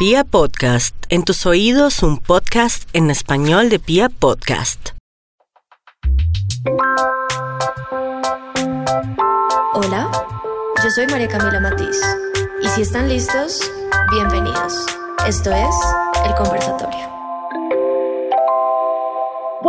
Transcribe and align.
Pia 0.00 0.24
Podcast, 0.24 0.96
en 1.10 1.24
tus 1.24 1.44
oídos 1.44 2.02
un 2.02 2.16
podcast 2.16 2.88
en 2.94 3.10
español 3.10 3.68
de 3.68 3.78
Pia 3.78 4.08
Podcast. 4.08 4.92
Hola, 9.74 10.10
yo 10.82 10.90
soy 10.90 11.06
María 11.06 11.28
Camila 11.28 11.60
Matiz 11.60 12.00
y 12.62 12.68
si 12.68 12.80
están 12.80 13.10
listos, 13.10 13.70
bienvenidos. 14.10 14.86
Esto 15.26 15.52
es 15.52 15.74
El 16.24 16.34
Conversatorio. 16.34 17.09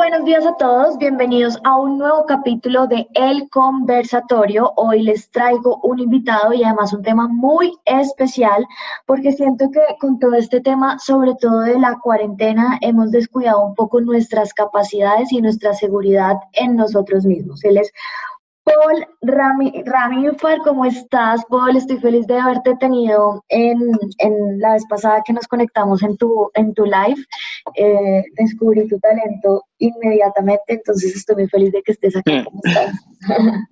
Buenos 0.01 0.25
días 0.25 0.47
a 0.47 0.57
todos, 0.57 0.97
bienvenidos 0.97 1.59
a 1.63 1.77
un 1.77 1.99
nuevo 1.99 2.25
capítulo 2.25 2.87
de 2.87 3.07
El 3.13 3.47
Conversatorio. 3.51 4.73
Hoy 4.75 5.03
les 5.03 5.29
traigo 5.29 5.79
un 5.83 5.99
invitado 5.99 6.53
y 6.53 6.63
además 6.63 6.91
un 6.91 7.03
tema 7.03 7.27
muy 7.27 7.77
especial 7.85 8.65
porque 9.05 9.31
siento 9.31 9.69
que 9.69 9.79
con 9.99 10.17
todo 10.17 10.33
este 10.33 10.59
tema, 10.59 10.97
sobre 10.97 11.35
todo 11.39 11.59
de 11.59 11.77
la 11.77 11.99
cuarentena, 11.99 12.79
hemos 12.81 13.11
descuidado 13.11 13.63
un 13.63 13.75
poco 13.75 14.01
nuestras 14.01 14.55
capacidades 14.55 15.31
y 15.31 15.39
nuestra 15.39 15.75
seguridad 15.75 16.37
en 16.53 16.77
nosotros 16.77 17.23
mismos. 17.23 17.63
Él 17.63 17.77
es 17.77 17.93
Paul 18.63 19.07
Rami, 19.21 19.71
¿cómo 20.63 20.85
estás? 20.85 21.43
Paul, 21.49 21.75
estoy 21.75 21.97
feliz 21.97 22.27
de 22.27 22.37
haberte 22.37 22.75
tenido 22.79 23.43
en, 23.49 23.79
la 24.59 24.73
vez 24.73 24.85
pasada 24.87 25.23
que 25.25 25.33
nos 25.33 25.47
conectamos 25.47 26.03
en 26.03 26.15
tu, 26.17 26.51
en 26.53 26.73
tu 26.73 26.85
live. 26.85 27.23
Eh, 27.75 28.23
descubrí 28.37 28.87
tu 28.87 28.99
talento 28.99 29.63
inmediatamente, 29.79 30.61
entonces 30.67 31.15
estoy 31.15 31.35
muy 31.37 31.47
feliz 31.47 31.71
de 31.71 31.81
que 31.81 31.91
estés 31.93 32.15
aquí. 32.15 32.33
Mm. 32.33 32.43
¿Cómo 32.43 32.59
estás? 32.63 32.95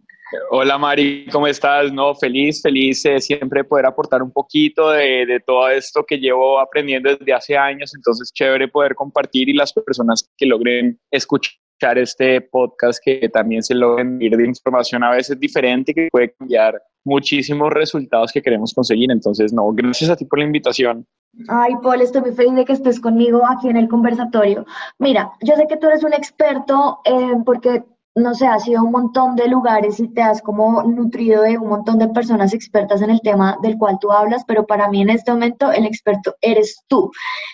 Hola 0.51 0.77
Mari, 0.77 1.25
¿cómo 1.31 1.47
estás? 1.47 1.91
No, 1.91 2.13
feliz, 2.13 2.61
feliz 2.61 3.01
de 3.01 3.19
siempre 3.19 3.63
poder 3.63 3.87
aportar 3.87 4.21
un 4.21 4.31
poquito 4.31 4.91
de, 4.91 5.25
de, 5.25 5.39
todo 5.39 5.67
esto 5.69 6.05
que 6.05 6.17
llevo 6.17 6.59
aprendiendo 6.59 7.15
desde 7.15 7.33
hace 7.33 7.57
años, 7.57 7.95
entonces 7.95 8.31
chévere 8.31 8.67
poder 8.67 8.93
compartir 8.93 9.49
y 9.49 9.53
las 9.53 9.73
personas 9.73 10.29
que 10.37 10.45
logren 10.45 10.99
escuchar 11.09 11.53
este 11.97 12.41
podcast 12.41 12.99
que 13.03 13.29
también 13.29 13.63
se 13.63 13.75
logren 13.75 14.21
ir 14.21 14.35
de 14.35 14.45
información 14.45 15.03
a 15.03 15.11
veces 15.11 15.39
diferente 15.39 15.93
que 15.93 16.09
puede 16.11 16.33
cambiar 16.33 16.81
muchísimos 17.05 17.71
resultados 17.71 18.31
que 18.31 18.41
queremos 18.41 18.73
conseguir. 18.73 19.11
Entonces, 19.11 19.53
no, 19.53 19.71
gracias 19.71 20.09
a 20.09 20.15
ti 20.15 20.25
por 20.25 20.39
la 20.39 20.45
invitación. 20.45 21.05
Ay, 21.47 21.73
Paul, 21.81 22.01
estoy 22.01 22.21
muy 22.21 22.31
feliz 22.31 22.55
de 22.55 22.65
que 22.65 22.73
estés 22.73 22.99
conmigo 22.99 23.41
aquí 23.47 23.69
en 23.69 23.77
el 23.77 23.87
conversatorio. 23.87 24.65
Mira, 24.97 25.31
yo 25.41 25.55
sé 25.55 25.67
que 25.67 25.77
tú 25.77 25.87
eres 25.87 26.03
un 26.03 26.13
experto 26.13 26.99
eh, 27.05 27.35
porque 27.45 27.83
no 28.19 28.35
sé, 28.35 28.47
has 28.47 28.67
ido 28.67 28.79
a 28.79 28.83
un 28.83 28.91
montón 28.91 29.35
de 29.35 29.47
lugares 29.47 29.99
y 29.99 30.07
te 30.09 30.21
has 30.21 30.41
como 30.41 30.83
nutrido 30.83 31.43
de 31.43 31.57
un 31.57 31.69
montón 31.69 31.97
de 31.99 32.07
personas 32.09 32.53
expertas 32.53 33.01
en 33.01 33.09
el 33.09 33.21
tema 33.21 33.57
del 33.61 33.77
cual 33.77 33.97
tú 33.99 34.11
hablas, 34.11 34.43
pero 34.45 34.65
para 34.65 34.89
mí 34.89 35.01
en 35.01 35.09
este 35.09 35.31
momento 35.31 35.71
el 35.71 35.85
experto 35.85 36.35
eres 36.41 36.83
tú. 36.87 37.11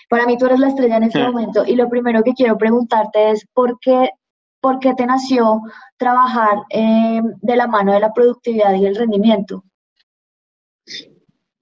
Para 0.08 0.26
mí 0.26 0.36
tú 0.36 0.46
eres 0.46 0.60
la 0.60 0.68
estrella 0.68 0.96
en 0.96 1.04
este 1.04 1.22
momento 1.22 1.64
y 1.66 1.76
lo 1.76 1.88
primero 1.88 2.22
que 2.22 2.34
quiero 2.34 2.58
preguntarte 2.58 3.30
es 3.30 3.46
por 3.54 3.78
qué, 3.80 4.10
por 4.60 4.78
qué 4.78 4.94
te 4.94 5.06
nació 5.06 5.62
trabajar 5.96 6.62
eh, 6.70 7.20
de 7.40 7.56
la 7.56 7.66
mano 7.66 7.92
de 7.92 8.00
la 8.00 8.12
productividad 8.12 8.74
y 8.74 8.86
el 8.86 8.96
rendimiento. 8.96 9.64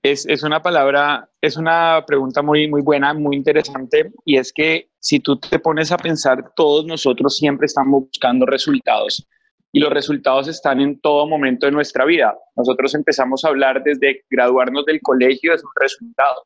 Es, 0.04 0.42
una 0.42 0.60
palabra, 0.60 1.30
es 1.40 1.56
una 1.56 2.04
pregunta 2.06 2.42
muy, 2.42 2.68
muy 2.68 2.82
buena, 2.82 3.14
muy 3.14 3.36
interesante, 3.36 4.12
y 4.26 4.36
es 4.36 4.52
que 4.52 4.90
si 4.98 5.18
tú 5.18 5.40
te 5.40 5.58
pones 5.58 5.92
a 5.92 5.96
pensar, 5.96 6.52
todos 6.54 6.84
nosotros 6.84 7.38
siempre 7.38 7.64
estamos 7.64 8.02
buscando 8.02 8.44
resultados, 8.44 9.26
y 9.72 9.80
los 9.80 9.90
resultados 9.90 10.46
están 10.48 10.82
en 10.82 11.00
todo 11.00 11.26
momento 11.26 11.64
de 11.64 11.72
nuestra 11.72 12.04
vida. 12.04 12.36
Nosotros 12.54 12.94
empezamos 12.94 13.46
a 13.46 13.48
hablar 13.48 13.82
desde 13.82 14.26
graduarnos 14.28 14.84
del 14.84 15.00
colegio, 15.00 15.54
es 15.54 15.64
un 15.64 15.70
resultado, 15.80 16.42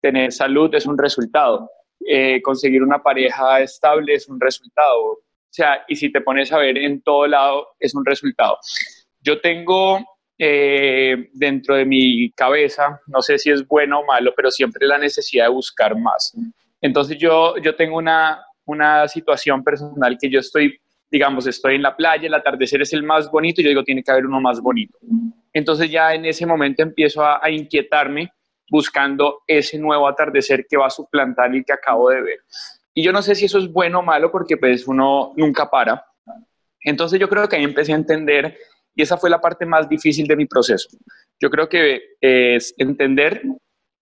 tener 0.00 0.30
salud 0.30 0.72
es 0.72 0.86
un 0.86 0.96
resultado, 0.96 1.68
eh, 2.06 2.40
conseguir 2.42 2.80
una 2.80 3.02
pareja 3.02 3.60
estable 3.60 4.14
es 4.14 4.28
un 4.28 4.38
resultado, 4.38 5.02
o 5.02 5.18
sea, 5.50 5.82
y 5.88 5.96
si 5.96 6.12
te 6.12 6.20
pones 6.20 6.52
a 6.52 6.58
ver 6.58 6.78
en 6.78 7.02
todo 7.02 7.26
lado, 7.26 7.70
es 7.80 7.92
un 7.92 8.04
resultado. 8.04 8.56
Yo 9.20 9.40
tengo 9.40 9.98
eh, 10.42 11.28
dentro 11.34 11.74
de 11.74 11.84
mi 11.84 12.30
cabeza, 12.32 12.98
no 13.08 13.20
sé 13.20 13.36
si 13.36 13.50
es 13.50 13.68
bueno 13.68 14.00
o 14.00 14.06
malo, 14.06 14.32
pero 14.34 14.50
siempre 14.50 14.86
la 14.86 14.96
necesidad 14.96 15.44
de 15.44 15.50
buscar 15.50 15.94
más. 15.98 16.34
Entonces 16.80 17.18
yo, 17.18 17.58
yo 17.58 17.76
tengo 17.76 17.98
una, 17.98 18.42
una 18.64 19.06
situación 19.06 19.62
personal 19.62 20.16
que 20.18 20.30
yo 20.30 20.40
estoy, 20.40 20.80
digamos, 21.10 21.46
estoy 21.46 21.74
en 21.74 21.82
la 21.82 21.94
playa, 21.94 22.26
el 22.26 22.32
atardecer 22.32 22.80
es 22.80 22.94
el 22.94 23.02
más 23.02 23.30
bonito 23.30 23.60
y 23.60 23.64
yo 23.64 23.68
digo, 23.68 23.84
tiene 23.84 24.02
que 24.02 24.12
haber 24.12 24.24
uno 24.24 24.40
más 24.40 24.62
bonito. 24.62 24.96
Entonces 25.52 25.90
ya 25.90 26.14
en 26.14 26.24
ese 26.24 26.46
momento 26.46 26.82
empiezo 26.82 27.22
a, 27.22 27.44
a 27.44 27.50
inquietarme 27.50 28.32
buscando 28.70 29.42
ese 29.46 29.78
nuevo 29.78 30.08
atardecer 30.08 30.64
que 30.66 30.78
va 30.78 30.86
a 30.86 30.90
suplantar 30.90 31.54
el 31.54 31.66
que 31.66 31.74
acabo 31.74 32.08
de 32.08 32.22
ver. 32.22 32.38
Y 32.94 33.02
yo 33.02 33.12
no 33.12 33.20
sé 33.20 33.34
si 33.34 33.44
eso 33.44 33.58
es 33.58 33.70
bueno 33.70 33.98
o 33.98 34.02
malo 34.02 34.32
porque 34.32 34.56
pues 34.56 34.88
uno 34.88 35.34
nunca 35.36 35.68
para. 35.68 36.02
Entonces 36.82 37.20
yo 37.20 37.28
creo 37.28 37.46
que 37.46 37.56
ahí 37.56 37.64
empecé 37.64 37.92
a 37.92 37.96
entender 37.96 38.56
y 39.00 39.02
esa 39.02 39.16
fue 39.16 39.30
la 39.30 39.40
parte 39.40 39.64
más 39.64 39.88
difícil 39.88 40.26
de 40.26 40.36
mi 40.36 40.44
proceso. 40.44 40.90
Yo 41.40 41.48
creo 41.48 41.70
que 41.70 42.02
es 42.20 42.74
entender 42.76 43.40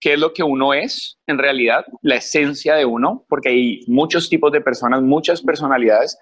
qué 0.00 0.14
es 0.14 0.18
lo 0.18 0.32
que 0.32 0.42
uno 0.42 0.74
es 0.74 1.20
en 1.28 1.38
realidad, 1.38 1.84
la 2.02 2.16
esencia 2.16 2.74
de 2.74 2.84
uno, 2.84 3.24
porque 3.28 3.50
hay 3.50 3.80
muchos 3.86 4.28
tipos 4.28 4.50
de 4.50 4.60
personas, 4.60 5.02
muchas 5.02 5.40
personalidades, 5.40 6.18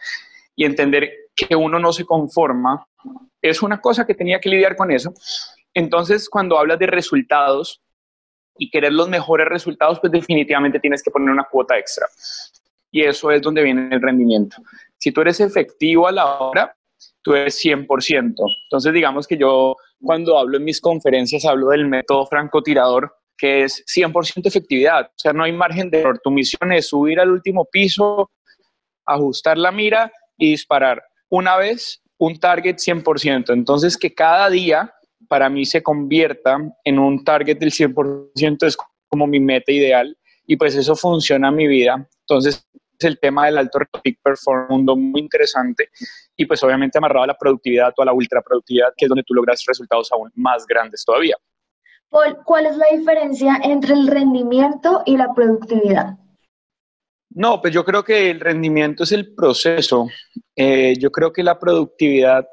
y 0.54 0.66
entender 0.66 1.10
que 1.34 1.56
uno 1.56 1.78
no 1.78 1.90
se 1.90 2.04
conforma 2.04 2.86
es 3.40 3.62
una 3.62 3.80
cosa 3.80 4.06
que 4.06 4.14
tenía 4.14 4.40
que 4.40 4.50
lidiar 4.50 4.76
con 4.76 4.90
eso. 4.90 5.14
Entonces, 5.72 6.28
cuando 6.28 6.58
hablas 6.58 6.78
de 6.78 6.88
resultados 6.88 7.80
y 8.58 8.68
querer 8.68 8.92
los 8.92 9.08
mejores 9.08 9.48
resultados, 9.48 10.00
pues 10.00 10.12
definitivamente 10.12 10.80
tienes 10.80 11.02
que 11.02 11.10
poner 11.10 11.30
una 11.30 11.48
cuota 11.50 11.78
extra. 11.78 12.06
Y 12.90 13.04
eso 13.04 13.30
es 13.30 13.40
donde 13.40 13.62
viene 13.62 13.88
el 13.90 14.02
rendimiento. 14.02 14.58
Si 14.98 15.12
tú 15.12 15.22
eres 15.22 15.40
efectivo 15.40 16.06
a 16.06 16.12
la 16.12 16.26
hora, 16.40 16.76
eres 17.34 17.62
100%. 17.64 18.34
Entonces, 18.64 18.92
digamos 18.92 19.26
que 19.26 19.36
yo 19.36 19.76
cuando 20.00 20.38
hablo 20.38 20.56
en 20.56 20.64
mis 20.64 20.80
conferencias 20.80 21.44
hablo 21.44 21.68
del 21.68 21.86
método 21.86 22.26
francotirador, 22.26 23.12
que 23.36 23.64
es 23.64 23.84
100% 23.86 24.46
efectividad. 24.46 25.06
O 25.06 25.18
sea, 25.18 25.32
no 25.32 25.44
hay 25.44 25.52
margen 25.52 25.90
de 25.90 26.00
error. 26.00 26.20
Tu 26.22 26.30
misión 26.30 26.72
es 26.72 26.88
subir 26.88 27.20
al 27.20 27.30
último 27.30 27.66
piso, 27.70 28.30
ajustar 29.04 29.58
la 29.58 29.72
mira 29.72 30.12
y 30.38 30.50
disparar. 30.50 31.02
Una 31.28 31.56
vez, 31.56 32.02
un 32.18 32.38
target 32.38 32.76
100%. 32.76 33.52
Entonces, 33.52 33.96
que 33.96 34.14
cada 34.14 34.48
día 34.48 34.92
para 35.28 35.48
mí 35.48 35.64
se 35.64 35.82
convierta 35.82 36.58
en 36.84 36.98
un 36.98 37.24
target 37.24 37.58
del 37.58 37.72
100% 37.72 38.66
es 38.66 38.76
como 39.08 39.26
mi 39.26 39.40
meta 39.40 39.72
ideal 39.72 40.16
y 40.46 40.56
pues 40.56 40.74
eso 40.74 40.94
funciona 40.94 41.48
en 41.48 41.56
mi 41.56 41.66
vida. 41.66 42.08
Entonces, 42.20 42.66
el 43.04 43.18
tema 43.18 43.46
del 43.46 43.58
alto 43.58 43.78
peak 44.02 44.18
performance, 44.22 44.70
un 44.70 44.76
mundo 44.76 44.96
muy 44.96 45.20
interesante 45.20 45.90
y 46.36 46.46
pues 46.46 46.62
obviamente 46.62 46.98
amarrado 46.98 47.24
a 47.24 47.28
la 47.28 47.36
productividad 47.38 47.92
o 47.96 48.02
a 48.02 48.06
la 48.06 48.12
ultra 48.12 48.42
productividad, 48.42 48.92
que 48.96 49.06
es 49.06 49.08
donde 49.08 49.24
tú 49.24 49.34
logras 49.34 49.62
resultados 49.66 50.10
aún 50.12 50.30
más 50.34 50.66
grandes 50.66 51.04
todavía. 51.04 51.36
Paul, 52.08 52.38
¿cuál 52.44 52.66
es 52.66 52.76
la 52.76 52.86
diferencia 52.92 53.60
entre 53.62 53.94
el 53.94 54.06
rendimiento 54.06 55.02
y 55.06 55.16
la 55.16 55.32
productividad? 55.34 56.16
No, 57.30 57.60
pues 57.60 57.74
yo 57.74 57.84
creo 57.84 58.04
que 58.04 58.30
el 58.30 58.40
rendimiento 58.40 59.04
es 59.04 59.12
el 59.12 59.34
proceso. 59.34 60.08
Eh, 60.54 60.94
yo 60.98 61.10
creo 61.10 61.32
que 61.32 61.42
la 61.42 61.58
productividad 61.58 62.46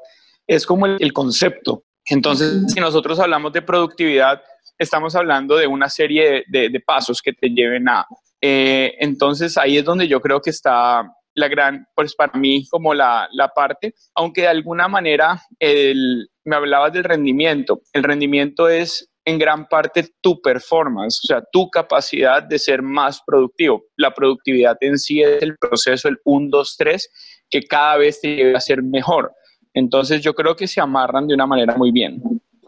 es 0.46 0.66
como 0.66 0.86
el, 0.86 1.12
concepto. 1.12 1.84
Entonces, 2.06 2.64
si 2.70 2.80
nosotros 2.80 3.18
hablamos 3.18 3.52
de 3.52 3.62
productividad, 3.62 4.42
estamos 4.78 5.14
hablando 5.14 5.56
de 5.56 5.66
una 5.66 5.88
serie 5.88 6.44
de 6.48 6.82
pasos 6.84 7.22
que 7.22 7.32
te 7.32 7.48
lleven 7.48 7.88
a 7.88 8.06
eh, 8.46 8.96
entonces 9.00 9.56
ahí 9.56 9.78
es 9.78 9.84
donde 9.86 10.06
yo 10.06 10.20
creo 10.20 10.42
que 10.42 10.50
está 10.50 11.10
la 11.34 11.48
gran, 11.48 11.86
pues 11.96 12.14
para 12.14 12.38
mí 12.38 12.68
como 12.68 12.92
la, 12.92 13.26
la 13.32 13.48
parte, 13.48 13.94
aunque 14.14 14.42
de 14.42 14.48
alguna 14.48 14.86
manera 14.86 15.40
el, 15.58 16.28
me 16.44 16.54
hablabas 16.54 16.92
del 16.92 17.04
rendimiento, 17.04 17.80
el 17.94 18.02
rendimiento 18.02 18.68
es 18.68 19.10
en 19.24 19.38
gran 19.38 19.66
parte 19.66 20.10
tu 20.20 20.42
performance, 20.42 21.22
o 21.24 21.26
sea, 21.26 21.42
tu 21.50 21.70
capacidad 21.70 22.42
de 22.42 22.58
ser 22.58 22.82
más 22.82 23.22
productivo. 23.26 23.84
La 23.96 24.12
productividad 24.12 24.76
en 24.80 24.98
sí 24.98 25.22
es 25.22 25.42
el 25.42 25.56
proceso, 25.56 26.08
el 26.08 26.18
1, 26.26 26.48
2, 26.50 26.74
3, 26.76 27.08
que 27.48 27.62
cada 27.62 27.96
vez 27.96 28.20
te 28.20 28.36
lleva 28.36 28.58
a 28.58 28.60
ser 28.60 28.82
mejor. 28.82 29.32
Entonces 29.72 30.20
yo 30.20 30.34
creo 30.34 30.54
que 30.54 30.68
se 30.68 30.82
amarran 30.82 31.26
de 31.26 31.32
una 31.32 31.46
manera 31.46 31.76
muy 31.78 31.92
bien. 31.92 32.22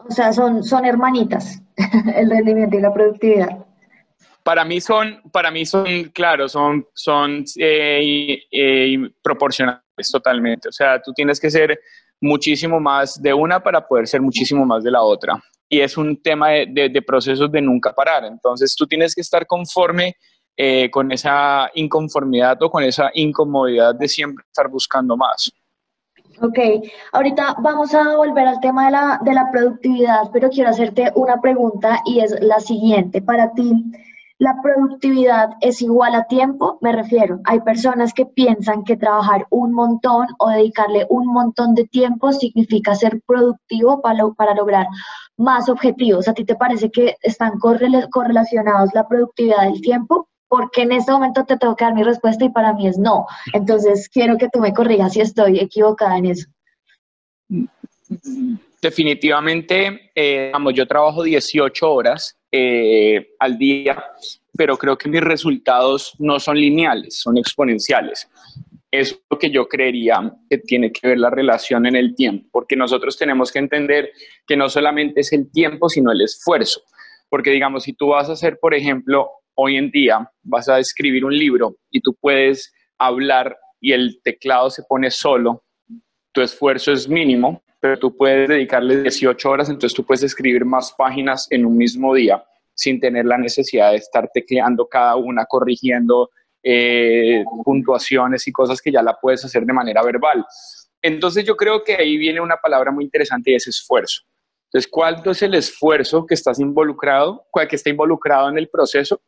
O 0.09 0.11
sea, 0.11 0.33
son, 0.33 0.63
son 0.63 0.85
hermanitas, 0.85 1.61
el 2.15 2.31
rendimiento 2.31 2.75
y 2.77 2.81
la 2.81 2.91
productividad 2.91 3.66
para 4.47 4.63
mí 4.63 4.79
son, 4.79 5.19
para 5.33 5.51
mí 5.51 5.65
son, 5.65 6.05
claro, 6.13 6.47
son, 6.47 6.87
son 6.93 7.43
eh, 7.57 8.39
eh, 8.49 8.97
proporcionales 9.21 9.81
totalmente. 10.09 10.69
O 10.69 10.71
sea, 10.71 11.01
tú 11.01 11.11
tienes 11.11 11.37
que 11.37 11.51
ser 11.51 11.77
muchísimo 12.21 12.79
más 12.79 13.21
de 13.21 13.33
una 13.33 13.61
para 13.61 13.85
poder 13.85 14.07
ser 14.07 14.21
muchísimo 14.21 14.65
más 14.65 14.85
de 14.85 14.91
la 14.91 15.01
otra. 15.01 15.37
Y 15.67 15.81
es 15.81 15.97
un 15.97 16.21
tema 16.21 16.51
de, 16.51 17.03
procesos 17.05 17.51
de 17.51 17.61
nunca 17.61 17.91
parar. 17.91 18.23
Entonces, 18.23 18.73
tú 18.73 18.87
tienes 18.87 19.13
que 19.13 19.19
estar 19.19 19.45
conforme 19.45 20.15
eh, 20.55 20.89
con 20.91 21.11
esa 21.11 21.69
inconformidad 21.73 22.57
o 22.63 22.71
con 22.71 22.85
esa 22.85 23.11
incomodidad 23.15 23.95
de 23.95 24.07
siempre 24.07 24.45
estar 24.47 24.69
buscando 24.69 25.17
más. 25.17 25.51
Ok, 26.41 26.57
ahorita 27.11 27.57
vamos 27.59 27.93
a 27.93 28.15
volver 28.15 28.47
al 28.47 28.61
tema 28.61 28.85
de 28.85 28.91
la, 28.91 29.19
de 29.25 29.33
la 29.33 29.51
productividad, 29.51 30.29
pero 30.31 30.49
quiero 30.49 30.69
hacerte 30.69 31.11
una 31.15 31.41
pregunta 31.41 31.99
y 32.05 32.21
es 32.21 32.33
la 32.39 32.61
siguiente. 32.61 33.21
Para 33.21 33.51
ti, 33.51 33.73
la 34.39 34.55
productividad 34.61 35.49
es 35.61 35.81
igual 35.81 36.13
a 36.13 36.27
tiempo, 36.27 36.77
me 36.81 36.91
refiero, 36.91 37.39
hay 37.45 37.59
personas 37.61 38.13
que 38.13 38.25
piensan 38.25 38.83
que 38.83 38.95
trabajar 38.95 39.47
un 39.49 39.73
montón 39.73 40.27
o 40.37 40.49
dedicarle 40.49 41.07
un 41.09 41.27
montón 41.27 41.73
de 41.73 41.85
tiempo 41.85 42.31
significa 42.31 42.93
ser 42.93 43.19
productivo 43.25 44.01
para, 44.01 44.27
para 44.37 44.53
lograr 44.53 44.85
más 45.37 45.69
objetivos. 45.69 46.27
¿A 46.27 46.33
ti 46.33 46.45
te 46.45 46.55
parece 46.55 46.91
que 46.91 47.15
están 47.21 47.53
correlacionados 47.59 48.91
la 48.93 49.07
productividad 49.07 49.63
del 49.63 49.81
tiempo? 49.81 50.29
Porque 50.47 50.83
en 50.83 50.91
este 50.91 51.11
momento 51.11 51.43
te 51.43 51.57
tengo 51.57 51.75
que 51.75 51.85
dar 51.85 51.95
mi 51.95 52.03
respuesta 52.03 52.45
y 52.45 52.49
para 52.49 52.73
mí 52.73 52.87
es 52.87 52.97
no. 52.97 53.25
Entonces 53.53 54.07
quiero 54.07 54.37
que 54.37 54.49
tú 54.49 54.59
me 54.59 54.73
corrijas 54.73 55.13
si 55.13 55.21
estoy 55.21 55.59
equivocada 55.59 56.17
en 56.17 56.25
eso. 56.25 56.47
Definitivamente, 58.81 60.11
eh, 60.13 60.51
yo 60.73 60.87
trabajo 60.87 61.23
18 61.23 61.91
horas 61.91 62.37
eh, 62.51 63.35
al 63.39 63.57
día, 63.57 64.03
pero 64.57 64.77
creo 64.77 64.97
que 64.97 65.09
mis 65.09 65.21
resultados 65.21 66.15
no 66.19 66.39
son 66.39 66.57
lineales, 66.57 67.19
son 67.19 67.37
exponenciales. 67.37 68.29
Es 68.89 69.21
lo 69.29 69.37
que 69.37 69.51
yo 69.51 69.67
creería 69.67 70.33
que 70.49 70.57
tiene 70.59 70.91
que 70.91 71.09
ver 71.09 71.19
la 71.19 71.29
relación 71.29 71.85
en 71.85 71.95
el 71.95 72.15
tiempo, 72.15 72.47
porque 72.51 72.75
nosotros 72.75 73.17
tenemos 73.17 73.51
que 73.51 73.59
entender 73.59 74.11
que 74.45 74.55
no 74.55 74.69
solamente 74.69 75.21
es 75.21 75.33
el 75.33 75.51
tiempo, 75.51 75.89
sino 75.89 76.11
el 76.11 76.21
esfuerzo. 76.21 76.81
Porque 77.29 77.51
digamos, 77.51 77.83
si 77.83 77.93
tú 77.93 78.07
vas 78.07 78.29
a 78.29 78.33
hacer, 78.33 78.57
por 78.59 78.73
ejemplo, 78.73 79.29
hoy 79.55 79.75
en 79.75 79.91
día, 79.91 80.31
vas 80.43 80.69
a 80.69 80.79
escribir 80.79 81.25
un 81.25 81.37
libro 81.37 81.77
y 81.91 81.99
tú 81.99 82.15
puedes 82.19 82.73
hablar 82.97 83.57
y 83.81 83.91
el 83.91 84.21
teclado 84.23 84.69
se 84.69 84.83
pone 84.83 85.11
solo, 85.11 85.63
tu 86.37 86.43
esfuerzo 86.43 86.91
es 86.91 87.09
mínimo, 87.09 87.63
pero 87.79 87.97
tú 87.97 88.15
puedes 88.15 88.47
dedicarle 88.47 89.01
18 89.01 89.49
horas, 89.49 89.69
entonces 89.69 89.95
tú 89.95 90.05
puedes 90.05 90.21
escribir 90.21 90.65
más 90.65 90.93
páginas 90.95 91.47
en 91.49 91.65
un 91.65 91.75
mismo 91.75 92.13
día 92.13 92.45
sin 92.75 92.99
tener 92.99 93.25
la 93.25 93.39
necesidad 93.39 93.89
de 93.89 93.97
estar 93.97 94.29
tecleando 94.31 94.87
cada 94.87 95.15
una, 95.15 95.45
corrigiendo 95.45 96.29
eh, 96.61 97.43
puntuaciones 97.65 98.47
y 98.47 98.51
cosas 98.51 98.79
que 98.79 98.91
ya 98.91 99.01
la 99.01 99.17
puedes 99.19 99.43
hacer 99.45 99.65
de 99.65 99.73
manera 99.73 100.03
verbal. 100.03 100.45
Entonces 101.01 101.43
yo 101.43 101.57
creo 101.57 101.83
que 101.83 101.95
ahí 101.95 102.17
viene 102.17 102.39
una 102.39 102.57
palabra 102.57 102.91
muy 102.91 103.05
interesante 103.05 103.49
y 103.49 103.55
es 103.55 103.67
esfuerzo. 103.67 104.21
Entonces, 104.65 104.91
¿cuánto 104.91 105.31
es 105.31 105.41
el 105.41 105.55
esfuerzo 105.55 106.23
que 106.27 106.35
estás 106.35 106.59
involucrado, 106.59 107.47
que 107.67 107.75
está 107.75 107.89
involucrado 107.89 108.47
en 108.49 108.59
el 108.59 108.69
proceso? 108.69 109.23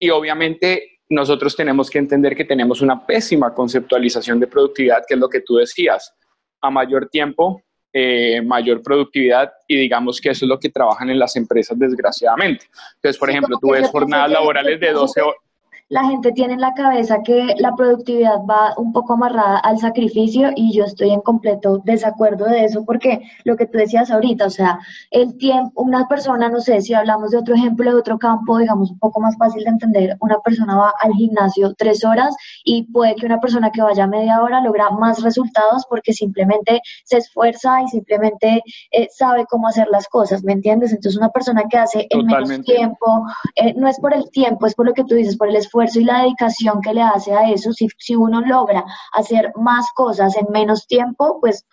Y 0.00 0.10
obviamente 0.10 0.98
nosotros 1.08 1.54
tenemos 1.54 1.88
que 1.88 2.00
entender 2.00 2.34
que 2.34 2.44
tenemos 2.44 2.80
una 2.80 3.06
pésima 3.06 3.54
conceptualización 3.54 4.40
de 4.40 4.48
productividad, 4.48 5.04
que 5.06 5.14
es 5.14 5.20
lo 5.20 5.28
que 5.28 5.42
tú 5.42 5.54
decías. 5.54 6.12
A 6.60 6.70
mayor 6.70 7.08
tiempo, 7.08 7.62
eh, 7.92 8.40
mayor 8.42 8.82
productividad 8.82 9.52
y 9.66 9.76
digamos 9.76 10.20
que 10.20 10.30
eso 10.30 10.44
es 10.44 10.48
lo 10.48 10.58
que 10.58 10.68
trabajan 10.68 11.10
en 11.10 11.18
las 11.18 11.34
empresas 11.36 11.78
desgraciadamente. 11.78 12.66
Entonces, 12.96 13.18
por 13.18 13.30
ejemplo, 13.30 13.58
tú 13.60 13.70
ves 13.70 13.88
jornadas 13.88 14.30
laborales 14.30 14.78
de 14.78 14.92
12 14.92 15.20
horas 15.20 15.49
la 15.90 16.04
gente 16.04 16.30
tiene 16.30 16.54
en 16.54 16.60
la 16.60 16.72
cabeza 16.72 17.18
que 17.24 17.54
la 17.58 17.74
productividad 17.74 18.38
va 18.48 18.74
un 18.76 18.92
poco 18.92 19.14
amarrada 19.14 19.58
al 19.58 19.78
sacrificio 19.78 20.50
y 20.54 20.72
yo 20.72 20.84
estoy 20.84 21.10
en 21.10 21.20
completo 21.20 21.82
desacuerdo 21.84 22.44
de 22.44 22.64
eso 22.64 22.84
porque 22.84 23.22
lo 23.42 23.56
que 23.56 23.66
tú 23.66 23.76
decías 23.76 24.08
ahorita, 24.10 24.46
o 24.46 24.50
sea, 24.50 24.78
el 25.10 25.36
tiempo, 25.36 25.82
una 25.82 26.06
persona, 26.06 26.48
no 26.48 26.60
sé, 26.60 26.80
si 26.80 26.94
hablamos 26.94 27.32
de 27.32 27.38
otro 27.38 27.56
ejemplo, 27.56 27.90
de 27.90 27.98
otro 27.98 28.20
campo, 28.20 28.58
digamos, 28.58 28.92
un 28.92 29.00
poco 29.00 29.20
más 29.20 29.36
fácil 29.36 29.64
de 29.64 29.70
entender, 29.70 30.16
una 30.20 30.38
persona 30.38 30.76
va 30.76 30.92
al 31.02 31.12
gimnasio 31.14 31.74
tres 31.74 32.04
horas 32.04 32.36
y 32.64 32.84
puede 32.84 33.16
que 33.16 33.26
una 33.26 33.40
persona 33.40 33.72
que 33.72 33.82
vaya 33.82 34.06
media 34.06 34.40
hora 34.42 34.60
logra 34.60 34.90
más 34.90 35.20
resultados 35.24 35.86
porque 35.88 36.12
simplemente 36.12 36.82
se 37.02 37.16
esfuerza 37.16 37.82
y 37.82 37.88
simplemente 37.88 38.62
eh, 38.92 39.08
sabe 39.10 39.44
cómo 39.50 39.66
hacer 39.66 39.88
las 39.90 40.06
cosas, 40.06 40.44
¿me 40.44 40.52
entiendes? 40.52 40.92
Entonces 40.92 41.18
una 41.18 41.30
persona 41.30 41.64
que 41.68 41.78
hace 41.78 42.06
en 42.10 42.26
menos 42.26 42.60
tiempo, 42.62 43.26
eh, 43.56 43.74
no 43.74 43.88
es 43.88 43.98
por 43.98 44.14
el 44.14 44.30
tiempo, 44.30 44.66
es 44.66 44.76
por 44.76 44.86
lo 44.86 44.94
que 44.94 45.02
tú 45.02 45.16
dices, 45.16 45.36
por 45.36 45.48
el 45.48 45.56
esfuerzo 45.56 45.79
y 45.96 46.04
la 46.04 46.22
dedicación 46.22 46.80
que 46.80 46.94
le 46.94 47.02
hace 47.02 47.32
a 47.32 47.50
eso, 47.50 47.72
si, 47.72 47.88
si 47.98 48.16
uno 48.16 48.40
logra 48.40 48.84
hacer 49.12 49.52
más 49.56 49.90
cosas 49.92 50.36
en 50.36 50.46
menos 50.50 50.86
tiempo, 50.86 51.38
pues 51.40 51.64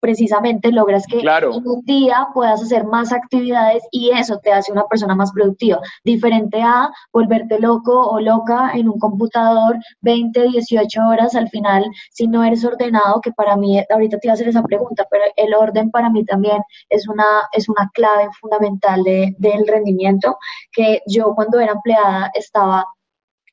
precisamente 0.00 0.70
logras 0.70 1.04
que 1.06 1.20
en 1.20 1.66
un 1.66 1.84
día 1.84 2.28
puedas 2.32 2.62
hacer 2.62 2.84
más 2.84 3.12
actividades 3.12 3.82
y 3.90 4.10
eso 4.10 4.38
te 4.38 4.52
hace 4.52 4.72
una 4.72 4.84
persona 4.84 5.14
más 5.14 5.32
productiva, 5.32 5.80
diferente 6.04 6.62
a 6.62 6.90
volverte 7.12 7.58
loco 7.58 8.08
o 8.08 8.20
loca 8.20 8.72
en 8.74 8.88
un 8.88 8.98
computador 8.98 9.76
20, 10.02 10.48
18 10.48 11.00
horas 11.08 11.34
al 11.34 11.48
final, 11.48 11.84
si 12.10 12.28
no 12.28 12.44
eres 12.44 12.64
ordenado, 12.64 13.20
que 13.20 13.32
para 13.32 13.56
mí, 13.56 13.82
ahorita 13.90 14.18
te 14.18 14.28
iba 14.28 14.32
a 14.32 14.34
hacer 14.34 14.48
esa 14.48 14.62
pregunta, 14.62 15.06
pero 15.10 15.24
el 15.36 15.54
orden 15.54 15.90
para 15.90 16.10
mí 16.10 16.24
también 16.24 16.62
es 16.88 17.08
una, 17.08 17.24
es 17.52 17.68
una 17.68 17.90
clave 17.92 18.28
fundamental 18.40 19.02
de, 19.02 19.34
del 19.38 19.66
rendimiento, 19.66 20.38
que 20.72 21.02
yo 21.06 21.34
cuando 21.34 21.58
era 21.58 21.72
empleada 21.72 22.30
estaba 22.34 22.86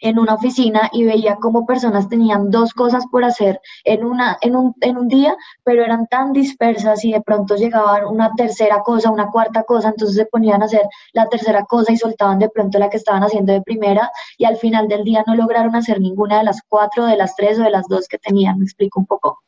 en 0.06 0.20
una 0.20 0.36
oficina 0.36 0.90
y 0.94 1.04
veía 1.04 1.38
cómo 1.38 1.66
personas 1.66 2.08
tenían 2.08 2.52
dos 2.52 2.74
cosas 2.74 3.06
por 3.12 3.24
hacer 3.24 3.60
en, 3.84 4.06
una, 4.06 4.38
en, 4.42 4.56
un, 4.56 4.76
en 4.82 4.98
un 4.98 5.08
día, 5.08 5.36
pero 5.64 5.84
eran 5.84 6.06
tan 6.06 6.32
dispersas 6.32 7.04
y 7.04 7.12
de 7.12 7.22
pronto 7.22 7.56
llegaban 7.56 8.06
una 8.06 8.32
tercera 8.38 8.84
cosa, 8.84 9.10
una 9.10 9.32
cuarta 9.32 9.64
cosa, 9.64 9.90
entonces 9.90 10.16
se 10.16 10.28
ponían 10.28 10.62
a 10.62 10.66
hacer 10.66 10.84
la 11.14 11.28
tercera 11.28 11.66
cosa 11.66 11.92
y 11.92 11.98
soltaban 11.98 12.38
de 12.38 12.50
pronto 12.50 12.78
la 12.78 12.90
que 12.90 12.98
estaban 12.98 13.24
haciendo 13.24 13.52
de 13.54 13.64
primera 13.64 14.12
y 14.38 14.46
al 14.46 14.58
final 14.58 14.88
del 14.88 15.04
día 15.04 15.24
no 15.26 15.36
lograron 15.36 15.76
hacer 15.76 16.00
ninguna 16.00 16.38
de 16.38 16.44
las 16.44 16.62
cuatro, 16.70 17.08
de 17.08 17.18
las 17.18 17.36
tres 17.36 17.58
o 17.60 17.64
de 17.64 17.72
las 17.72 17.88
dos 17.88 18.08
que 18.08 18.20
tenían. 18.20 18.60
Me 18.60 18.66
explico 18.66 19.00
un 19.00 19.08
poco. 19.08 19.40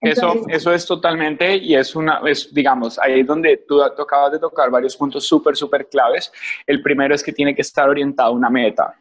eso, 0.00 0.36
eso 0.48 0.72
es 0.72 0.86
totalmente, 0.86 1.54
y 1.54 1.74
es 1.74 1.94
una, 1.94 2.22
es, 2.24 2.52
digamos, 2.54 2.98
ahí 2.98 3.20
es 3.20 3.26
donde 3.26 3.64
tú, 3.68 3.78
tú 3.94 4.02
acabas 4.02 4.32
de 4.32 4.38
tocar 4.38 4.70
varios 4.70 4.96
puntos 4.96 5.26
súper, 5.26 5.54
súper 5.54 5.86
claves. 5.86 6.32
El 6.66 6.80
primero 6.80 7.14
es 7.14 7.22
que 7.22 7.32
tiene 7.34 7.54
que 7.54 7.62
estar 7.62 7.90
orientado 7.90 8.30
a 8.30 8.32
una 8.32 8.48
meta. 8.48 8.94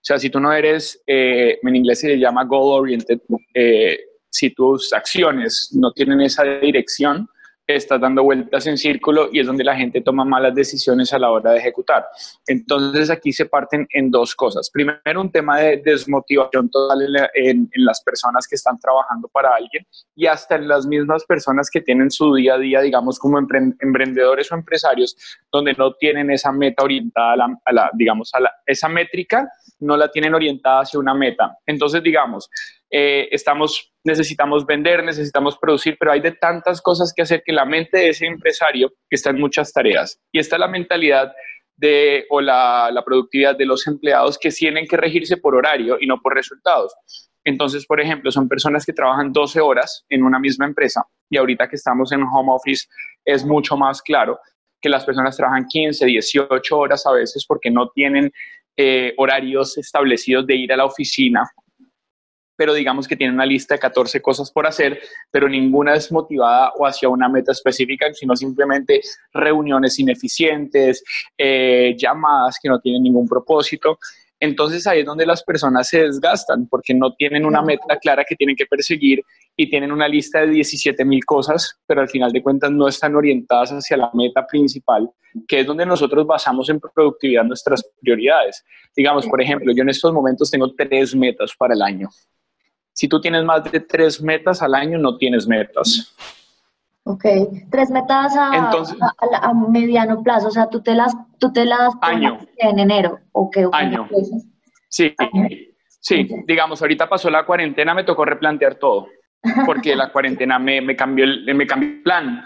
O 0.00 0.02
sea, 0.02 0.18
si 0.18 0.30
tú 0.30 0.40
no 0.40 0.52
eres, 0.52 1.02
eh, 1.06 1.58
en 1.62 1.76
inglés 1.76 2.00
se 2.00 2.16
llama 2.16 2.44
goal 2.44 2.80
oriented, 2.80 3.20
eh, 3.54 3.98
si 4.30 4.50
tus 4.50 4.92
acciones 4.92 5.70
no 5.74 5.92
tienen 5.92 6.22
esa 6.22 6.42
dirección, 6.44 7.28
estás 7.76 8.00
dando 8.00 8.22
vueltas 8.22 8.66
en 8.66 8.76
círculo 8.76 9.28
y 9.32 9.40
es 9.40 9.46
donde 9.46 9.64
la 9.64 9.76
gente 9.76 10.00
toma 10.00 10.24
malas 10.24 10.54
decisiones 10.54 11.12
a 11.12 11.18
la 11.18 11.30
hora 11.30 11.52
de 11.52 11.58
ejecutar. 11.58 12.06
Entonces 12.46 13.10
aquí 13.10 13.32
se 13.32 13.46
parten 13.46 13.86
en 13.90 14.10
dos 14.10 14.34
cosas. 14.34 14.70
Primero, 14.70 15.20
un 15.20 15.30
tema 15.30 15.60
de 15.60 15.82
desmotivación 15.84 16.70
total 16.70 17.00
en, 17.34 17.70
las 17.74 18.02
personas 18.02 18.46
que 18.46 18.56
están 18.56 18.78
trabajando 18.78 19.28
para 19.28 19.54
alguien 19.54 19.86
y 20.14 20.26
hasta 20.26 20.56
en 20.56 20.68
las 20.68 20.86
mismas 20.86 21.24
personas 21.24 21.70
que 21.70 21.80
tienen 21.80 22.10
su 22.10 22.34
día 22.34 22.54
a 22.54 22.58
día, 22.58 22.80
digamos, 22.80 23.18
como 23.18 23.38
emprendedores 23.38 24.50
o 24.52 24.54
empresarios, 24.54 25.16
donde 25.52 25.72
no 25.74 25.94
tienen 25.94 26.30
esa 26.30 26.52
meta 26.52 26.84
orientada 26.84 27.46
a 27.64 27.72
la, 27.72 27.90
digamos, 27.94 28.30
a 28.34 28.40
la, 28.40 28.52
esa 28.66 28.88
métrica, 28.88 29.48
no 29.80 29.96
la 29.96 30.10
tienen 30.10 30.34
orientada 30.34 30.80
hacia 30.80 31.00
una 31.00 31.14
meta. 31.14 31.56
Entonces, 31.66 32.02
digamos, 32.02 32.48
eh, 32.90 33.28
estamos, 33.30 33.92
necesitamos 34.04 34.66
vender, 34.66 35.04
necesitamos 35.04 35.58
producir, 35.58 35.96
pero 35.98 36.12
hay 36.12 36.20
de 36.20 36.32
tantas 36.32 36.80
cosas 36.80 37.12
que 37.14 37.22
hacer 37.22 37.42
que 37.44 37.52
la 37.52 37.64
mente 37.64 37.98
de 37.98 38.08
ese 38.10 38.26
empresario 38.26 38.92
está 39.08 39.30
en 39.30 39.40
muchas 39.40 39.72
tareas. 39.72 40.20
Y 40.32 40.38
está 40.38 40.58
la 40.58 40.68
mentalidad 40.68 41.32
de, 41.76 42.26
o 42.30 42.40
la, 42.40 42.90
la 42.92 43.04
productividad 43.04 43.56
de 43.56 43.66
los 43.66 43.86
empleados 43.86 44.38
que 44.38 44.50
tienen 44.50 44.86
que 44.86 44.96
regirse 44.96 45.36
por 45.36 45.54
horario 45.54 45.96
y 46.00 46.06
no 46.06 46.20
por 46.20 46.34
resultados. 46.34 46.94
Entonces, 47.44 47.86
por 47.86 48.00
ejemplo, 48.00 48.30
son 48.30 48.48
personas 48.48 48.84
que 48.84 48.92
trabajan 48.92 49.32
12 49.32 49.60
horas 49.60 50.04
en 50.10 50.22
una 50.22 50.38
misma 50.38 50.66
empresa 50.66 51.04
y 51.30 51.38
ahorita 51.38 51.68
que 51.68 51.76
estamos 51.76 52.12
en 52.12 52.22
home 52.22 52.52
office 52.52 52.86
es 53.24 53.44
mucho 53.44 53.76
más 53.76 54.02
claro 54.02 54.38
que 54.80 54.88
las 54.88 55.04
personas 55.04 55.36
trabajan 55.36 55.66
15, 55.66 56.06
18 56.06 56.78
horas 56.78 57.06
a 57.06 57.12
veces 57.12 57.44
porque 57.46 57.70
no 57.70 57.88
tienen 57.90 58.32
eh, 58.76 59.14
horarios 59.16 59.76
establecidos 59.78 60.46
de 60.46 60.56
ir 60.56 60.72
a 60.72 60.76
la 60.76 60.84
oficina 60.84 61.50
pero 62.60 62.74
digamos 62.74 63.08
que 63.08 63.16
tiene 63.16 63.32
una 63.32 63.46
lista 63.46 63.74
de 63.74 63.78
14 63.80 64.20
cosas 64.20 64.52
por 64.52 64.66
hacer, 64.66 65.00
pero 65.30 65.48
ninguna 65.48 65.94
es 65.94 66.12
motivada 66.12 66.72
o 66.76 66.86
hacia 66.86 67.08
una 67.08 67.26
meta 67.26 67.52
específica, 67.52 68.12
sino 68.12 68.36
simplemente 68.36 69.00
reuniones 69.32 69.98
ineficientes, 69.98 71.02
eh, 71.38 71.96
llamadas 71.96 72.58
que 72.62 72.68
no 72.68 72.78
tienen 72.78 73.02
ningún 73.02 73.26
propósito. 73.26 73.98
Entonces 74.40 74.86
ahí 74.86 75.00
es 75.00 75.06
donde 75.06 75.26
las 75.26 75.42
personas 75.44 75.88
se 75.88 76.02
desgastan 76.04 76.66
porque 76.66 76.94
no 76.94 77.14
tienen 77.14 77.44
una 77.44 77.60
meta 77.60 77.98
clara 77.98 78.24
que 78.26 78.34
tienen 78.34 78.56
que 78.56 78.64
perseguir 78.64 79.22
y 79.54 79.68
tienen 79.68 79.92
una 79.92 80.08
lista 80.08 80.40
de 80.40 80.48
17 80.48 81.04
mil 81.04 81.22
cosas, 81.26 81.78
pero 81.86 82.00
al 82.00 82.08
final 82.08 82.32
de 82.32 82.42
cuentas 82.42 82.70
no 82.70 82.88
están 82.88 83.14
orientadas 83.14 83.70
hacia 83.70 83.98
la 83.98 84.10
meta 84.14 84.46
principal, 84.46 85.10
que 85.46 85.60
es 85.60 85.66
donde 85.66 85.84
nosotros 85.84 86.26
basamos 86.26 86.70
en 86.70 86.80
productividad 86.80 87.44
nuestras 87.44 87.84
prioridades. 88.00 88.64
Digamos, 88.96 89.26
por 89.26 89.42
ejemplo, 89.42 89.74
yo 89.74 89.82
en 89.82 89.90
estos 89.90 90.10
momentos 90.12 90.50
tengo 90.50 90.72
tres 90.74 91.14
metas 91.14 91.52
para 91.58 91.74
el 91.74 91.82
año. 91.82 92.08
Si 92.94 93.08
tú 93.08 93.20
tienes 93.20 93.44
más 93.44 93.70
de 93.70 93.80
tres 93.80 94.22
metas 94.22 94.62
al 94.62 94.74
año, 94.74 94.96
no 94.96 95.18
tienes 95.18 95.46
metas. 95.46 96.14
Ok, 97.04 97.24
tres 97.70 97.90
metas 97.90 98.36
a, 98.36 99.52
mediano 99.68 100.22
plazo, 100.22 100.48
o 100.48 100.50
sea, 100.50 100.68
tú 100.68 100.82
te 100.82 100.94
las, 100.94 101.14
tú 101.38 101.52
te 101.52 101.64
las 101.64 101.94
año. 102.02 102.38
en 102.58 102.78
enero, 102.78 103.18
¿o 103.32 103.50
qué? 103.50 103.66
Año. 103.72 104.06
Sí, 104.88 105.14
sí, 106.00 106.28
digamos, 106.46 106.82
ahorita 106.82 107.08
pasó 107.08 107.30
la 107.30 107.46
cuarentena, 107.46 107.94
me 107.94 108.04
tocó 108.04 108.24
replantear 108.24 108.74
todo, 108.74 109.08
porque 109.64 109.96
la 109.96 110.10
cuarentena 110.12 110.58
me, 110.58 110.80
me, 110.82 110.94
cambió 110.94 111.24
el, 111.24 111.54
me 111.54 111.66
cambió 111.66 111.88
el 111.88 112.02
plan. 112.02 112.44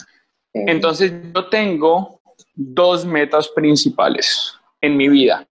Entonces, 0.53 1.13
yo 1.35 1.49
tengo 1.49 2.21
dos 2.55 3.05
metas 3.05 3.49
principales 3.49 4.57
en 4.81 4.97
mi 4.97 5.09
vida. 5.09 5.47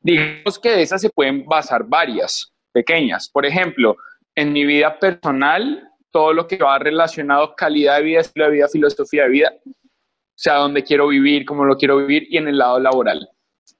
Digamos 0.00 0.58
que 0.58 0.70
de 0.70 0.82
esas 0.82 1.00
se 1.00 1.10
pueden 1.10 1.44
basar 1.44 1.84
varias 1.84 2.52
pequeñas. 2.72 3.28
Por 3.28 3.44
ejemplo, 3.44 3.96
en 4.34 4.52
mi 4.52 4.64
vida 4.64 4.98
personal, 4.98 5.90
todo 6.14 6.32
lo 6.32 6.46
que 6.46 6.58
va 6.58 6.78
relacionado 6.78 7.56
calidad 7.56 7.96
de 7.96 8.04
vida, 8.04 8.20
estilo 8.20 8.44
de 8.44 8.52
vida, 8.52 8.68
filosofía 8.68 9.24
de 9.24 9.30
vida, 9.30 9.52
o 9.66 10.36
sea, 10.36 10.54
dónde 10.54 10.84
quiero 10.84 11.08
vivir, 11.08 11.44
cómo 11.44 11.64
lo 11.64 11.76
quiero 11.76 11.96
vivir 11.96 12.28
y 12.30 12.36
en 12.36 12.46
el 12.46 12.56
lado 12.56 12.78
laboral. 12.78 13.28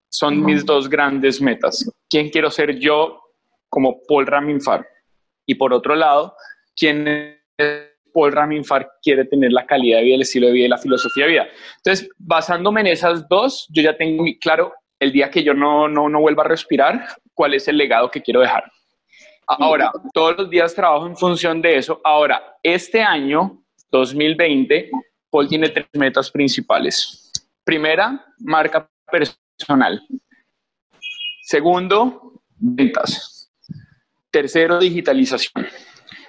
Son 0.09 0.45
mis 0.45 0.67
dos 0.67 0.91
grandes 0.91 1.41
metas. 1.41 1.89
¿Quién 2.11 2.31
quiero 2.31 2.51
ser 2.51 2.77
yo 2.81 3.21
como 3.69 4.01
Paul 4.09 4.27
Raminfar? 4.27 4.85
Y 5.47 5.55
por 5.55 5.73
otro 5.73 5.95
lado, 5.95 6.35
¿quién 6.75 7.39
Paul 8.13 8.33
Raminfar 8.33 8.91
quiere 9.01 9.27
tener 9.27 9.53
la 9.53 9.65
calidad 9.65 9.99
de 9.99 10.05
vida, 10.05 10.15
el 10.17 10.23
estilo 10.23 10.49
de 10.49 10.55
vida 10.55 10.67
y 10.67 10.71
la 10.71 10.79
filosofía 10.79 11.27
de 11.27 11.31
vida? 11.31 11.47
Entonces, 11.77 12.09
basándome 12.19 12.81
en 12.81 12.89
esas 12.89 13.29
dos, 13.29 13.69
yo 13.71 13.81
ya 13.81 13.97
tengo 13.97 14.23
muy 14.23 14.41
claro 14.41 14.75
el 14.99 15.13
día 15.13 15.31
que 15.31 15.45
yo 15.45 15.55
no, 15.55 15.87
no, 15.87 16.09
no 16.09 16.21
vuelva 16.21 16.43
a 16.43 16.49
respirar, 16.49 17.07
cuál 17.33 17.55
es 17.55 17.69
el 17.69 17.77
legado 17.77 18.11
que 18.11 18.23
quiero 18.23 18.41
dejar. 18.41 18.65
Ahora, 19.47 19.93
todos 20.13 20.37
los 20.39 20.51
días 20.51 20.75
trabajo 20.75 21.07
en 21.07 21.17
función 21.17 21.61
de 21.61 21.77
eso. 21.77 22.01
Ahora, 22.05 22.57
este 22.63 23.03
año, 23.03 23.63
2020, 23.91 24.91
Paul 25.31 25.49
tiene 25.49 25.69
tres 25.69 25.87
metas 25.95 26.31
principales. 26.31 27.33
Primera, 27.65 28.25
marca 28.39 28.89
personal. 29.11 30.03
Segundo, 31.43 32.41
ventas. 32.57 33.53
Tercero, 34.31 34.79
digitalización. 34.79 35.67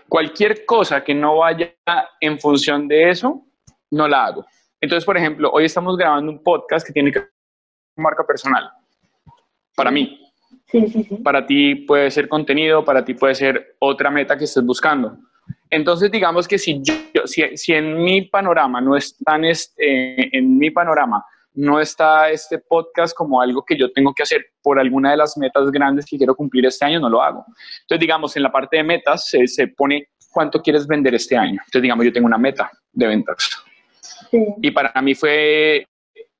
Cualquier 0.08 0.66
cosa 0.66 1.04
que 1.04 1.14
no 1.14 1.38
vaya 1.38 1.76
en 2.20 2.40
función 2.40 2.88
de 2.88 3.10
eso, 3.10 3.46
no 3.92 4.08
la 4.08 4.26
hago. 4.26 4.46
Entonces, 4.80 5.06
por 5.06 5.18
ejemplo, 5.18 5.50
hoy 5.52 5.66
estamos 5.66 5.98
grabando 5.98 6.32
un 6.32 6.44
podcast 6.44 6.86
que 6.86 6.94
tiene 6.94 7.12
que 7.12 7.20
ver 7.20 7.34
con 7.96 8.04
marca 8.04 8.26
personal. 8.26 8.70
Para 9.76 9.90
mí, 9.90 10.25
para 11.24 11.46
ti 11.46 11.76
puede 11.76 12.12
ser 12.12 12.28
contenido, 12.28 12.84
para 12.84 13.04
ti 13.04 13.14
puede 13.14 13.36
ser 13.36 13.76
otra 13.80 14.10
meta 14.10 14.38
que 14.38 14.46
estés 14.46 14.64
buscando. 14.64 15.18
Entonces, 15.70 16.12
digamos 16.12 16.48
que 16.48 16.58
si, 16.58 16.82
yo, 16.82 16.94
si, 17.26 17.74
en 17.74 18.04
mi 18.04 18.24
panorama 18.24 18.82
no 18.82 18.96
está 18.96 19.38
este, 19.44 20.38
en 20.38 20.58
mi 20.58 20.72
panorama 20.72 21.24
no 21.56 21.80
está 21.80 22.30
este 22.30 22.60
podcast 22.60 23.16
como 23.16 23.42
algo 23.42 23.64
que 23.64 23.78
yo 23.78 23.92
tengo 23.92 24.14
que 24.14 24.24
hacer 24.24 24.46
por 24.62 24.78
alguna 24.78 25.12
de 25.12 25.18
las 25.18 25.38
metas 25.38 25.72
grandes 25.72 26.06
que 26.06 26.18
quiero 26.18 26.36
cumplir 26.36 26.66
este 26.66 26.84
año, 26.84 27.00
no 27.00 27.10
lo 27.10 27.22
hago. 27.22 27.46
Entonces, 27.82 28.02
digamos, 28.02 28.36
en 28.36 28.44
la 28.44 28.52
parte 28.52 28.78
de 28.78 28.84
metas 28.84 29.30
se, 29.30 29.48
se 29.48 29.68
pone 29.70 30.10
cuánto 30.32 30.62
quieres 30.62 30.86
vender 30.86 31.16
este 31.16 31.38
año. 31.38 31.62
Entonces, 31.62 31.82
digamos, 31.82 32.06
yo 32.06 32.12
tengo 32.12 32.28
una 32.28 32.38
meta 32.38 32.70
de 32.92 33.08
ventas. 33.08 33.64
Y 34.62 34.72
para 34.72 35.02
mí 35.02 35.16
fue 35.16 35.88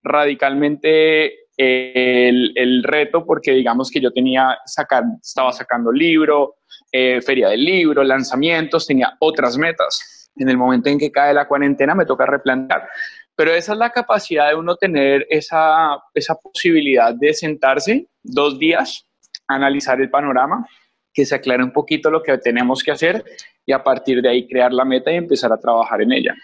radicalmente 0.04 1.45
el, 1.58 2.84
reto 2.84 3.26
porque 3.26 3.52
digamos 3.52 3.90
que 3.90 4.02
yo 4.02 4.12
tenía, 4.12 4.58
sacar, 4.66 5.04
estaba 5.22 5.52
sacando 5.52 5.92
libro, 5.92 6.56
eh, 6.92 7.22
feria 7.22 7.50
del 7.50 7.64
libro, 7.64 8.04
lanzamientos, 8.04 8.86
tenía 8.88 9.16
otras 9.20 9.58
metas. 9.58 10.32
En 10.36 10.50
el 10.50 10.58
momento 10.58 10.90
en 10.90 11.00
que 11.00 11.12
cae 11.12 11.34
la 11.34 11.48
cuarentena 11.48 11.96
me 11.96 12.06
toca 12.06 12.26
replantear. 12.26 12.88
Pero 13.36 13.54
esa 13.54 13.74
es 13.74 13.80
la 13.80 13.90
capacidad 13.90 14.50
de 14.50 14.56
uno 14.56 14.76
tener 14.76 15.26
esa, 15.30 15.98
esa 16.14 16.36
posibilidad 16.36 17.14
de 17.14 17.34
sentarse 17.34 18.08
dos 18.24 18.58
días, 18.58 19.06
analizar 19.48 20.00
el 20.00 20.10
panorama, 20.10 20.66
que 21.14 21.26
se 21.26 21.36
aclare 21.36 21.64
un 21.64 21.72
poquito 21.72 22.10
lo 22.10 22.22
que 22.22 22.38
tenemos 22.38 22.84
que 22.84 22.92
hacer 22.92 23.24
y 23.66 23.72
a 23.72 23.84
partir 23.84 24.22
de 24.22 24.30
ahí 24.30 24.48
crear 24.48 24.72
la 24.74 24.86
meta 24.86 25.12
y 25.12 25.16
empezar 25.16 25.52
a 25.52 25.58
trabajar 25.58 26.02
en 26.02 26.12
ella. 26.12 26.36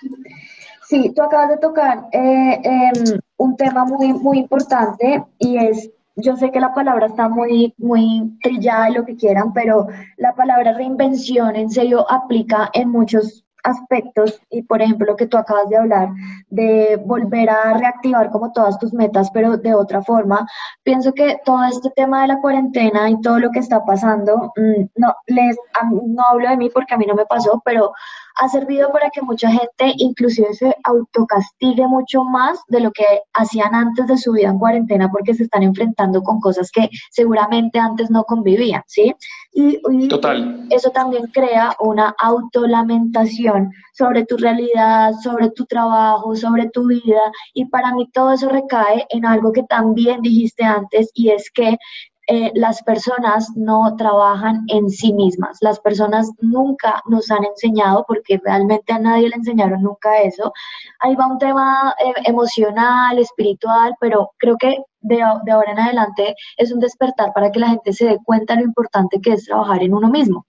Sí, 0.87 1.13
tú 1.15 1.21
acabas 1.21 1.49
de 1.49 1.57
tocar 1.57 1.99
eh, 2.11 2.59
em, 2.63 3.19
un 3.41 3.57
tema 3.57 3.85
muy, 3.85 4.13
muy 4.13 4.37
importante 4.37 5.25
y 5.39 5.57
es, 5.57 5.89
yo 6.15 6.35
sé 6.35 6.51
que 6.51 6.59
la 6.59 6.75
palabra 6.75 7.07
está 7.07 7.27
muy, 7.27 7.73
muy 7.79 8.37
trillada 8.43 8.89
y 8.89 8.93
lo 8.93 9.03
que 9.03 9.15
quieran, 9.15 9.51
pero 9.51 9.87
la 10.17 10.35
palabra 10.35 10.73
reinvención 10.73 11.55
en 11.55 11.71
serio 11.71 12.05
aplica 12.09 12.69
en 12.73 12.89
muchos 12.89 13.43
aspectos 13.63 14.39
y 14.49 14.63
por 14.63 14.81
ejemplo 14.81 15.05
lo 15.05 15.15
que 15.15 15.27
tú 15.27 15.37
acabas 15.37 15.69
de 15.69 15.77
hablar 15.77 16.09
de 16.49 16.99
volver 17.05 17.47
a 17.49 17.73
reactivar 17.77 18.31
como 18.31 18.51
todas 18.51 18.79
tus 18.79 18.91
metas 18.91 19.29
pero 19.31 19.55
de 19.55 19.75
otra 19.75 20.01
forma 20.01 20.47
pienso 20.81 21.13
que 21.13 21.39
todo 21.45 21.63
este 21.65 21.91
tema 21.91 22.23
de 22.23 22.29
la 22.29 22.41
cuarentena 22.41 23.07
y 23.11 23.21
todo 23.21 23.37
lo 23.37 23.51
que 23.51 23.59
está 23.59 23.85
pasando 23.85 24.51
mm, 24.55 24.85
no 24.95 25.15
les 25.27 25.55
no 25.91 26.23
hablo 26.31 26.49
de 26.49 26.57
mí 26.57 26.71
porque 26.71 26.95
a 26.95 26.97
mí 26.97 27.05
no 27.05 27.13
me 27.13 27.27
pasó 27.27 27.61
pero 27.63 27.93
ha 28.41 28.49
servido 28.49 28.91
para 28.91 29.11
que 29.11 29.21
mucha 29.21 29.51
gente 29.51 29.93
inclusive 29.97 30.51
se 30.55 30.75
autocastigue 30.83 31.87
mucho 31.87 32.23
más 32.23 32.59
de 32.69 32.79
lo 32.79 32.91
que 32.91 33.05
hacían 33.33 33.75
antes 33.75 34.07
de 34.07 34.17
su 34.17 34.31
vida 34.31 34.49
en 34.49 34.57
cuarentena 34.57 35.11
porque 35.11 35.35
se 35.35 35.43
están 35.43 35.61
enfrentando 35.61 36.23
con 36.23 36.39
cosas 36.39 36.71
que 36.71 36.89
seguramente 37.11 37.77
antes 37.77 38.09
no 38.09 38.23
convivían, 38.23 38.81
¿sí? 38.87 39.13
Y, 39.53 40.07
Total. 40.07 40.65
eso 40.71 40.89
también 40.89 41.27
crea 41.27 41.75
una 41.79 42.15
autolamentación 42.17 43.71
sobre 43.93 44.25
tu 44.25 44.37
realidad, 44.37 45.11
sobre 45.21 45.51
tu 45.51 45.65
trabajo, 45.65 46.35
sobre 46.35 46.67
tu 46.69 46.87
vida 46.87 47.21
y 47.53 47.65
para 47.65 47.93
mí 47.93 48.09
todo 48.11 48.31
eso 48.31 48.49
recae 48.49 49.05
en 49.09 49.23
algo 49.23 49.51
que 49.51 49.63
también 49.63 50.21
dijiste 50.21 50.63
antes 50.63 51.11
y 51.13 51.29
es 51.29 51.51
que 51.51 51.77
eh, 52.31 52.49
las 52.55 52.81
personas 52.83 53.51
no 53.57 53.93
trabajan 53.97 54.63
en 54.67 54.89
sí 54.89 55.11
mismas. 55.11 55.57
Las 55.59 55.81
personas 55.81 56.31
nunca 56.39 57.01
nos 57.05 57.29
han 57.29 57.43
enseñado, 57.43 58.05
porque 58.07 58.39
realmente 58.41 58.93
a 58.93 58.99
nadie 58.99 59.27
le 59.27 59.35
enseñaron 59.35 59.81
nunca 59.81 60.21
eso. 60.21 60.53
Ahí 61.01 61.13
va 61.15 61.27
un 61.27 61.39
tema 61.39 61.93
eh, 61.99 62.13
emocional, 62.25 63.19
espiritual, 63.19 63.95
pero 63.99 64.31
creo 64.37 64.55
que 64.57 64.77
de, 65.01 65.17
de 65.43 65.51
ahora 65.51 65.73
en 65.73 65.79
adelante 65.79 66.35
es 66.55 66.71
un 66.71 66.79
despertar 66.79 67.33
para 67.33 67.51
que 67.51 67.59
la 67.59 67.67
gente 67.67 67.91
se 67.91 68.05
dé 68.05 68.17
cuenta 68.23 68.53
de 68.53 68.61
lo 68.61 68.67
importante 68.67 69.19
que 69.19 69.33
es 69.33 69.43
trabajar 69.43 69.83
en 69.83 69.93
uno 69.93 70.09
mismo. 70.09 70.45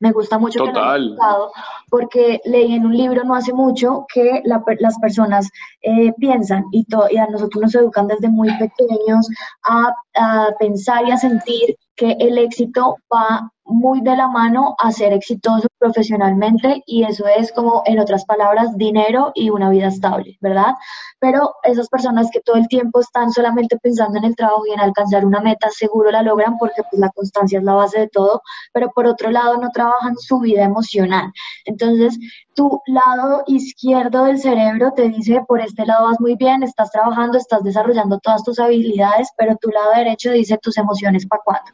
Me 0.00 0.12
gusta 0.12 0.38
mucho 0.38 0.64
que 0.64 0.72
lo 0.72 1.52
porque 1.88 2.40
leí 2.44 2.74
en 2.74 2.84
un 2.84 2.96
libro 2.96 3.24
no 3.24 3.34
hace 3.34 3.52
mucho 3.52 4.06
que 4.12 4.42
las 4.44 4.98
personas 4.98 5.48
eh, 5.82 6.12
piensan 6.18 6.64
y, 6.72 6.86
y, 7.10 7.16
a 7.16 7.26
nosotros 7.26 7.62
nos 7.62 7.74
educan 7.74 8.08
desde 8.08 8.28
muy 8.28 8.48
pequeños 8.58 9.28
a, 9.64 9.94
a 10.16 10.48
pensar 10.58 11.06
y 11.06 11.12
a 11.12 11.16
sentir 11.16 11.76
que 11.94 12.16
el 12.18 12.38
éxito 12.38 12.96
va 13.12 13.50
muy 13.64 14.00
de 14.02 14.16
la 14.16 14.28
mano 14.28 14.74
a 14.78 14.92
ser 14.92 15.12
exitoso 15.12 15.68
profesionalmente 15.78 16.82
y 16.86 17.04
eso 17.04 17.26
es 17.26 17.52
como, 17.52 17.82
en 17.86 17.98
otras 17.98 18.24
palabras, 18.24 18.76
dinero 18.76 19.32
y 19.34 19.50
una 19.50 19.70
vida 19.70 19.88
estable, 19.88 20.36
¿verdad? 20.40 20.74
Pero 21.18 21.54
esas 21.62 21.88
personas 21.88 22.28
que 22.32 22.40
todo 22.40 22.56
el 22.56 22.68
tiempo 22.68 23.00
están 23.00 23.30
solamente 23.32 23.78
pensando 23.78 24.18
en 24.18 24.24
el 24.24 24.36
trabajo 24.36 24.66
y 24.66 24.72
en 24.72 24.80
alcanzar 24.80 25.24
una 25.24 25.40
meta, 25.40 25.68
seguro 25.70 26.10
la 26.10 26.22
logran 26.22 26.58
porque 26.58 26.82
pues 26.90 27.00
la 27.00 27.10
constancia 27.10 27.58
es 27.58 27.64
la 27.64 27.74
base 27.74 28.00
de 28.00 28.08
todo, 28.08 28.42
pero 28.72 28.90
por 28.90 29.06
otro 29.06 29.30
lado 29.30 29.56
no 29.58 29.70
trabajan 29.70 30.16
su 30.16 30.40
vida 30.40 30.64
emocional. 30.64 31.32
Entonces, 31.64 32.18
tu 32.54 32.80
lado 32.86 33.42
izquierdo 33.46 34.24
del 34.24 34.38
cerebro 34.38 34.92
te 34.94 35.08
dice, 35.08 35.42
por 35.46 35.60
este 35.60 35.84
lado 35.86 36.06
vas 36.08 36.20
muy 36.20 36.36
bien, 36.36 36.62
estás 36.62 36.90
trabajando, 36.90 37.38
estás 37.38 37.62
desarrollando 37.62 38.18
todas 38.20 38.42
tus 38.44 38.58
habilidades, 38.58 39.28
pero 39.36 39.56
tu 39.60 39.70
lado 39.70 39.90
derecho 39.96 40.32
dice 40.32 40.58
tus 40.62 40.78
emociones 40.78 41.26
para 41.26 41.42
cuándo. 41.44 41.70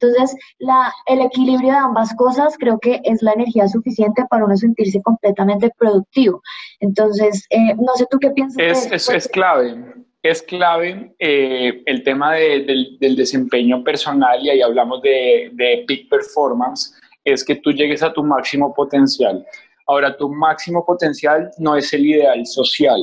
Entonces, 0.00 0.36
la, 0.58 0.92
el 1.06 1.20
equilibrio 1.20 1.70
de 1.70 1.78
ambas 1.78 2.14
cosas 2.14 2.56
creo 2.58 2.78
que 2.78 3.00
es 3.04 3.22
la 3.22 3.32
energía 3.32 3.68
suficiente 3.68 4.24
para 4.30 4.44
uno 4.44 4.56
sentirse 4.56 5.00
completamente 5.02 5.70
productivo. 5.78 6.42
Entonces, 6.80 7.46
eh, 7.50 7.74
no 7.76 7.94
sé 7.96 8.06
tú 8.10 8.18
qué 8.18 8.30
piensas. 8.30 8.90
Es, 8.90 9.08
es, 9.08 9.28
clave. 9.28 9.94
Es 10.22 10.42
clave 10.42 11.14
eh, 11.18 11.82
el 11.86 12.02
tema 12.04 12.34
del, 12.34 12.96
del, 13.00 13.16
desempeño 13.16 13.82
personal 13.82 14.40
y 14.42 14.50
ahí 14.50 14.62
hablamos 14.62 15.02
de, 15.02 15.50
de 15.52 15.84
peak 15.86 16.08
performance, 16.08 16.94
es 17.24 17.44
que 17.44 17.56
tú 17.56 17.72
llegues 17.72 18.02
a 18.02 18.12
tu 18.12 18.22
máximo 18.22 18.72
potencial 18.72 19.44
Ahora, 19.92 20.16
tu 20.16 20.26
máximo 20.30 20.86
potencial 20.86 21.50
no 21.58 21.76
es 21.76 21.92
el 21.92 22.06
ideal 22.06 22.46
social. 22.46 22.98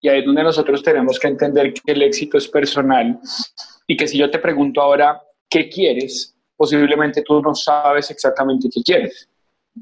Y 0.00 0.08
ahí 0.08 0.20
es 0.20 0.24
donde 0.24 0.44
nosotros 0.44 0.80
tenemos 0.80 1.18
que 1.18 1.26
entender 1.26 1.74
que 1.74 1.90
el 1.90 2.02
éxito 2.02 2.38
es 2.38 2.46
personal 2.46 3.18
y 3.88 3.96
que 3.96 4.06
si 4.06 4.16
yo 4.16 4.30
te 4.30 4.38
pregunto 4.38 4.80
ahora, 4.80 5.20
¿qué 5.50 5.68
quieres? 5.68 6.32
Posiblemente 6.56 7.22
tú 7.22 7.42
no 7.42 7.56
sabes 7.56 8.08
exactamente 8.12 8.68
qué 8.72 8.82
quieres. 8.82 9.28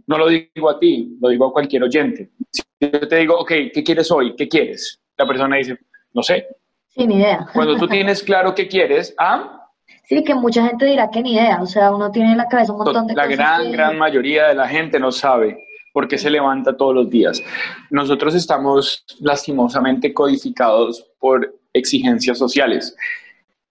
No 0.06 0.16
lo 0.16 0.28
digo 0.28 0.70
a 0.70 0.78
ti, 0.78 1.14
lo 1.20 1.28
digo 1.28 1.44
a 1.48 1.52
cualquier 1.52 1.82
oyente. 1.82 2.30
Si 2.50 2.62
yo 2.80 3.06
te 3.06 3.16
digo, 3.16 3.38
ok, 3.40 3.52
¿qué 3.74 3.84
quieres 3.84 4.10
hoy? 4.10 4.34
¿Qué 4.34 4.48
quieres? 4.48 4.98
La 5.18 5.26
persona 5.26 5.56
dice, 5.56 5.76
no 6.14 6.22
sé. 6.22 6.46
Sin 6.88 7.10
idea. 7.10 7.46
Cuando 7.52 7.76
tú 7.76 7.86
tienes 7.96 8.22
claro 8.22 8.54
qué 8.54 8.66
quieres, 8.66 9.14
¿ah? 9.18 9.70
Sí, 10.04 10.24
que 10.24 10.34
mucha 10.34 10.66
gente 10.66 10.86
dirá 10.86 11.10
que 11.10 11.20
ni 11.20 11.34
idea, 11.34 11.60
o 11.60 11.66
sea, 11.66 11.94
uno 11.94 12.10
tiene 12.10 12.32
en 12.32 12.38
la 12.38 12.48
cabeza 12.48 12.72
un 12.72 12.78
montón 12.78 13.08
de 13.08 13.14
la 13.14 13.24
cosas. 13.24 13.38
La 13.38 13.58
gran, 13.58 13.72
gran 13.72 13.98
mayoría 13.98 14.48
de 14.48 14.54
la 14.54 14.66
gente 14.66 14.98
no 14.98 15.12
sabe 15.12 15.58
por 15.94 16.08
qué 16.08 16.18
se 16.18 16.28
levanta 16.28 16.76
todos 16.76 16.92
los 16.92 17.08
días. 17.08 17.40
Nosotros 17.88 18.34
estamos 18.34 19.04
lastimosamente 19.20 20.12
codificados 20.12 21.06
por 21.20 21.54
exigencias 21.72 22.36
sociales 22.36 22.96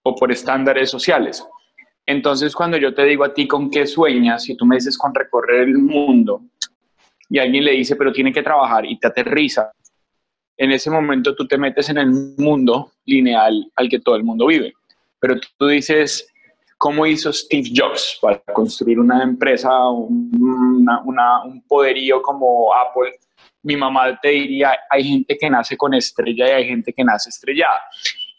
o 0.03 0.15
por 0.15 0.31
estándares 0.31 0.89
sociales. 0.89 1.45
Entonces, 2.05 2.55
cuando 2.55 2.77
yo 2.77 2.93
te 2.93 3.03
digo 3.03 3.25
a 3.25 3.33
ti 3.33 3.45
con 3.45 3.69
qué 3.69 3.85
sueñas, 3.85 4.47
y 4.47 4.55
tú 4.55 4.65
me 4.65 4.77
dices 4.77 4.97
con 4.97 5.13
recorrer 5.13 5.67
el 5.67 5.77
mundo, 5.77 6.41
y 7.29 7.39
alguien 7.39 7.65
le 7.65 7.71
dice, 7.73 7.97
pero 7.97 8.13
tiene 8.13 8.31
que 8.31 8.41
trabajar 8.41 8.85
y 8.85 8.97
te 8.97 9.07
aterriza, 9.07 9.73
en 10.55 10.71
ese 10.71 10.89
momento 10.89 11.35
tú 11.35 11.45
te 11.45 11.57
metes 11.57 11.89
en 11.89 11.97
el 11.97 12.09
mundo 12.37 12.93
lineal 13.05 13.69
al 13.75 13.89
que 13.89 13.99
todo 13.99 14.15
el 14.15 14.23
mundo 14.23 14.47
vive. 14.47 14.73
Pero 15.19 15.35
tú 15.57 15.67
dices, 15.67 16.25
cómo 16.83 17.05
hizo 17.05 17.31
Steve 17.31 17.69
Jobs 17.73 18.19
para 18.21 18.39
construir 18.51 18.99
una 18.99 19.23
empresa, 19.23 19.69
un 19.89 21.63
poderío 21.65 22.21
como 22.21 22.75
Apple, 22.75 23.13
mi 23.61 23.77
mamá 23.77 24.19
te 24.21 24.27
diría, 24.27 24.75
hay 24.89 25.05
gente 25.05 25.37
que 25.37 25.49
nace 25.49 25.77
con 25.77 25.93
estrella 25.93 26.45
y 26.45 26.51
hay 26.51 26.65
gente 26.65 26.91
que 26.91 27.05
nace 27.05 27.29
estrellada. 27.29 27.79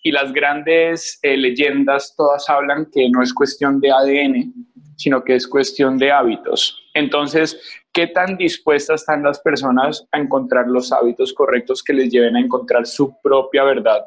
Y 0.02 0.12
las 0.12 0.30
grandes 0.30 1.18
eh, 1.22 1.38
leyendas 1.38 2.14
todas 2.14 2.46
hablan 2.50 2.86
que 2.92 3.08
no 3.08 3.22
es 3.22 3.32
cuestión 3.32 3.80
de 3.80 3.90
ADN, 3.90 4.52
sino 4.98 5.24
que 5.24 5.36
es 5.36 5.48
cuestión 5.48 5.96
de 5.96 6.12
hábitos. 6.12 6.78
Entonces, 6.92 7.58
¿qué 7.94 8.08
tan 8.08 8.36
dispuestas 8.36 9.00
están 9.00 9.22
las 9.22 9.40
personas 9.40 10.06
a 10.12 10.18
encontrar 10.18 10.66
los 10.68 10.92
hábitos 10.92 11.32
correctos 11.32 11.82
que 11.82 11.94
les 11.94 12.12
lleven 12.12 12.36
a 12.36 12.40
encontrar 12.40 12.84
su 12.84 13.18
propia 13.22 13.64
verdad? 13.64 14.04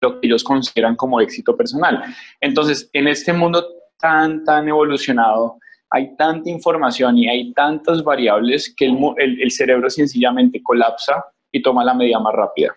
Lo 0.00 0.20
que 0.20 0.26
ellos 0.26 0.44
consideran 0.44 0.96
como 0.96 1.20
éxito 1.20 1.56
personal. 1.56 2.04
Entonces, 2.40 2.88
en 2.92 3.08
este 3.08 3.32
mundo 3.32 3.66
tan, 3.98 4.44
tan 4.44 4.68
evolucionado, 4.68 5.58
hay 5.90 6.16
tanta 6.16 6.50
información 6.50 7.16
y 7.18 7.28
hay 7.28 7.52
tantas 7.52 8.02
variables 8.02 8.74
que 8.76 8.86
el, 8.86 9.50
cerebro 9.52 9.88
sencillamente 9.88 10.60
colapsa 10.60 11.24
y 11.52 11.62
toma 11.62 11.84
la 11.84 11.94
medida 11.94 12.18
más 12.18 12.34
rápida. 12.34 12.74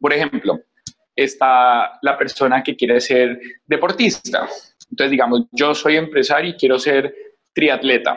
Por 0.00 0.12
ejemplo, 0.12 0.60
está 1.16 1.98
la 2.00 2.16
persona 2.16 2.62
que 2.62 2.76
quiere 2.76 3.00
ser 3.00 3.40
deportista. 3.66 4.48
Entonces, 4.88 5.10
digamos, 5.10 5.46
yo 5.50 5.74
soy 5.74 5.96
empresario 5.96 6.50
y 6.50 6.56
quiero 6.56 6.78
ser 6.78 7.12
triatleta. 7.52 8.16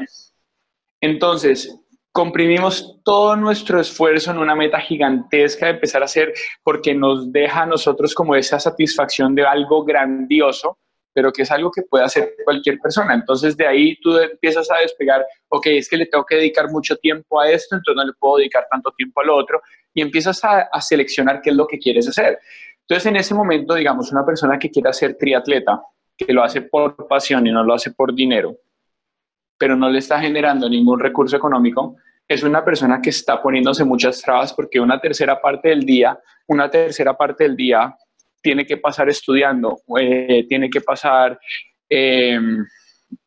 Entonces, 1.01 1.75
comprimimos 2.15 3.01
todo 3.03 3.35
nuestro 3.35 3.77
esfuerzo 3.77 4.31
en 4.31 4.37
una 4.37 4.55
meta 4.55 4.79
gigantesca 4.79 5.65
de 5.65 5.73
empezar 5.73 6.01
a 6.01 6.05
hacer 6.05 6.33
porque 6.63 6.95
nos 6.95 7.29
deja 7.29 7.63
a 7.63 7.65
nosotros 7.65 8.15
como 8.15 8.37
esa 8.37 8.57
satisfacción 8.57 9.35
de 9.35 9.45
algo 9.45 9.83
grandioso 9.83 10.77
pero 11.11 11.31
que 11.33 11.41
es 11.41 11.51
algo 11.51 11.71
que 11.71 11.81
puede 11.81 12.05
hacer 12.05 12.35
cualquier 12.43 12.77
persona. 12.79 13.13
Entonces 13.13 13.55
de 13.55 13.67
ahí 13.67 13.97
tú 14.01 14.17
empiezas 14.17 14.69
a 14.71 14.79
despegar, 14.79 15.25
ok, 15.49 15.67
es 15.67 15.89
que 15.89 15.97
le 15.97 16.05
tengo 16.05 16.25
que 16.25 16.35
dedicar 16.35 16.69
mucho 16.69 16.95
tiempo 16.97 17.39
a 17.39 17.49
esto, 17.49 17.75
entonces 17.75 17.97
no 17.97 18.05
le 18.05 18.13
puedo 18.17 18.37
dedicar 18.37 18.65
tanto 18.69 18.91
tiempo 18.91 19.21
al 19.21 19.29
otro, 19.29 19.61
y 19.93 20.01
empiezas 20.01 20.43
a, 20.43 20.61
a 20.71 20.81
seleccionar 20.81 21.41
qué 21.41 21.49
es 21.51 21.55
lo 21.55 21.67
que 21.67 21.79
quieres 21.79 22.07
hacer. 22.07 22.39
Entonces 22.81 23.05
en 23.05 23.15
ese 23.15 23.33
momento, 23.33 23.75
digamos, 23.75 24.11
una 24.11 24.25
persona 24.25 24.59
que 24.59 24.69
quiera 24.69 24.91
ser 24.91 25.17
triatleta, 25.17 25.81
que 26.17 26.33
lo 26.33 26.43
hace 26.43 26.61
por 26.61 27.07
pasión 27.07 27.47
y 27.47 27.51
no 27.51 27.63
lo 27.63 27.73
hace 27.73 27.91
por 27.91 28.13
dinero, 28.13 28.57
pero 29.57 29.75
no 29.77 29.89
le 29.89 29.99
está 29.99 30.19
generando 30.19 30.69
ningún 30.69 30.99
recurso 30.99 31.37
económico, 31.37 31.95
es 32.27 32.43
una 32.43 32.63
persona 32.63 33.01
que 33.01 33.11
está 33.11 33.41
poniéndose 33.41 33.83
muchas 33.83 34.21
trabas 34.21 34.53
porque 34.53 34.79
una 34.79 34.99
tercera 34.99 35.39
parte 35.39 35.69
del 35.69 35.81
día, 35.81 36.17
una 36.47 36.69
tercera 36.69 37.15
parte 37.15 37.43
del 37.43 37.55
día 37.55 37.95
tiene 38.41 38.65
que 38.65 38.77
pasar 38.77 39.09
estudiando, 39.09 39.81
eh, 39.99 40.45
tiene 40.47 40.69
que 40.69 40.81
pasar, 40.81 41.39
eh, 41.89 42.39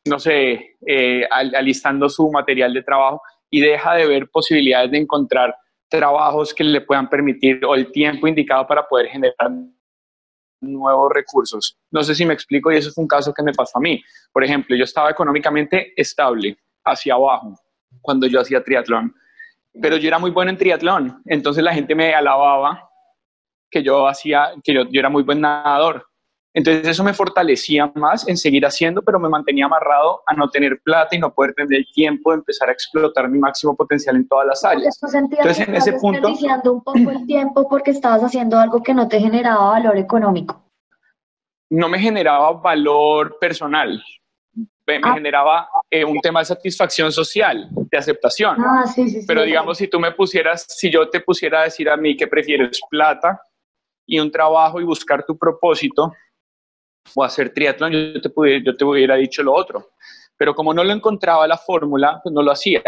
no 0.04 0.18
sé, 0.18 0.76
eh, 0.86 1.26
alistando 1.30 2.08
su 2.08 2.30
material 2.30 2.72
de 2.74 2.82
trabajo 2.82 3.22
y 3.50 3.60
deja 3.60 3.94
de 3.94 4.06
ver 4.06 4.28
posibilidades 4.30 4.90
de 4.90 4.98
encontrar 4.98 5.54
trabajos 5.88 6.52
que 6.52 6.64
le 6.64 6.80
puedan 6.80 7.08
permitir 7.08 7.64
o 7.64 7.74
el 7.74 7.90
tiempo 7.90 8.28
indicado 8.28 8.66
para 8.66 8.86
poder 8.86 9.08
generar 9.08 9.50
nuevos 10.60 11.12
recursos. 11.12 11.78
No 11.90 12.02
sé 12.02 12.14
si 12.14 12.26
me 12.26 12.34
explico 12.34 12.70
y 12.70 12.76
eso 12.76 12.90
fue 12.92 13.02
un 13.02 13.08
caso 13.08 13.32
que 13.32 13.42
me 13.42 13.52
pasó 13.52 13.78
a 13.78 13.80
mí. 13.80 14.02
Por 14.32 14.44
ejemplo, 14.44 14.76
yo 14.76 14.84
estaba 14.84 15.10
económicamente 15.10 15.92
estable, 15.96 16.58
hacia 16.84 17.14
abajo, 17.14 17.54
cuando 18.00 18.26
yo 18.26 18.40
hacía 18.40 18.62
triatlón, 18.62 19.14
pero 19.80 19.96
yo 19.96 20.08
era 20.08 20.18
muy 20.18 20.30
bueno 20.30 20.50
en 20.50 20.58
triatlón, 20.58 21.22
entonces 21.26 21.62
la 21.62 21.74
gente 21.74 21.94
me 21.94 22.14
alababa 22.14 22.88
que 23.70 23.82
yo 23.82 24.08
hacía, 24.08 24.52
que 24.62 24.74
yo, 24.74 24.82
era 24.92 25.08
muy 25.08 25.22
buen 25.22 25.40
nadador. 25.40 26.06
Entonces 26.54 26.88
eso 26.88 27.04
me 27.04 27.12
fortalecía 27.12 27.92
más 27.94 28.26
en 28.26 28.36
seguir 28.36 28.64
haciendo, 28.64 29.02
pero 29.02 29.20
me 29.20 29.28
mantenía 29.28 29.66
amarrado 29.66 30.22
a 30.26 30.34
no 30.34 30.48
tener 30.48 30.80
plata 30.82 31.14
y 31.14 31.18
no 31.18 31.32
poder 31.32 31.54
tener 31.54 31.78
el 31.78 31.86
tiempo 31.92 32.32
de 32.32 32.38
empezar 32.38 32.68
a 32.68 32.72
explotar 32.72 33.28
mi 33.28 33.38
máximo 33.38 33.76
potencial 33.76 34.16
en 34.16 34.26
todas 34.26 34.46
las 34.46 34.64
áreas. 34.64 34.98
Entonces 35.02 35.68
en 35.68 35.74
ese 35.74 35.92
punto... 35.92 36.28
un 36.28 36.82
poco 36.82 37.10
el 37.10 37.26
tiempo 37.26 37.68
porque 37.68 37.90
estabas 37.90 38.22
haciendo 38.22 38.58
algo 38.58 38.82
que 38.82 38.94
no 38.94 39.06
te 39.06 39.20
generaba 39.20 39.70
valor 39.70 39.98
económico. 39.98 40.64
No 41.70 41.88
me 41.88 41.98
generaba 41.98 42.50
valor 42.52 43.38
personal, 43.38 44.02
me, 44.88 45.00
ah. 45.02 45.14
generaba 45.14 45.68
eh, 45.90 46.04
un 46.04 46.18
tema 46.20 46.40
de 46.40 46.46
satisfacción 46.46 47.12
social, 47.12 47.68
de 47.70 47.98
aceptación. 47.98 48.56
Ah, 48.58 48.86
sí, 48.86 49.08
sí, 49.08 49.20
Pero 49.26 49.42
digamos, 49.42 49.76
si 49.76 49.88
tú 49.88 50.00
me 50.00 50.12
pusieras, 50.12 50.66
si 50.68 50.90
yo 50.90 51.08
te 51.10 51.20
pusiera 51.20 51.60
a 51.60 51.64
decir 51.64 51.90
a 51.90 51.96
mí 51.96 52.16
que 52.16 52.26
prefieres 52.26 52.80
plata 52.90 53.40
y 54.06 54.18
un 54.18 54.30
trabajo 54.30 54.80
y 54.80 54.84
buscar 54.84 55.24
tu 55.24 55.36
propósito 55.36 56.12
o 57.14 57.22
hacer 57.22 57.52
triatlón, 57.52 57.92
yo 57.92 58.20
te, 58.20 58.30
pudiera, 58.30 58.64
yo 58.64 58.76
te 58.76 58.84
hubiera 58.84 59.16
dicho 59.16 59.42
lo 59.42 59.54
otro. 59.54 59.90
Pero 60.36 60.54
como 60.54 60.72
no 60.72 60.82
lo 60.82 60.92
encontraba 60.92 61.46
la 61.46 61.58
fórmula, 61.58 62.20
pues 62.22 62.32
no 62.32 62.42
lo 62.42 62.52
hacía. 62.52 62.82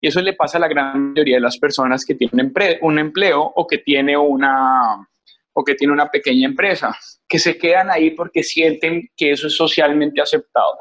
Y 0.00 0.08
eso 0.08 0.20
le 0.20 0.32
pasa 0.32 0.58
a 0.58 0.62
la 0.62 0.68
gran 0.68 1.12
mayoría 1.12 1.36
de 1.36 1.42
las 1.42 1.58
personas 1.58 2.04
que 2.04 2.14
tienen 2.14 2.52
un 2.80 2.98
empleo 2.98 3.42
o 3.42 3.66
que 3.66 3.78
tiene 3.78 4.16
una 4.16 5.06
o 5.52 5.64
que 5.64 5.74
tiene 5.74 5.92
una 5.92 6.08
pequeña 6.08 6.46
empresa, 6.46 6.96
que 7.28 7.38
se 7.38 7.58
quedan 7.58 7.90
ahí 7.90 8.12
porque 8.12 8.42
sienten 8.42 9.10
que 9.16 9.32
eso 9.32 9.48
es 9.48 9.56
socialmente 9.56 10.22
aceptado. 10.22 10.78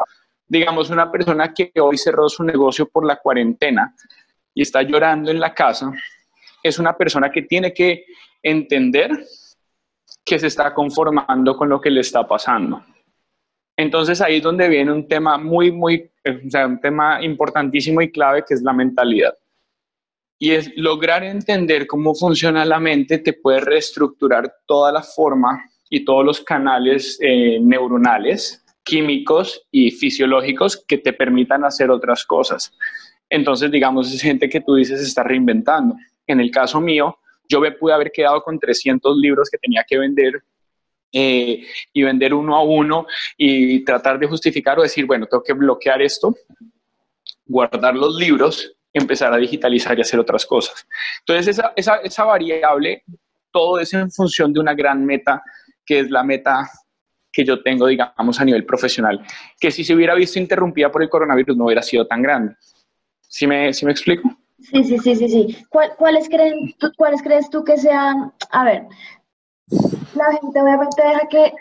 Digamos, 0.49 0.89
una 0.89 1.11
persona 1.11 1.53
que 1.53 1.71
hoy 1.79 1.97
cerró 1.97 2.27
su 2.27 2.43
negocio 2.43 2.89
por 2.89 3.05
la 3.05 3.17
cuarentena 3.17 3.95
y 4.53 4.63
está 4.63 4.81
llorando 4.81 5.29
en 5.29 5.39
la 5.39 5.53
casa, 5.53 5.93
es 6.63 6.79
una 6.79 6.97
persona 6.97 7.31
que 7.31 7.43
tiene 7.43 7.71
que 7.71 8.05
entender 8.41 9.11
que 10.25 10.39
se 10.39 10.47
está 10.47 10.73
conformando 10.73 11.55
con 11.55 11.69
lo 11.69 11.79
que 11.79 11.91
le 11.91 12.01
está 12.01 12.27
pasando. 12.27 12.83
Entonces 13.77 14.19
ahí 14.21 14.37
es 14.37 14.43
donde 14.43 14.67
viene 14.67 14.91
un 14.91 15.07
tema 15.07 15.37
muy, 15.37 15.71
muy, 15.71 16.11
eh, 16.23 16.41
o 16.45 16.49
sea, 16.49 16.67
un 16.67 16.81
tema 16.81 17.23
importantísimo 17.23 18.01
y 18.01 18.11
clave 18.11 18.43
que 18.45 18.55
es 18.55 18.61
la 18.61 18.73
mentalidad. 18.73 19.37
Y 20.37 20.51
es 20.51 20.75
lograr 20.75 21.23
entender 21.23 21.87
cómo 21.87 22.13
funciona 22.15 22.65
la 22.65 22.79
mente 22.79 23.19
te 23.19 23.33
puede 23.33 23.61
reestructurar 23.61 24.53
toda 24.65 24.91
la 24.91 25.03
forma 25.03 25.63
y 25.89 26.03
todos 26.03 26.25
los 26.25 26.41
canales 26.41 27.17
eh, 27.21 27.59
neuronales, 27.61 28.65
químicos 28.89 29.67
y 29.69 29.91
fisiológicos 29.91 30.83
que 30.87 30.97
te 30.97 31.13
permitan 31.13 31.63
hacer 31.63 31.91
otras 31.91 32.25
cosas. 32.25 32.75
Entonces, 33.29 33.69
digamos, 33.69 34.11
es 34.11 34.19
gente 34.19 34.49
que 34.49 34.61
tú 34.61 34.73
dices 34.73 34.99
está 34.99 35.21
reinventando. 35.21 35.95
En 36.25 36.39
el 36.39 36.49
caso 36.49 36.81
mío, 36.81 37.19
yo 37.47 37.61
me 37.61 37.71
pude 37.71 37.93
haber 37.93 38.11
quedado 38.11 38.41
con 38.41 38.57
300 38.57 39.15
libros 39.17 39.47
que 39.47 39.59
tenía 39.59 39.85
que 39.87 39.99
vender 39.99 40.43
eh, 41.11 41.63
y 41.93 42.01
vender 42.01 42.33
uno 42.33 42.55
a 42.55 42.63
uno 42.63 43.05
y 43.37 43.85
tratar 43.85 44.17
de 44.17 44.25
justificar 44.25 44.79
o 44.79 44.81
decir, 44.81 45.05
bueno, 45.05 45.27
tengo 45.27 45.43
que 45.43 45.53
bloquear 45.53 46.01
esto, 46.01 46.35
guardar 47.45 47.95
los 47.95 48.15
libros, 48.15 48.73
empezar 48.91 49.31
a 49.31 49.37
digitalizar 49.37 49.99
y 49.99 50.01
hacer 50.01 50.19
otras 50.19 50.47
cosas. 50.47 50.87
Entonces, 51.19 51.59
esa, 51.59 51.73
esa, 51.75 51.97
esa 51.97 52.23
variable, 52.23 53.03
todo 53.51 53.79
es 53.79 53.93
en 53.93 54.09
función 54.09 54.51
de 54.51 54.61
una 54.61 54.73
gran 54.73 55.05
meta, 55.05 55.43
que 55.85 55.99
es 55.99 56.09
la 56.09 56.23
meta 56.23 56.67
que 57.31 57.45
yo 57.45 57.61
tengo, 57.61 57.87
digamos, 57.87 58.39
a 58.39 58.45
nivel 58.45 58.65
profesional, 58.65 59.21
que 59.59 59.71
si 59.71 59.83
se 59.83 59.93
hubiera 59.93 60.15
visto 60.15 60.39
interrumpida 60.39 60.91
por 60.91 61.03
el 61.03 61.09
coronavirus 61.09 61.55
no 61.55 61.65
hubiera 61.65 61.81
sido 61.81 62.07
tan 62.07 62.21
grande. 62.21 62.55
¿Sí 63.21 63.45
me, 63.45 63.71
sí 63.73 63.85
me 63.85 63.91
explico? 63.91 64.29
Sí, 64.59 64.83
sí, 64.83 64.97
sí, 64.97 65.15
sí, 65.15 65.29
sí. 65.29 65.65
¿Cuáles, 65.69 66.27
creen, 66.27 66.75
¿Cuáles 66.97 67.21
crees 67.21 67.49
tú 67.49 67.63
que 67.63 67.77
sean? 67.77 68.33
A 68.51 68.63
ver, 68.65 68.87
la 70.15 70.37
gente 70.41 70.61
obviamente 70.61 71.01
deja 71.01 71.27
que 71.29 71.53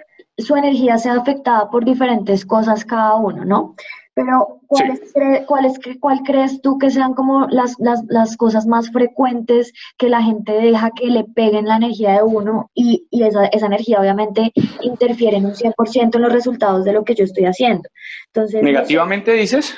su 0.42 0.56
energía 0.56 0.98
sea 0.98 1.14
afectada 1.14 1.70
por 1.70 1.84
diferentes 1.84 2.44
cosas 2.46 2.84
cada 2.84 3.16
uno, 3.16 3.44
¿no? 3.44 3.74
Pero 4.18 4.60
¿cuáles, 4.66 5.78
¿cuál 6.00 6.20
crees 6.24 6.60
tú 6.60 6.76
que 6.76 6.90
sean 6.90 7.14
como 7.14 7.46
las, 7.50 7.76
las, 7.78 8.02
las, 8.08 8.36
cosas 8.36 8.66
más 8.66 8.90
frecuentes 8.90 9.72
que 9.96 10.08
la 10.08 10.20
gente 10.20 10.52
deja 10.52 10.90
que 10.90 11.06
le 11.06 11.22
peguen 11.22 11.66
la 11.66 11.76
energía 11.76 12.14
de 12.14 12.22
uno 12.24 12.68
y, 12.74 13.06
y 13.10 13.22
esa, 13.22 13.46
esa, 13.46 13.66
energía 13.66 14.00
obviamente 14.00 14.52
interfiere 14.82 15.36
en 15.36 15.46
un 15.46 15.54
100% 15.54 16.16
en 16.16 16.22
los 16.22 16.32
resultados 16.32 16.84
de 16.84 16.94
lo 16.94 17.04
que 17.04 17.14
yo 17.14 17.24
estoy 17.24 17.44
haciendo? 17.44 17.88
Entonces, 18.26 18.60
¿Negativamente 18.60 19.32
dices? 19.34 19.76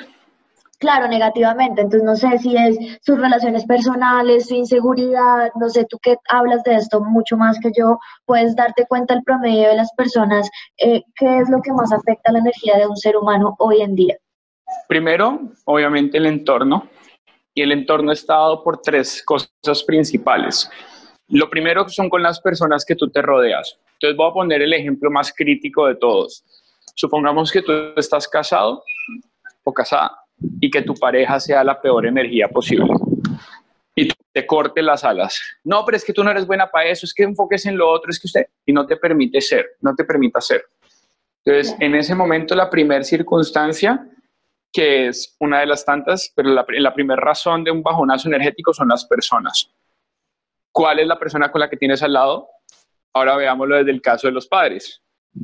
claro, 0.81 1.07
negativamente. 1.07 1.81
Entonces, 1.81 2.03
no 2.03 2.15
sé 2.15 2.39
si 2.39 2.57
es 2.57 2.77
sus 3.01 3.17
relaciones 3.17 3.65
personales, 3.65 4.47
su 4.47 4.55
inseguridad, 4.55 5.51
no 5.55 5.69
sé, 5.69 5.85
tú 5.85 5.97
que 5.99 6.17
hablas 6.27 6.63
de 6.63 6.75
esto 6.75 6.99
mucho 6.99 7.37
más 7.37 7.57
que 7.59 7.71
yo, 7.77 7.99
puedes 8.25 8.55
darte 8.55 8.85
cuenta 8.87 9.13
el 9.13 9.23
promedio 9.23 9.69
de 9.69 9.75
las 9.75 9.91
personas, 9.93 10.49
eh, 10.77 11.03
qué 11.15 11.37
es 11.37 11.49
lo 11.49 11.61
que 11.61 11.71
más 11.71 11.93
afecta 11.93 12.31
la 12.31 12.39
energía 12.39 12.77
de 12.77 12.87
un 12.87 12.97
ser 12.97 13.15
humano 13.15 13.55
hoy 13.59 13.81
en 13.81 13.95
día. 13.95 14.17
Primero, 14.91 15.39
obviamente 15.63 16.17
el 16.17 16.25
entorno, 16.25 16.89
y 17.53 17.61
el 17.61 17.71
entorno 17.71 18.11
está 18.11 18.33
dado 18.33 18.61
por 18.61 18.81
tres 18.81 19.23
cosas 19.23 19.83
principales. 19.87 20.69
Lo 21.29 21.49
primero 21.49 21.87
son 21.87 22.09
con 22.09 22.21
las 22.21 22.41
personas 22.41 22.83
que 22.83 22.97
tú 22.97 23.09
te 23.09 23.21
rodeas. 23.21 23.79
Entonces 23.93 24.17
voy 24.17 24.29
a 24.29 24.33
poner 24.33 24.61
el 24.61 24.73
ejemplo 24.73 25.09
más 25.09 25.31
crítico 25.33 25.87
de 25.87 25.95
todos. 25.95 26.43
Supongamos 26.93 27.53
que 27.53 27.61
tú 27.61 27.71
estás 27.95 28.27
casado 28.27 28.83
o 29.63 29.73
casada 29.73 30.11
y 30.59 30.69
que 30.69 30.81
tu 30.81 30.93
pareja 30.95 31.39
sea 31.39 31.63
la 31.63 31.79
peor 31.79 32.05
energía 32.05 32.49
posible 32.49 32.91
y 33.95 34.09
te 34.33 34.45
corte 34.45 34.81
las 34.81 35.05
alas. 35.05 35.41
No, 35.63 35.85
pero 35.85 35.95
es 35.95 36.03
que 36.03 36.11
tú 36.11 36.21
no 36.21 36.31
eres 36.31 36.45
buena 36.45 36.69
para 36.69 36.89
eso, 36.89 37.05
es 37.05 37.13
que 37.13 37.23
enfoques 37.23 37.65
en 37.65 37.77
lo 37.77 37.89
otro, 37.89 38.11
es 38.11 38.19
que 38.19 38.27
usted 38.27 38.45
y 38.65 38.73
no 38.73 38.85
te 38.85 38.97
permite 38.97 39.39
ser, 39.39 39.67
no 39.79 39.95
te 39.95 40.03
permita 40.03 40.41
ser. 40.41 40.65
Entonces, 41.45 41.77
en 41.79 41.95
ese 41.95 42.13
momento, 42.13 42.55
la 42.55 42.69
primera 42.69 43.05
circunstancia, 43.05 44.05
que 44.71 45.07
es 45.07 45.35
una 45.39 45.59
de 45.59 45.65
las 45.65 45.83
tantas, 45.83 46.31
pero 46.35 46.49
la, 46.49 46.65
la 46.67 46.93
primera 46.93 47.21
razón 47.21 47.63
de 47.63 47.71
un 47.71 47.83
bajonazo 47.83 48.27
energético 48.27 48.73
son 48.73 48.87
las 48.87 49.05
personas. 49.05 49.69
¿Cuál 50.71 50.99
es 50.99 51.07
la 51.07 51.19
persona 51.19 51.51
con 51.51 51.59
la 51.59 51.69
que 51.69 51.77
tienes 51.77 52.01
al 52.01 52.13
lado? 52.13 52.47
Ahora 53.13 53.35
veámoslo 53.35 53.77
desde 53.77 53.91
el 53.91 54.01
caso 54.01 54.27
de 54.27 54.33
los 54.33 54.47
padres. 54.47 55.01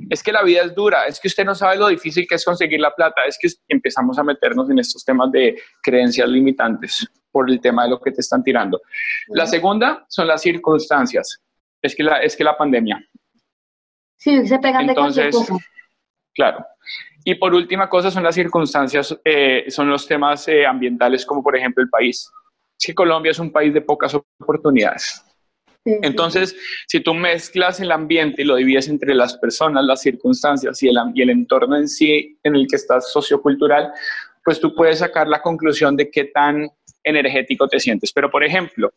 Es 0.10 0.22
que 0.22 0.32
la 0.32 0.44
vida 0.44 0.64
es 0.64 0.76
dura, 0.76 1.06
es 1.06 1.20
que 1.20 1.28
usted 1.28 1.46
no 1.46 1.56
sabe 1.56 1.78
lo 1.78 1.88
difícil 1.88 2.28
que 2.28 2.36
es 2.36 2.44
conseguir 2.44 2.80
la 2.80 2.94
plata, 2.94 3.24
es 3.26 3.38
que 3.40 3.48
empezamos 3.70 4.20
a 4.20 4.24
meternos 4.24 4.70
en 4.70 4.80
estos 4.80 5.04
temas 5.04 5.32
de 5.32 5.58
creencias 5.82 6.28
limitantes 6.28 7.08
por 7.32 7.50
el 7.50 7.62
tema 7.62 7.84
de 7.84 7.92
lo 7.92 8.00
que 8.00 8.12
te 8.12 8.20
están 8.22 8.44
tirando. 8.44 8.82
La 9.28 9.46
segunda 9.46 10.06
son 10.10 10.28
las 10.28 10.42
circunstancias, 10.42 11.42
es 11.82 11.96
que 11.96 12.04
la, 12.04 12.20
es 12.20 12.36
que 12.36 12.44
la 12.44 12.58
pandemia. 12.58 13.02
Sí, 14.18 14.46
se 14.46 14.60
pegan 14.60 14.90
Entonces, 14.90 15.26
de 15.26 15.32
cosa. 15.32 15.58
Claro. 16.34 16.66
Y 17.30 17.36
por 17.36 17.54
última 17.54 17.90
cosa 17.90 18.10
son 18.10 18.24
las 18.24 18.36
circunstancias, 18.36 19.20
eh, 19.26 19.66
son 19.68 19.90
los 19.90 20.08
temas 20.08 20.48
eh, 20.48 20.66
ambientales, 20.66 21.26
como 21.26 21.44
por 21.44 21.58
ejemplo 21.58 21.84
el 21.84 21.90
país. 21.90 22.32
Es 22.80 22.86
que 22.86 22.96
Colombia 22.96 23.32
es 23.32 23.40
un 23.40 23.52
país 23.52 23.74
de 23.74 23.82
pocas 23.82 24.16
oportunidades. 24.16 25.26
Entonces, 25.84 26.56
si 26.88 27.02
tú 27.02 27.14
mezclas 27.14 27.82
el 27.82 27.92
ambiente 27.92 28.44
y 28.44 28.46
lo 28.46 28.56
divides 28.56 28.88
entre 28.88 29.14
las 29.14 29.38
personas, 29.40 29.84
las 29.84 30.02
circunstancias 30.02 30.82
y 30.82 30.88
el, 30.88 30.96
y 31.16 31.22
el 31.22 31.32
entorno 31.32 31.76
en 31.76 31.90
sí 31.90 32.40
en 32.44 32.56
el 32.56 32.66
que 32.66 32.78
estás 32.78 33.12
sociocultural, 33.12 33.92
pues 34.46 34.62
tú 34.62 34.74
puedes 34.74 35.00
sacar 35.00 35.28
la 35.28 35.42
conclusión 35.42 35.98
de 35.98 36.10
qué 36.10 36.24
tan 36.24 36.70
energético 37.04 37.68
te 37.68 37.82
sientes. 37.82 38.14
Pero, 38.14 38.32
por 38.32 38.46
ejemplo, 38.46 38.94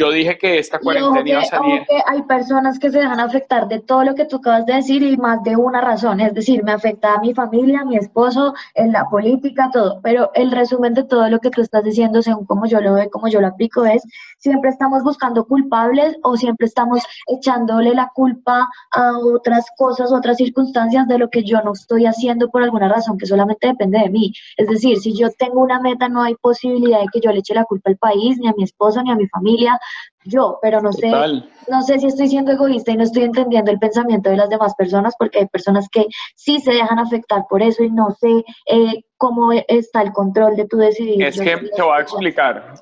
yo 0.00 0.10
dije 0.10 0.38
que 0.38 0.58
esta 0.58 0.78
cuarentena 0.78 1.28
iba 1.28 1.40
a 1.40 1.44
salir. 1.44 1.82
hay 2.06 2.22
personas 2.22 2.78
que 2.78 2.90
se 2.90 3.00
dejan 3.00 3.20
afectar 3.20 3.68
de 3.68 3.80
todo 3.80 4.04
lo 4.04 4.14
que 4.14 4.24
tú 4.24 4.36
acabas 4.36 4.64
de 4.64 4.74
decir 4.74 5.02
y 5.02 5.18
más 5.18 5.42
de 5.42 5.56
una 5.56 5.82
razón. 5.82 6.20
Es 6.20 6.32
decir, 6.32 6.64
me 6.64 6.72
afecta 6.72 7.14
a 7.14 7.20
mi 7.20 7.34
familia, 7.34 7.80
a 7.80 7.84
mi 7.84 7.96
esposo, 7.96 8.54
en 8.74 8.92
la 8.92 9.04
política, 9.10 9.68
todo. 9.70 10.00
Pero 10.02 10.30
el 10.34 10.52
resumen 10.52 10.94
de 10.94 11.04
todo 11.04 11.28
lo 11.28 11.38
que 11.38 11.50
tú 11.50 11.60
estás 11.60 11.84
diciendo, 11.84 12.22
según 12.22 12.46
como 12.46 12.64
yo 12.66 12.80
lo 12.80 12.94
veo, 12.94 13.10
como 13.10 13.28
yo 13.28 13.42
lo 13.42 13.48
aplico, 13.48 13.84
es 13.84 14.02
siempre 14.38 14.70
estamos 14.70 15.02
buscando 15.02 15.44
culpables 15.44 16.16
o 16.22 16.34
siempre 16.38 16.66
estamos 16.66 17.02
echándole 17.26 17.94
la 17.94 18.10
culpa 18.14 18.70
a 18.92 19.18
otras 19.18 19.66
cosas, 19.76 20.12
otras 20.12 20.38
circunstancias 20.38 21.06
de 21.08 21.18
lo 21.18 21.28
que 21.28 21.44
yo 21.44 21.60
no 21.60 21.72
estoy 21.72 22.06
haciendo 22.06 22.48
por 22.48 22.62
alguna 22.62 22.88
razón 22.88 23.18
que 23.18 23.26
solamente 23.26 23.66
depende 23.66 23.98
de 23.98 24.08
mí. 24.08 24.32
Es 24.56 24.66
decir, 24.66 24.98
si 24.98 25.14
yo 25.14 25.28
tengo 25.30 25.60
una 25.60 25.78
meta, 25.78 26.08
no 26.08 26.22
hay 26.22 26.36
posibilidad 26.36 27.00
de 27.00 27.06
que 27.12 27.20
yo 27.20 27.32
le 27.32 27.40
eche 27.40 27.52
la 27.52 27.64
culpa 27.64 27.90
al 27.90 27.98
país, 27.98 28.38
ni 28.38 28.48
a 28.48 28.54
mi 28.56 28.64
esposo, 28.64 29.02
ni 29.02 29.10
a 29.10 29.16
mi 29.16 29.26
familia 29.28 29.78
yo, 30.24 30.58
pero 30.60 30.80
no 30.82 30.92
sé, 30.92 31.10
no 31.10 31.82
sé 31.82 31.98
si 31.98 32.06
estoy 32.06 32.28
siendo 32.28 32.52
egoísta 32.52 32.92
y 32.92 32.96
no 32.96 33.04
estoy 33.04 33.22
entendiendo 33.22 33.70
el 33.70 33.78
pensamiento 33.78 34.28
de 34.28 34.36
las 34.36 34.50
demás 34.50 34.74
personas, 34.74 35.14
porque 35.18 35.38
hay 35.38 35.46
personas 35.46 35.88
que 35.90 36.06
sí 36.34 36.60
se 36.60 36.72
dejan 36.72 36.98
afectar 36.98 37.44
por 37.48 37.62
eso 37.62 37.82
y 37.82 37.90
no 37.90 38.10
sé 38.20 38.44
eh, 38.66 39.04
cómo 39.16 39.52
está 39.52 40.02
el 40.02 40.12
control 40.12 40.56
de 40.56 40.66
tu 40.66 40.76
decidir. 40.76 41.22
Es 41.22 41.40
que 41.40 41.56
te 41.74 41.82
voy 41.82 41.96
a 41.96 42.02
explicar. 42.02 42.74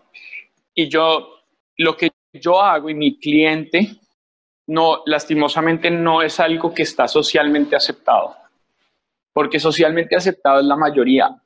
Y 0.74 0.88
yo, 0.88 1.28
lo 1.76 1.96
que 1.96 2.10
yo 2.32 2.60
hago 2.60 2.90
y 2.90 2.94
mi 2.94 3.18
cliente, 3.18 3.88
no, 4.66 5.02
lastimosamente 5.06 5.90
no 5.90 6.22
es 6.22 6.40
algo 6.40 6.74
que 6.74 6.82
está 6.82 7.06
socialmente 7.06 7.76
aceptado, 7.76 8.34
porque 9.32 9.60
socialmente 9.60 10.16
aceptado 10.16 10.60
es 10.60 10.66
la 10.66 10.76
mayoría 10.76 11.40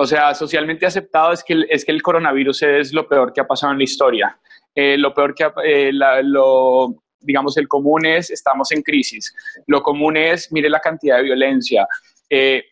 o 0.00 0.06
sea, 0.06 0.32
socialmente 0.32 0.86
aceptado 0.86 1.32
es 1.32 1.42
que, 1.42 1.54
el, 1.54 1.66
es 1.68 1.84
que 1.84 1.90
el 1.90 2.02
coronavirus 2.02 2.62
es 2.62 2.92
lo 2.92 3.08
peor 3.08 3.32
que 3.32 3.40
ha 3.40 3.46
pasado 3.48 3.72
en 3.72 3.78
la 3.78 3.84
historia. 3.84 4.38
Eh, 4.72 4.96
lo 4.96 5.12
peor 5.12 5.34
que, 5.34 5.50
eh, 5.64 5.90
lo, 5.92 7.02
digamos, 7.18 7.56
el 7.56 7.66
común 7.66 8.06
es, 8.06 8.30
estamos 8.30 8.70
en 8.70 8.82
crisis. 8.82 9.34
Lo 9.66 9.82
común 9.82 10.16
es, 10.16 10.52
mire 10.52 10.70
la 10.70 10.78
cantidad 10.78 11.16
de 11.16 11.24
violencia. 11.24 11.84
Eh, 12.30 12.62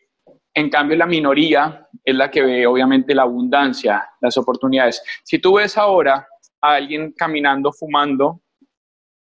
en 0.53 0.69
cambio, 0.69 0.95
la 0.95 1.05
minoría 1.05 1.85
es 2.01 2.15
la 2.15 2.31
que 2.31 2.41
ve, 2.41 2.65
obviamente, 2.65 3.13
la 3.13 3.23
abundancia, 3.23 4.07
las 4.21 4.37
oportunidades. 4.37 5.03
Si 5.25 5.39
tú 5.39 5.55
ves 5.55 5.77
ahora 5.77 6.25
a 6.61 6.75
alguien 6.75 7.11
caminando, 7.11 7.73
fumando, 7.73 8.39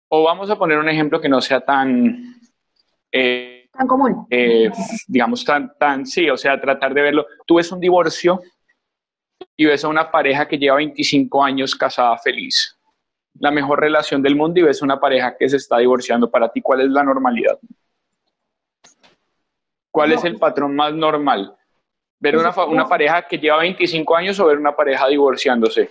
o 0.09 0.23
vamos 0.25 0.47
a 0.51 0.59
poner 0.59 0.77
un 0.77 0.89
ejemplo 0.89 1.19
que 1.19 1.27
no 1.27 1.41
sea 1.41 1.61
tan 1.61 2.39
tan 3.79 3.87
común. 3.87 4.27
Eh, 4.29 4.69
digamos, 5.07 5.45
tan, 5.45 5.73
tan, 5.79 6.05
sí, 6.05 6.29
o 6.29 6.35
sea, 6.35 6.59
tratar 6.59 6.93
de 6.93 7.01
verlo. 7.01 7.25
Tú 7.47 7.55
ves 7.55 7.71
un 7.71 7.79
divorcio 7.79 8.41
y 9.55 9.65
ves 9.65 9.85
a 9.85 9.87
una 9.87 10.11
pareja 10.11 10.45
que 10.49 10.57
lleva 10.57 10.75
25 10.75 11.41
años 11.41 11.73
casada 11.75 12.17
feliz, 12.17 12.77
la 13.39 13.51
mejor 13.51 13.79
relación 13.79 14.21
del 14.21 14.35
mundo 14.35 14.59
y 14.59 14.63
ves 14.63 14.81
una 14.81 14.99
pareja 14.99 15.37
que 15.37 15.47
se 15.47 15.55
está 15.55 15.77
divorciando. 15.77 16.29
Para 16.29 16.51
ti, 16.51 16.61
¿cuál 16.61 16.81
es 16.81 16.89
la 16.89 17.03
normalidad? 17.03 17.57
¿Cuál 19.89 20.11
es 20.11 20.25
el 20.25 20.37
patrón 20.37 20.75
más 20.75 20.93
normal? 20.93 21.55
¿Ver 22.19 22.35
una, 22.35 22.51
una 22.65 22.85
pareja 22.85 23.21
que 23.21 23.37
lleva 23.37 23.59
25 23.59 24.13
años 24.13 24.37
o 24.41 24.45
ver 24.45 24.57
una 24.57 24.75
pareja 24.75 25.07
divorciándose? 25.07 25.89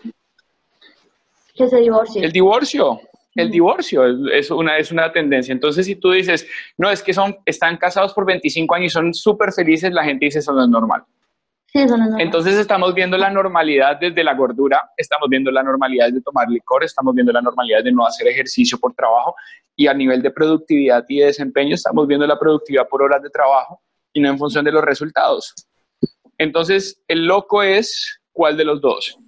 Que 1.55 1.67
se 1.67 1.79
divorcie. 1.79 2.23
El 2.23 2.33
divorcio 2.33 3.01
el 3.41 3.51
divorcio, 3.51 4.05
es 4.33 4.51
una, 4.51 4.77
es 4.79 4.91
una 4.91 5.13
tendencia. 5.13 5.53
Entonces, 5.53 5.87
si 5.87 5.95
tú 5.95 6.11
dices, 6.11 6.47
no, 6.77 6.91
es 6.91 7.03
que 7.03 7.15
son, 7.15 7.37
están 7.47 7.77
casados 7.77 8.13
por 8.13 8.27
25 8.27 8.75
años 8.75 8.87
y 8.87 8.95
son 8.95 9.15
súper 9.15 9.53
felices, 9.53 9.93
la 9.93 10.05
gente 10.05 10.27
dice, 10.27 10.41
eso 10.41 10.53
no 10.53 10.65
es 10.65 10.69
normal. 10.69 11.05
Sí, 11.67 11.81
eso 11.81 11.97
no 11.97 12.05
es 12.05 12.11
normal. 12.11 12.21
Entonces 12.21 12.57
estamos 12.57 12.95
viendo 12.95 13.17
la 13.17 13.31
normalidad 13.31 13.99
desde 14.01 14.25
la 14.25 14.35
gordura, 14.35 14.91
estamos 14.97 15.29
viendo 15.29 15.51
la 15.51 15.63
normalidad 15.63 16.11
de 16.11 16.21
tomar 16.21 16.49
licor, 16.49 16.83
estamos 16.83 17.15
viendo 17.15 17.33
la 17.33 17.41
normalidad 17.41 17.85
de 17.85 17.93
no 17.93 18.05
hacer 18.05 18.27
ejercicio 18.27 18.77
por 18.79 18.93
trabajo 18.95 19.37
y 19.77 19.87
a 19.87 19.95
nivel 19.95 20.21
de 20.21 20.33
productividad 20.33 21.05
y 21.09 21.21
de 21.21 21.27
desempeño 21.27 21.75
estamos 21.75 22.09
viendo 22.09 22.27
la 22.27 22.39
productividad 22.39 22.89
por 22.89 23.03
horas 23.03 23.23
de 23.23 23.31
trabajo 23.31 23.81
y 24.13 24.21
no 24.21 24.31
en 24.31 24.39
función 24.39 24.65
de 24.65 24.73
los 24.73 24.83
resultados. 24.83 25.55
Entonces, 26.39 27.01
el 27.07 27.27
loco 27.27 27.63
es 27.63 28.21
cuál 28.33 28.57
de 28.57 28.65
los 28.65 28.81
dos 28.81 29.19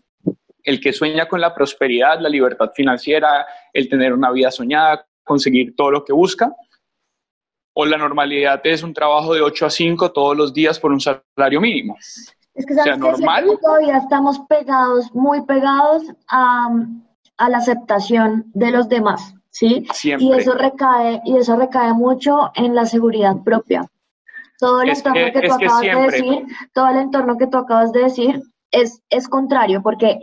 el 0.64 0.80
que 0.80 0.92
sueña 0.92 1.26
con 1.26 1.40
la 1.40 1.54
prosperidad, 1.54 2.20
la 2.20 2.28
libertad 2.28 2.70
financiera, 2.74 3.46
el 3.72 3.88
tener 3.88 4.12
una 4.12 4.30
vida 4.30 4.50
soñada, 4.50 5.06
conseguir 5.24 5.74
todo 5.76 5.90
lo 5.90 6.04
que 6.04 6.12
busca, 6.12 6.54
o 7.72 7.84
la 7.86 7.96
normalidad 7.96 8.60
es 8.64 8.82
un 8.82 8.92
trabajo 8.92 9.34
de 9.34 9.42
8 9.42 9.66
a 9.66 9.70
5 9.70 10.12
todos 10.12 10.36
los 10.36 10.52
días 10.52 10.78
por 10.78 10.92
un 10.92 11.00
salario 11.00 11.60
mínimo. 11.60 11.96
Es 12.54 12.66
que, 12.66 12.74
¿sabes 12.74 12.98
normal. 12.98 13.46
todavía 13.62 13.96
estamos 13.96 14.40
pegados, 14.48 15.14
muy 15.14 15.42
pegados 15.46 16.02
a, 16.28 16.68
la 17.48 17.56
aceptación 17.56 18.44
de 18.52 18.70
los 18.70 18.88
demás, 18.88 19.34
¿sí? 19.50 19.86
Y 20.04 20.32
eso 20.32 20.52
recae, 20.54 21.22
y 21.24 21.38
eso 21.38 21.56
recae 21.56 21.94
mucho 21.94 22.50
en 22.54 22.74
la 22.74 22.84
seguridad 22.84 23.36
propia. 23.44 23.86
Todo 24.58 24.82
el 24.82 24.90
entorno 24.90 25.32
que, 25.32 25.40
tú 25.40 25.54
acabas 25.54 25.80
de 25.80 26.02
decir, 26.02 26.46
todo 26.74 26.88
el 26.88 26.96
entorno 26.96 27.38
que 27.38 27.46
tú 27.46 27.56
acabas 27.56 27.92
de 27.92 28.02
decir 28.02 28.42
es, 28.70 29.02
es 29.08 29.26
contrario, 29.26 29.80
porque 29.82 30.18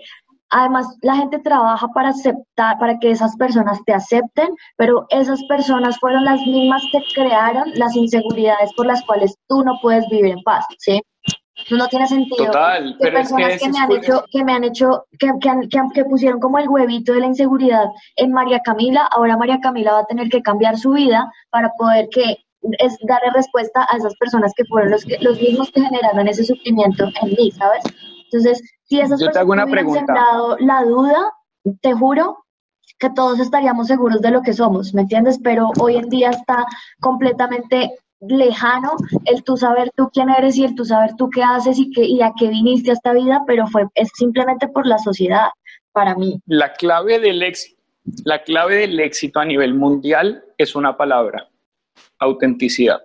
Además, 0.49 0.87
la 1.01 1.15
gente 1.15 1.39
trabaja 1.39 1.87
para 1.89 2.09
aceptar, 2.09 2.77
para 2.79 2.97
que 2.99 3.11
esas 3.11 3.35
personas 3.35 3.79
te 3.85 3.93
acepten, 3.93 4.49
pero 4.77 5.05
esas 5.09 5.43
personas 5.45 5.99
fueron 5.99 6.23
las 6.23 6.39
mismas 6.41 6.83
que 6.91 6.99
crearon 7.13 7.71
las 7.75 7.95
inseguridades 7.95 8.71
por 8.73 8.85
las 8.85 9.03
cuales 9.03 9.35
tú 9.47 9.63
no 9.63 9.77
puedes 9.81 10.07
vivir 10.09 10.31
en 10.31 10.43
paz, 10.43 10.65
¿sí? 10.79 11.01
No 11.71 11.87
tiene 11.87 12.07
sentido. 12.07 12.45
Total, 12.45 12.95
que 13.01 13.11
personas 13.11 13.59
que, 13.59 13.69
me 13.69 13.79
han 13.79 13.91
hecho, 13.91 14.23
que 14.31 14.43
me 14.43 14.53
han 14.53 14.63
hecho, 14.63 15.05
que, 15.19 15.31
que, 15.41 15.79
que, 15.93 16.05
pusieron 16.05 16.39
como 16.39 16.59
el 16.59 16.69
huevito 16.69 17.13
de 17.13 17.21
la 17.21 17.25
inseguridad 17.25 17.85
en 18.15 18.31
María 18.31 18.59
Camila, 18.59 19.07
ahora 19.11 19.37
María 19.37 19.59
Camila 19.59 19.93
va 19.93 19.99
a 20.01 20.05
tener 20.05 20.29
que 20.29 20.43
cambiar 20.43 20.77
su 20.77 20.91
vida 20.91 21.29
para 21.49 21.71
poder 21.77 22.07
que 22.09 22.37
es 22.79 22.97
darle 23.07 23.31
respuesta 23.33 23.87
a 23.89 23.97
esas 23.97 24.15
personas 24.15 24.53
que 24.55 24.65
fueron 24.65 24.91
los, 24.91 25.03
los 25.21 25.41
mismos 25.41 25.71
que 25.71 25.81
generaron 25.81 26.27
ese 26.27 26.43
sufrimiento 26.43 27.05
en 27.21 27.29
mí, 27.29 27.51
¿sabes? 27.51 27.83
Entonces, 28.31 28.61
si 28.83 28.99
esas 28.99 29.19
Yo 29.19 29.31
te 29.31 29.39
hago 29.39 29.51
una 29.51 29.65
pregunta. 29.65 30.13
la 30.59 30.83
duda, 30.83 31.33
te 31.81 31.93
juro 31.93 32.37
que 32.99 33.09
todos 33.09 33.39
estaríamos 33.39 33.87
seguros 33.87 34.21
de 34.21 34.31
lo 34.31 34.41
que 34.41 34.53
somos, 34.53 34.93
¿me 34.93 35.01
entiendes? 35.01 35.39
Pero 35.43 35.71
hoy 35.79 35.97
en 35.97 36.09
día 36.09 36.29
está 36.29 36.65
completamente 36.99 37.91
lejano 38.21 38.93
el 39.25 39.43
tú 39.43 39.57
saber 39.57 39.91
tú 39.95 40.09
quién 40.11 40.29
eres 40.29 40.57
y 40.57 40.65
el 40.65 40.73
tú 40.73 40.85
saber 40.85 41.11
tú 41.15 41.29
qué 41.29 41.43
haces 41.43 41.77
y, 41.77 41.91
qué, 41.91 42.03
y 42.03 42.21
a 42.21 42.33
qué 42.37 42.47
viniste 42.47 42.89
a 42.89 42.93
esta 42.93 43.13
vida, 43.13 43.43
pero 43.45 43.67
fue 43.67 43.85
es 43.93 44.09
simplemente 44.15 44.67
por 44.67 44.87
la 44.87 44.97
sociedad, 44.97 45.49
para 45.91 46.15
mí. 46.15 46.39
La 46.47 46.73
clave 46.73 47.19
del 47.19 47.43
éxito, 47.43 47.79
la 48.23 48.43
clave 48.43 48.75
del 48.75 48.99
éxito 48.99 49.39
a 49.39 49.45
nivel 49.45 49.75
mundial 49.75 50.43
es 50.57 50.75
una 50.75 50.97
palabra, 50.97 51.47
autenticidad. 52.19 53.01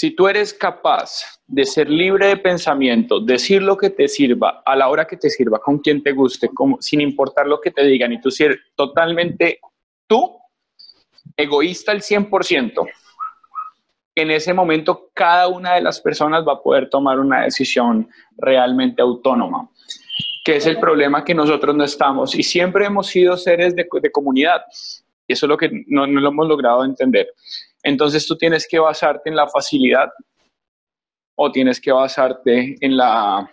Si 0.00 0.12
tú 0.12 0.28
eres 0.28 0.54
capaz 0.54 1.40
de 1.44 1.64
ser 1.64 1.90
libre 1.90 2.28
de 2.28 2.36
pensamiento, 2.36 3.18
decir 3.18 3.60
lo 3.60 3.76
que 3.76 3.90
te 3.90 4.06
sirva, 4.06 4.62
a 4.64 4.76
la 4.76 4.90
hora 4.90 5.04
que 5.04 5.16
te 5.16 5.28
sirva, 5.28 5.58
con 5.58 5.80
quien 5.80 6.04
te 6.04 6.12
guste, 6.12 6.48
sin 6.78 7.00
importar 7.00 7.48
lo 7.48 7.60
que 7.60 7.72
te 7.72 7.82
digan, 7.82 8.12
y 8.12 8.20
tú 8.20 8.30
ser 8.30 8.60
totalmente 8.76 9.58
tú, 10.06 10.38
egoísta 11.36 11.90
al 11.90 12.02
100%, 12.02 12.88
en 14.14 14.30
ese 14.30 14.54
momento 14.54 15.10
cada 15.12 15.48
una 15.48 15.74
de 15.74 15.80
las 15.80 16.00
personas 16.00 16.46
va 16.46 16.52
a 16.52 16.62
poder 16.62 16.88
tomar 16.88 17.18
una 17.18 17.42
decisión 17.42 18.08
realmente 18.36 19.02
autónoma, 19.02 19.68
que 20.44 20.58
es 20.58 20.66
el 20.66 20.78
problema 20.78 21.24
que 21.24 21.34
nosotros 21.34 21.74
no 21.74 21.82
estamos 21.82 22.36
y 22.36 22.44
siempre 22.44 22.86
hemos 22.86 23.08
sido 23.08 23.36
seres 23.36 23.74
de, 23.74 23.88
comunidad. 24.12 24.62
Y 25.26 25.32
eso 25.32 25.46
es 25.46 25.48
lo 25.48 25.56
que 25.56 25.70
no, 25.88 26.06
no 26.06 26.20
lo 26.20 26.28
hemos 26.28 26.46
logrado 26.46 26.84
entender. 26.84 27.34
Entonces 27.88 28.26
tú 28.26 28.36
tienes 28.36 28.66
que 28.68 28.78
basarte 28.78 29.30
en 29.30 29.36
la 29.36 29.48
facilidad 29.48 30.10
o 31.34 31.50
tienes 31.50 31.80
que 31.80 31.90
basarte 31.90 32.76
en 32.80 32.96
la, 32.98 33.50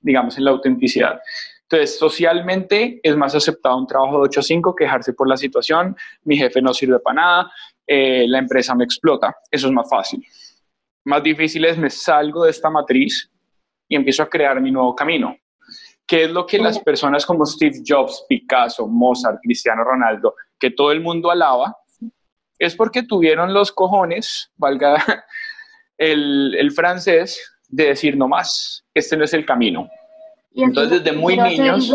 digamos, 0.00 0.36
en 0.38 0.44
la 0.44 0.50
autenticidad. 0.50 1.20
Entonces, 1.62 1.96
socialmente 1.96 2.98
es 3.00 3.16
más 3.16 3.34
aceptado 3.36 3.76
un 3.76 3.86
trabajo 3.86 4.16
de 4.16 4.24
8 4.24 4.40
a 4.40 4.42
5, 4.42 4.74
quejarse 4.74 5.12
por 5.12 5.28
la 5.28 5.36
situación, 5.36 5.96
mi 6.24 6.36
jefe 6.36 6.60
no 6.60 6.74
sirve 6.74 6.98
para 6.98 7.14
nada, 7.14 7.52
eh, 7.86 8.26
la 8.26 8.38
empresa 8.38 8.74
me 8.74 8.82
explota. 8.82 9.36
Eso 9.50 9.68
es 9.68 9.72
más 9.72 9.88
fácil. 9.88 10.26
Más 11.04 11.22
difícil 11.22 11.64
es 11.64 11.78
me 11.78 11.90
salgo 11.90 12.44
de 12.44 12.50
esta 12.50 12.68
matriz 12.68 13.30
y 13.88 13.94
empiezo 13.94 14.24
a 14.24 14.28
crear 14.28 14.60
mi 14.60 14.72
nuevo 14.72 14.96
camino. 14.96 15.36
¿Qué 16.04 16.24
es 16.24 16.30
lo 16.30 16.44
que 16.44 16.58
las 16.58 16.80
personas 16.80 17.24
como 17.24 17.46
Steve 17.46 17.82
Jobs, 17.86 18.24
Picasso, 18.28 18.88
Mozart, 18.88 19.38
Cristiano 19.42 19.84
Ronaldo, 19.84 20.34
que 20.58 20.70
todo 20.70 20.90
el 20.90 21.00
mundo 21.00 21.30
alaba, 21.30 21.76
es 22.58 22.74
porque 22.74 23.02
tuvieron 23.02 23.52
los 23.52 23.72
cojones, 23.72 24.50
valga 24.56 24.96
el, 25.98 26.54
el 26.54 26.72
francés, 26.72 27.40
de 27.68 27.86
decir 27.86 28.16
no 28.16 28.28
más, 28.28 28.84
este 28.94 29.16
no 29.16 29.24
es 29.24 29.34
el 29.34 29.44
camino. 29.44 29.88
Entonces, 30.54 31.02
desde 31.02 31.16
muy 31.16 31.36
niños, 31.36 31.92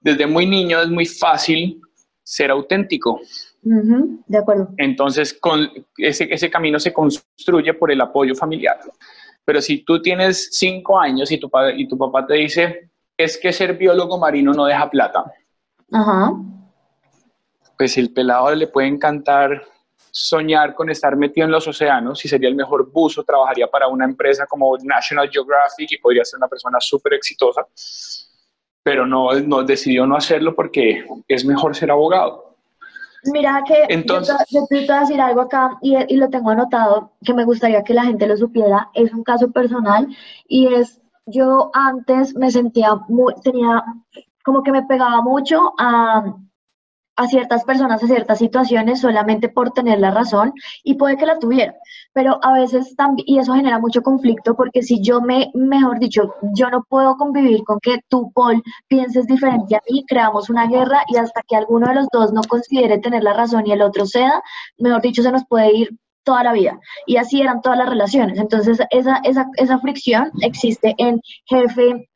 desde 0.00 0.26
muy 0.26 0.46
niño 0.46 0.80
es 0.80 0.88
muy 0.88 1.06
fácil 1.06 1.80
ser 2.22 2.50
auténtico. 2.50 3.20
de 3.62 4.38
acuerdo. 4.38 4.70
Entonces, 4.76 5.34
con 5.34 5.68
ese, 5.96 6.28
ese 6.30 6.50
camino 6.50 6.78
se 6.78 6.92
construye 6.92 7.74
por 7.74 7.90
el 7.90 8.00
apoyo 8.00 8.34
familiar. 8.34 8.78
Pero 9.44 9.60
si 9.60 9.78
tú 9.84 10.00
tienes 10.00 10.48
cinco 10.52 10.98
años 10.98 11.30
y 11.30 11.38
tu, 11.38 11.50
padre, 11.50 11.74
y 11.76 11.88
tu 11.88 11.98
papá 11.98 12.26
te 12.26 12.34
dice, 12.34 12.90
es 13.16 13.38
que 13.38 13.52
ser 13.52 13.76
biólogo 13.76 14.18
marino 14.18 14.52
no 14.52 14.64
deja 14.64 14.88
plata. 14.88 15.24
Ajá. 15.92 16.32
Pues 17.78 17.96
el 17.96 18.12
pelado 18.12 18.54
le 18.54 18.66
puede 18.66 18.88
encantar 18.88 19.62
soñar 20.10 20.74
con 20.74 20.90
estar 20.90 21.16
metido 21.16 21.44
en 21.44 21.52
los 21.52 21.68
océanos 21.68 22.24
y 22.24 22.28
sería 22.28 22.48
el 22.48 22.56
mejor 22.56 22.90
buzo, 22.90 23.22
trabajaría 23.22 23.68
para 23.68 23.88
una 23.88 24.04
empresa 24.04 24.46
como 24.46 24.76
National 24.82 25.30
Geographic 25.30 25.92
y 25.92 25.98
podría 25.98 26.24
ser 26.24 26.38
una 26.38 26.48
persona 26.48 26.78
súper 26.80 27.14
exitosa, 27.14 27.66
pero 28.82 29.06
no, 29.06 29.32
no 29.40 29.62
decidió 29.62 30.06
no 30.06 30.16
hacerlo 30.16 30.54
porque 30.54 31.04
es 31.28 31.44
mejor 31.44 31.76
ser 31.76 31.90
abogado. 31.90 32.56
Mira 33.24 33.62
que 33.66 33.84
Entonces, 33.88 34.36
yo, 34.50 34.64
te, 34.68 34.86
voy 34.86 34.90
a 34.90 35.00
decir 35.00 35.20
algo 35.20 35.42
acá 35.42 35.76
y, 35.82 35.96
y, 36.12 36.16
lo 36.16 36.30
tengo 36.30 36.50
anotado 36.50 37.12
que 37.24 37.34
me 37.34 37.44
gustaría 37.44 37.82
que 37.82 37.92
la 37.92 38.04
gente 38.04 38.26
lo 38.26 38.36
supiera. 38.36 38.90
Es 38.94 39.12
un 39.12 39.24
caso 39.24 39.50
personal 39.50 40.06
y 40.46 40.72
es, 40.72 41.00
yo 41.26 41.70
antes 41.74 42.34
me 42.36 42.50
sentía 42.50 42.94
muy, 43.08 43.34
tenía 43.42 43.84
como 44.44 44.62
que 44.62 44.72
me 44.72 44.84
pegaba 44.84 45.20
mucho 45.20 45.74
a, 45.78 46.32
a 47.18 47.26
ciertas 47.26 47.64
personas, 47.64 48.02
a 48.02 48.06
ciertas 48.06 48.38
situaciones 48.38 49.00
solamente 49.00 49.48
por 49.48 49.72
tener 49.72 49.98
la 49.98 50.12
razón 50.12 50.52
y 50.84 50.94
puede 50.94 51.16
que 51.16 51.26
la 51.26 51.38
tuviera, 51.40 51.74
pero 52.12 52.38
a 52.42 52.52
veces 52.52 52.94
también, 52.96 53.26
y 53.28 53.38
eso 53.38 53.54
genera 53.54 53.80
mucho 53.80 54.02
conflicto 54.02 54.54
porque 54.54 54.82
si 54.82 55.02
yo 55.02 55.20
me, 55.20 55.50
mejor 55.52 55.98
dicho, 55.98 56.32
yo 56.54 56.70
no 56.70 56.84
puedo 56.88 57.16
convivir 57.16 57.64
con 57.64 57.80
que 57.80 57.98
tú, 58.08 58.30
Paul, 58.32 58.62
pienses 58.86 59.26
diferente 59.26 59.74
a 59.74 59.82
mí, 59.90 60.04
creamos 60.06 60.48
una 60.48 60.68
guerra 60.68 61.02
y 61.08 61.16
hasta 61.16 61.42
que 61.46 61.56
alguno 61.56 61.88
de 61.88 61.96
los 61.96 62.06
dos 62.12 62.32
no 62.32 62.40
considere 62.48 62.98
tener 62.98 63.24
la 63.24 63.32
razón 63.32 63.66
y 63.66 63.72
el 63.72 63.82
otro 63.82 64.06
ceda, 64.06 64.40
mejor 64.78 65.02
dicho, 65.02 65.22
se 65.22 65.32
nos 65.32 65.44
puede 65.44 65.76
ir 65.76 65.98
toda 66.22 66.44
la 66.44 66.52
vida. 66.52 66.78
Y 67.06 67.16
así 67.16 67.40
eran 67.40 67.62
todas 67.62 67.78
las 67.78 67.88
relaciones. 67.88 68.38
Entonces, 68.38 68.78
esa, 68.90 69.18
esa, 69.24 69.46
esa 69.56 69.78
fricción 69.80 70.30
existe 70.42 70.94
en 70.98 71.20
jefe, 71.46 72.08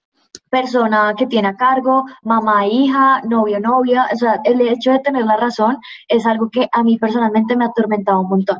persona 0.52 1.14
que 1.16 1.26
tiene 1.26 1.48
a 1.48 1.56
cargo, 1.56 2.04
mamá, 2.22 2.66
hija, 2.66 3.22
novio, 3.22 3.58
novia, 3.58 4.06
o 4.12 4.16
sea, 4.16 4.38
el 4.44 4.60
hecho 4.60 4.92
de 4.92 4.98
tener 4.98 5.24
la 5.24 5.38
razón 5.38 5.78
es 6.08 6.26
algo 6.26 6.50
que 6.50 6.68
a 6.70 6.82
mí 6.82 6.98
personalmente 6.98 7.56
me 7.56 7.64
ha 7.64 7.68
atormentado 7.68 8.20
un 8.20 8.28
montón. 8.28 8.58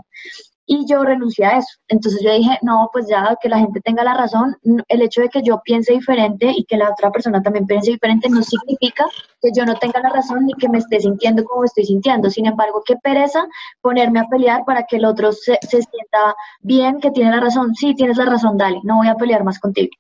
Y 0.65 0.87
yo 0.87 1.03
renuncié 1.05 1.45
a 1.45 1.59
eso. 1.59 1.77
Entonces 1.89 2.23
yo 2.25 2.33
dije, 2.33 2.59
no, 2.63 2.89
pues 2.93 3.09
ya 3.09 3.37
que 3.43 3.51
la 3.51 3.59
gente 3.59 3.81
tenga 3.83 4.05
la 4.05 4.15
razón, 4.15 4.57
el 4.89 5.03
hecho 5.03 5.21
de 5.21 5.29
que 5.29 5.43
yo 5.43 5.61
piense 5.63 5.93
diferente 5.93 6.51
y 6.57 6.65
que 6.65 6.79
la 6.79 6.89
otra 6.89 7.11
persona 7.11 7.43
también 7.43 7.67
piense 7.67 7.91
diferente 7.91 8.31
no 8.31 8.43
significa 8.43 9.05
que 9.43 9.51
yo 9.55 9.67
no 9.67 9.75
tenga 9.75 10.01
la 10.01 10.09
razón 10.09 10.47
ni 10.47 10.55
que 10.55 10.71
me 10.71 10.79
esté 10.79 10.99
sintiendo 10.99 11.45
como 11.45 11.65
estoy 11.65 11.85
sintiendo. 11.85 12.31
Sin 12.31 12.47
embargo, 12.47 12.83
qué 12.87 12.97
pereza 12.97 13.45
ponerme 13.83 14.21
a 14.21 14.29
pelear 14.29 14.65
para 14.65 14.85
que 14.85 14.97
el 14.97 15.05
otro 15.05 15.33
se, 15.33 15.59
se 15.61 15.83
sienta 15.83 16.35
bien, 16.63 17.01
que 17.01 17.11
tiene 17.11 17.33
la 17.33 17.41
razón. 17.41 17.75
Sí, 17.75 17.95
tienes 17.95 18.17
la 18.17 18.25
razón, 18.25 18.57
dale, 18.57 18.81
no 18.83 18.97
voy 18.97 19.09
a 19.09 19.17
pelear 19.17 19.45
más 19.45 19.59
contigo. 19.59 19.91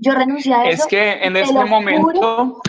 Yo 0.00 0.12
renuncié 0.12 0.54
a 0.54 0.68
eso. 0.68 0.82
Es 0.82 0.86
que 0.86 1.12
en 1.24 1.36
este 1.36 1.64
momento... 1.64 2.60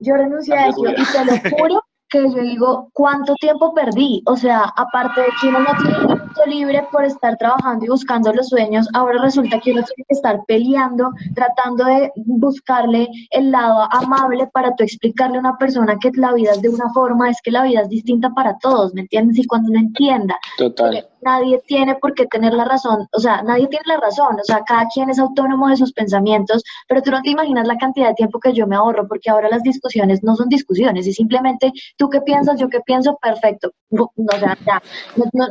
yo 0.00 0.14
renuncié 0.14 0.54
a 0.54 0.68
eso 0.68 0.82
y 0.86 1.04
te 1.04 1.24
lo 1.24 1.32
juro 1.56 1.82
que 2.10 2.22
yo 2.22 2.42
digo, 2.42 2.90
¿cuánto 2.94 3.34
tiempo 3.34 3.74
perdí? 3.74 4.22
O 4.26 4.36
sea, 4.36 4.72
aparte 4.76 5.20
de 5.20 5.28
que 5.40 5.48
uno 5.48 5.60
no 5.60 5.70
tiene 5.82 6.06
tiempo 6.06 6.42
libre 6.46 6.86
por 6.90 7.04
estar 7.04 7.36
trabajando 7.36 7.84
y 7.84 7.88
buscando 7.88 8.32
los 8.32 8.48
sueños, 8.48 8.88
ahora 8.94 9.20
resulta 9.22 9.60
que 9.60 9.72
uno 9.72 9.82
tiene 9.82 10.04
que 10.08 10.14
estar 10.14 10.40
peleando, 10.46 11.10
tratando 11.34 11.84
de 11.84 12.10
buscarle 12.16 13.08
el 13.30 13.50
lado 13.50 13.86
amable 13.90 14.46
para 14.52 14.74
tú 14.74 14.84
explicarle 14.84 15.36
a 15.36 15.40
una 15.40 15.58
persona 15.58 15.98
que 16.00 16.10
la 16.14 16.32
vida 16.32 16.52
es 16.52 16.62
de 16.62 16.70
una 16.70 16.90
forma, 16.94 17.28
es 17.28 17.40
que 17.42 17.50
la 17.50 17.64
vida 17.64 17.82
es 17.82 17.88
distinta 17.88 18.30
para 18.30 18.56
todos, 18.58 18.94
¿me 18.94 19.02
entiendes? 19.02 19.38
Y 19.38 19.46
cuando 19.46 19.70
uno 19.70 19.80
entienda 19.80 20.38
Total. 20.56 21.06
Nadie 21.22 21.60
tiene 21.66 21.94
por 21.96 22.14
qué 22.14 22.26
tener 22.26 22.52
la 22.54 22.64
razón, 22.64 23.08
o 23.12 23.20
sea, 23.20 23.42
nadie 23.42 23.66
tiene 23.68 23.84
la 23.86 23.98
razón, 23.98 24.36
o 24.40 24.44
sea, 24.44 24.62
cada 24.66 24.86
quien 24.92 25.10
es 25.10 25.18
autónomo 25.18 25.68
de 25.68 25.76
sus 25.76 25.92
pensamientos, 25.92 26.62
pero 26.86 27.02
tú 27.02 27.10
no 27.10 27.22
te 27.22 27.30
imaginas 27.30 27.66
la 27.66 27.76
cantidad 27.76 28.08
de 28.08 28.14
tiempo 28.14 28.40
que 28.40 28.52
yo 28.52 28.66
me 28.66 28.76
ahorro, 28.76 29.06
porque 29.08 29.30
ahora 29.30 29.48
las 29.48 29.62
discusiones 29.62 30.22
no 30.22 30.36
son 30.36 30.48
discusiones, 30.48 31.06
es 31.06 31.16
simplemente 31.16 31.58
¿Tú 31.96 32.08
qué 32.08 32.20
piensas? 32.20 32.58
Yo 32.60 32.68
qué 32.68 32.80
pienso, 32.80 33.18
perfecto. 33.20 33.72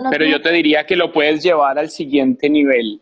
Pero 0.09 0.25
yo 0.25 0.41
te 0.41 0.51
diría 0.51 0.85
que 0.85 0.95
lo 0.95 1.11
puedes 1.11 1.43
llevar 1.43 1.77
al 1.77 1.89
siguiente 1.89 2.49
nivel 2.49 3.01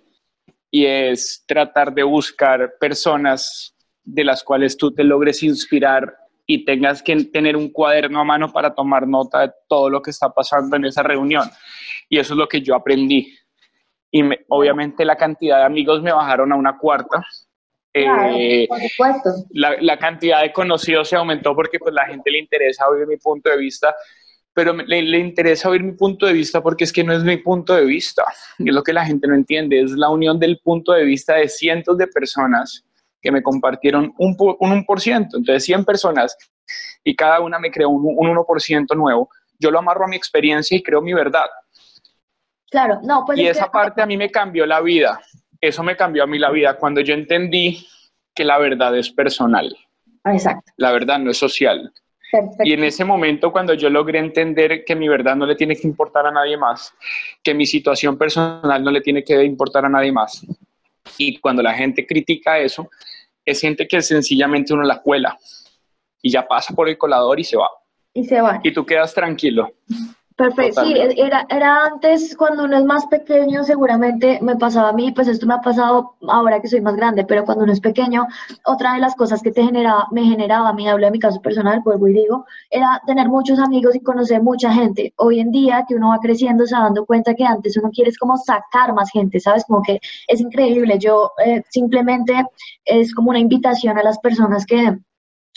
y 0.71 0.85
es 0.85 1.43
tratar 1.47 1.93
de 1.93 2.03
buscar 2.03 2.75
personas 2.79 3.75
de 4.03 4.23
las 4.23 4.43
cuales 4.43 4.77
tú 4.77 4.93
te 4.93 5.03
logres 5.03 5.41
inspirar 5.43 6.15
y 6.45 6.63
tengas 6.63 7.01
que 7.01 7.15
tener 7.25 7.55
un 7.55 7.69
cuaderno 7.69 8.19
a 8.19 8.23
mano 8.23 8.51
para 8.51 8.73
tomar 8.73 9.07
nota 9.07 9.41
de 9.41 9.51
todo 9.67 9.89
lo 9.89 10.01
que 10.01 10.11
está 10.11 10.29
pasando 10.29 10.75
en 10.75 10.85
esa 10.85 11.01
reunión. 11.01 11.49
Y 12.09 12.19
eso 12.19 12.33
es 12.33 12.37
lo 12.37 12.47
que 12.47 12.61
yo 12.61 12.75
aprendí. 12.75 13.35
Y 14.11 14.21
obviamente 14.49 15.03
la 15.03 15.15
cantidad 15.15 15.57
de 15.57 15.65
amigos 15.65 16.01
me 16.01 16.13
bajaron 16.13 16.51
a 16.51 16.55
una 16.55 16.77
cuarta. 16.77 17.23
Eh, 17.97 18.67
la, 19.51 19.97
cantidad 19.97 20.41
de 20.41 20.51
conocidos 20.51 21.07
se 21.07 21.15
aumentó 21.15 21.55
porque 21.55 21.79
pues 21.79 21.93
la 21.93 22.05
gente 22.05 22.29
le 22.29 22.39
interesa 22.39 22.89
oír 22.89 23.07
mi 23.07 23.15
punto 23.15 23.49
de 23.49 23.57
vista, 23.57 23.95
pero 24.53 24.73
le, 24.73 25.01
le, 25.01 25.19
interesa 25.19 25.69
oír 25.69 25.81
mi 25.81 25.93
punto 25.93 26.25
de 26.25 26.33
vista 26.33 26.61
porque 26.61 26.83
es 26.83 26.91
que 26.91 27.05
no 27.05 27.13
es 27.13 27.23
mi 27.23 27.37
punto 27.37 27.73
de 27.73 27.85
vista, 27.85 28.25
es 28.59 28.73
lo 28.73 28.83
que 28.83 28.91
la 28.91 29.05
gente 29.05 29.29
no 29.29 29.35
entiende, 29.35 29.79
es 29.79 29.91
la 29.91 30.09
unión 30.09 30.37
del 30.37 30.59
punto 30.59 30.91
de 30.91 31.05
vista 31.05 31.35
de 31.35 31.47
cientos 31.47 31.97
de 31.97 32.07
personas 32.07 32.83
que 33.21 33.31
me 33.31 33.41
compartieron 33.41 34.13
un, 34.17 34.35
un 34.37 34.85
1%, 34.85 35.15
entonces 35.33 35.63
100 35.63 35.85
personas 35.85 36.37
y 37.01 37.15
cada 37.15 37.39
una 37.39 37.59
me 37.59 37.71
creó 37.71 37.89
un, 37.89 38.13
un 38.17 38.35
1% 38.35 38.95
nuevo, 38.95 39.29
yo 39.57 39.71
lo 39.71 39.79
amarro 39.79 40.03
a 40.03 40.07
mi 40.09 40.17
experiencia 40.17 40.77
y 40.77 40.83
creo 40.83 41.01
mi 41.01 41.13
verdad. 41.13 41.47
Claro, 42.75 42.99
no, 43.03 43.23
pues 43.25 43.39
y 43.39 43.47
esa 43.47 43.71
parte 43.71 44.01
a 44.01 44.05
mí 44.05 44.17
me 44.17 44.29
cambió 44.29 44.65
la 44.65 44.81
vida 44.81 45.19
eso 45.67 45.83
me 45.83 45.95
cambió 45.95 46.23
a 46.23 46.27
mí 46.27 46.39
la 46.39 46.51
vida 46.51 46.77
cuando 46.77 47.01
yo 47.01 47.13
entendí 47.13 47.85
que 48.33 48.43
la 48.43 48.57
verdad 48.57 48.97
es 48.97 49.09
personal. 49.09 49.75
Exacto. 50.25 50.71
La 50.77 50.91
verdad 50.91 51.19
no 51.19 51.31
es 51.31 51.37
social. 51.37 51.91
Y 52.63 52.73
en 52.73 52.83
ese 52.83 53.05
momento, 53.05 53.51
cuando 53.51 53.73
yo 53.75 53.89
logré 53.89 54.19
entender 54.19 54.83
que 54.83 54.95
mi 54.95 55.07
verdad 55.07 55.37
no 55.37 55.45
le 55.45 55.55
tiene 55.55 55.75
que 55.75 55.87
importar 55.87 56.27
a 56.27 56.31
nadie 56.31 56.57
más, 56.57 56.93
que 57.41 57.53
mi 57.53 57.65
situación 57.65 58.17
personal 58.17 58.83
no 58.83 58.91
le 58.91 58.99
tiene 58.99 59.23
que 59.23 59.41
importar 59.43 59.85
a 59.85 59.89
nadie 59.89 60.11
más, 60.11 60.45
y 61.17 61.37
cuando 61.37 61.63
la 61.63 61.73
gente 61.73 62.05
critica 62.05 62.59
eso, 62.59 62.89
es 63.45 63.61
gente 63.61 63.87
que 63.87 64.01
sencillamente 64.01 64.73
uno 64.73 64.83
la 64.83 65.01
cuela 65.01 65.37
y 66.21 66.31
ya 66.31 66.45
pasa 66.45 66.73
por 66.73 66.89
el 66.89 66.97
colador 66.97 67.39
y 67.39 67.45
se 67.45 67.55
va. 67.55 67.69
Y 68.13 68.25
se 68.25 68.41
va. 68.41 68.59
Y 68.63 68.73
tú 68.73 68.85
quedas 68.85 69.13
tranquilo. 69.13 69.71
Perfecto, 70.37 70.83
sí, 70.83 70.93
era, 71.15 71.45
era 71.49 71.85
antes 71.85 72.35
cuando 72.35 72.65
uno 72.65 72.77
es 72.77 72.83
más 72.83 73.05
pequeño, 73.05 73.63
seguramente 73.63 74.37
me 74.41 74.57
pasaba 74.57 74.89
a 74.89 74.93
mí, 74.93 75.13
pues 75.13 75.29
esto 75.29 75.47
me 75.47 75.53
ha 75.53 75.61
pasado 75.61 76.17
ahora 76.27 76.59
que 76.59 76.67
soy 76.67 76.81
más 76.81 76.97
grande, 76.97 77.23
pero 77.23 77.45
cuando 77.45 77.63
uno 77.63 77.71
es 77.71 77.79
pequeño, 77.79 78.27
otra 78.65 78.95
de 78.95 78.99
las 78.99 79.15
cosas 79.15 79.41
que 79.41 79.53
te 79.53 79.63
generaba, 79.63 80.09
me 80.11 80.25
generaba 80.25 80.67
a 80.67 80.73
mí, 80.73 80.89
hablo 80.89 81.05
de 81.05 81.11
mi 81.11 81.19
caso 81.19 81.41
personal, 81.41 81.79
vuelvo 81.85 82.09
y 82.09 82.13
digo, 82.13 82.45
era 82.69 83.01
tener 83.07 83.29
muchos 83.29 83.59
amigos 83.59 83.95
y 83.95 84.01
conocer 84.01 84.43
mucha 84.43 84.73
gente. 84.73 85.13
Hoy 85.15 85.39
en 85.39 85.51
día 85.51 85.85
que 85.87 85.95
uno 85.95 86.09
va 86.09 86.19
creciendo, 86.19 86.65
se 86.65 86.75
va 86.75 86.81
dando 86.81 87.05
cuenta 87.05 87.33
que 87.33 87.45
antes 87.45 87.77
uno 87.77 87.89
quiere 87.89 88.09
es 88.09 88.17
como 88.17 88.35
sacar 88.35 88.93
más 88.93 89.11
gente, 89.11 89.39
¿sabes? 89.39 89.63
Como 89.65 89.83
que 89.83 90.01
es 90.27 90.41
increíble, 90.41 90.99
yo 90.99 91.31
eh, 91.45 91.61
simplemente 91.69 92.45
es 92.83 93.15
como 93.15 93.29
una 93.29 93.39
invitación 93.39 93.97
a 93.97 94.03
las 94.03 94.19
personas 94.19 94.65
que 94.65 94.97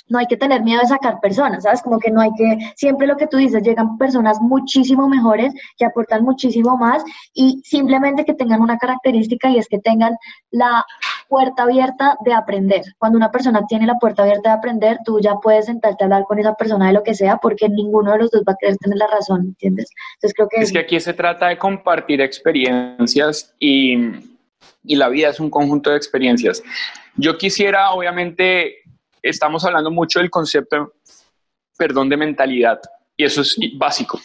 no 0.09 0.18
hay 0.18 0.27
que 0.27 0.37
tener 0.37 0.62
miedo 0.62 0.81
de 0.81 0.88
sacar 0.88 1.21
personas, 1.21 1.62
¿sabes? 1.62 1.83
Como 1.83 1.99
que 1.99 2.11
no 2.11 2.21
hay 2.21 2.31
que, 2.37 2.59
siempre 2.77 3.07
lo 3.07 3.16
que 3.16 3.27
tú 3.27 3.37
dices, 3.37 3.62
llegan 3.62 3.99
personas 3.99 4.40
muchísimo 4.40 5.09
mejores, 5.09 5.53
que 5.77 5.85
aportan 5.85 6.25
muchísimo 6.25 6.77
más 6.77 7.05
y 7.35 7.61
simplemente 7.64 8.25
que 8.25 8.35
tengan 8.35 8.61
una 8.61 8.79
característica 8.79 9.51
y 9.51 9.59
es 9.59 9.68
que 9.68 9.79
tengan 9.79 10.16
la 10.51 10.85
puerta 11.29 11.64
abierta 11.64 12.16
de 12.25 12.33
aprender. 12.33 12.83
Cuando 12.99 13.18
una 13.18 13.31
persona 13.31 13.66
tiene 13.66 13.87
la 13.87 13.99
puerta 13.99 14.23
abierta 14.23 14.51
de 14.51 14.57
aprender, 14.57 14.99
tú 15.05 15.21
ya 15.21 15.35
puedes 15.37 15.66
sentarte 15.66 16.05
a 16.05 16.07
hablar 16.07 16.25
con 16.25 16.38
esa 16.38 16.55
persona 16.55 16.87
de 16.88 16.94
lo 16.94 17.03
que 17.03 17.14
sea, 17.14 17.37
porque 17.37 17.68
ninguno 17.68 18.12
de 18.12 18.18
los 18.18 18.31
dos 18.31 18.42
va 18.49 18.53
a 18.53 18.57
querer 18.59 18.77
tener 18.79 18.99
la 18.99 19.07
razón, 19.07 19.40
¿entiendes? 19.40 19.90
Entonces 20.14 20.35
creo 20.35 20.49
que... 20.49 20.62
Es 20.62 20.73
que 20.73 20.79
aquí 20.79 20.99
se 21.01 21.12
trata 21.12 21.49
de 21.49 21.59
compartir 21.59 22.21
experiencias 22.21 23.55
y, 23.59 23.97
y 24.85 24.97
la 24.97 25.09
vida 25.09 25.29
es 25.29 25.40
un 25.40 25.51
conjunto 25.51 25.90
de 25.90 25.97
experiencias. 25.97 26.62
Yo 27.16 27.37
quisiera, 27.37 27.90
obviamente, 27.90 28.77
estamos 29.29 29.64
hablando 29.64 29.91
mucho 29.91 30.21
del 30.21 30.31
concepto, 30.31 30.95
perdón, 31.77 32.09
de 32.09 32.17
mentalidad, 32.17 32.81
y 33.17 33.25
eso 33.25 33.43
es 33.43 33.57
básico. 33.77 34.21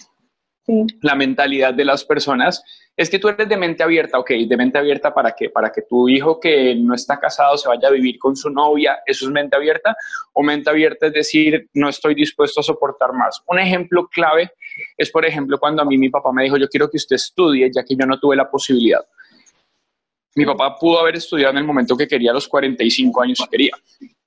La 1.02 1.16
mentalidad 1.16 1.74
de 1.74 1.84
las 1.84 2.06
personas 2.06 2.64
es 2.96 3.10
que 3.10 3.20
tú 3.20 3.28
eres 3.28 3.50
de 3.50 3.58
mente 3.58 3.84
abierta, 3.84 4.20
ok, 4.20 4.30
de 4.48 4.56
mente 4.56 4.78
abierta 4.78 5.14
para 5.14 5.32
qué? 5.32 5.50
Para 5.50 5.72
que 5.72 5.82
tu 5.82 6.08
hijo 6.08 6.40
que 6.40 6.76
no 6.76 6.94
está 6.94 7.20
casado 7.20 7.58
se 7.58 7.68
vaya 7.68 7.88
a 7.88 7.92
vivir 7.92 8.20
con 8.20 8.36
su 8.36 8.50
novia, 8.50 9.00
eso 9.06 9.26
es 9.26 9.32
mente 9.32 9.56
abierta, 9.56 9.96
o 10.32 10.44
mente 10.44 10.70
abierta 10.70 11.08
es 11.08 11.14
decir, 11.14 11.70
no 11.74 11.90
estoy 11.90 12.14
dispuesto 12.14 12.60
a 12.60 12.64
soportar 12.64 13.12
más. 13.14 13.42
Un 13.48 13.60
ejemplo 13.60 14.08
clave 14.08 14.52
es, 14.96 15.10
por 15.10 15.26
ejemplo, 15.26 15.60
cuando 15.60 15.82
a 15.82 15.86
mí 15.86 15.98
mi 15.98 16.10
papá 16.10 16.32
me 16.32 16.44
dijo, 16.44 16.58
yo 16.58 16.68
quiero 16.68 16.90
que 16.90 16.98
usted 16.98 17.16
estudie, 17.16 17.70
ya 17.74 17.84
que 17.84 17.96
yo 17.96 18.06
no 18.06 18.20
tuve 18.20 18.36
la 18.36 18.50
posibilidad. 18.50 19.04
Mi 20.36 20.46
papá 20.46 20.76
pudo 20.76 21.00
haber 21.00 21.16
estudiado 21.16 21.52
en 21.52 21.60
el 21.60 21.64
momento 21.64 21.96
que 21.96 22.08
quería, 22.08 22.32
a 22.32 22.34
los 22.34 22.48
45 22.48 23.22
años 23.22 23.38
si 23.38 23.48
quería. 23.48 23.72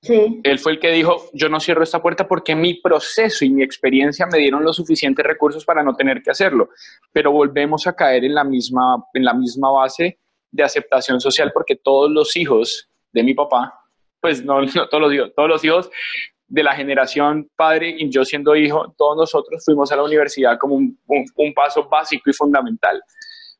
Sí. 0.01 0.41
Él 0.45 0.59
fue 0.59 0.73
el 0.73 0.79
que 0.79 0.93
dijo, 0.93 1.31
yo 1.33 1.49
no 1.49 1.59
cierro 1.59 1.83
esta 1.83 2.01
puerta 2.01 2.29
porque 2.29 2.55
mi 2.55 2.75
proceso 2.75 3.45
y 3.45 3.51
mi 3.51 3.63
experiencia 3.65 4.27
me 4.27 4.39
dieron 4.39 4.63
los 4.63 4.77
suficientes 4.77 5.27
recursos 5.27 5.65
para 5.65 5.83
no 5.83 5.97
tener 5.97 6.23
que 6.23 6.31
hacerlo. 6.31 6.69
Pero 7.13 7.33
volvemos 7.33 7.87
a 7.89 7.95
caer 7.95 8.25
en 8.25 8.35
la 8.35 8.45
misma, 8.45 9.05
en 9.15 9.25
la 9.25 9.35
misma 9.35 9.71
base 9.73 10.19
de 10.53 10.63
aceptación 10.63 11.21
social 11.21 11.51
porque 11.53 11.75
todos 11.77 12.11
los 12.11 12.37
hijos 12.37 12.89
de 13.13 13.25
mi 13.25 13.35
papá, 13.35 13.75
pues 14.21 14.45
no, 14.45 14.65
todos 14.91 15.01
los 15.01 15.13
hijos, 15.13 15.33
todos 15.35 15.49
los 15.49 15.65
hijos 15.65 15.91
de 16.47 16.63
la 16.63 16.77
generación 16.77 17.51
padre 17.57 17.97
y 17.99 18.09
yo 18.09 18.25
siendo 18.25 18.55
hijo, 18.55 18.95
todos 18.97 19.17
nosotros 19.17 19.65
fuimos 19.65 19.91
a 19.91 19.97
la 19.97 20.05
universidad 20.05 20.57
como 20.61 20.77
un 20.77 21.55
paso 21.55 21.89
básico 21.89 22.31
y 22.31 22.33
fundamental 22.33 23.03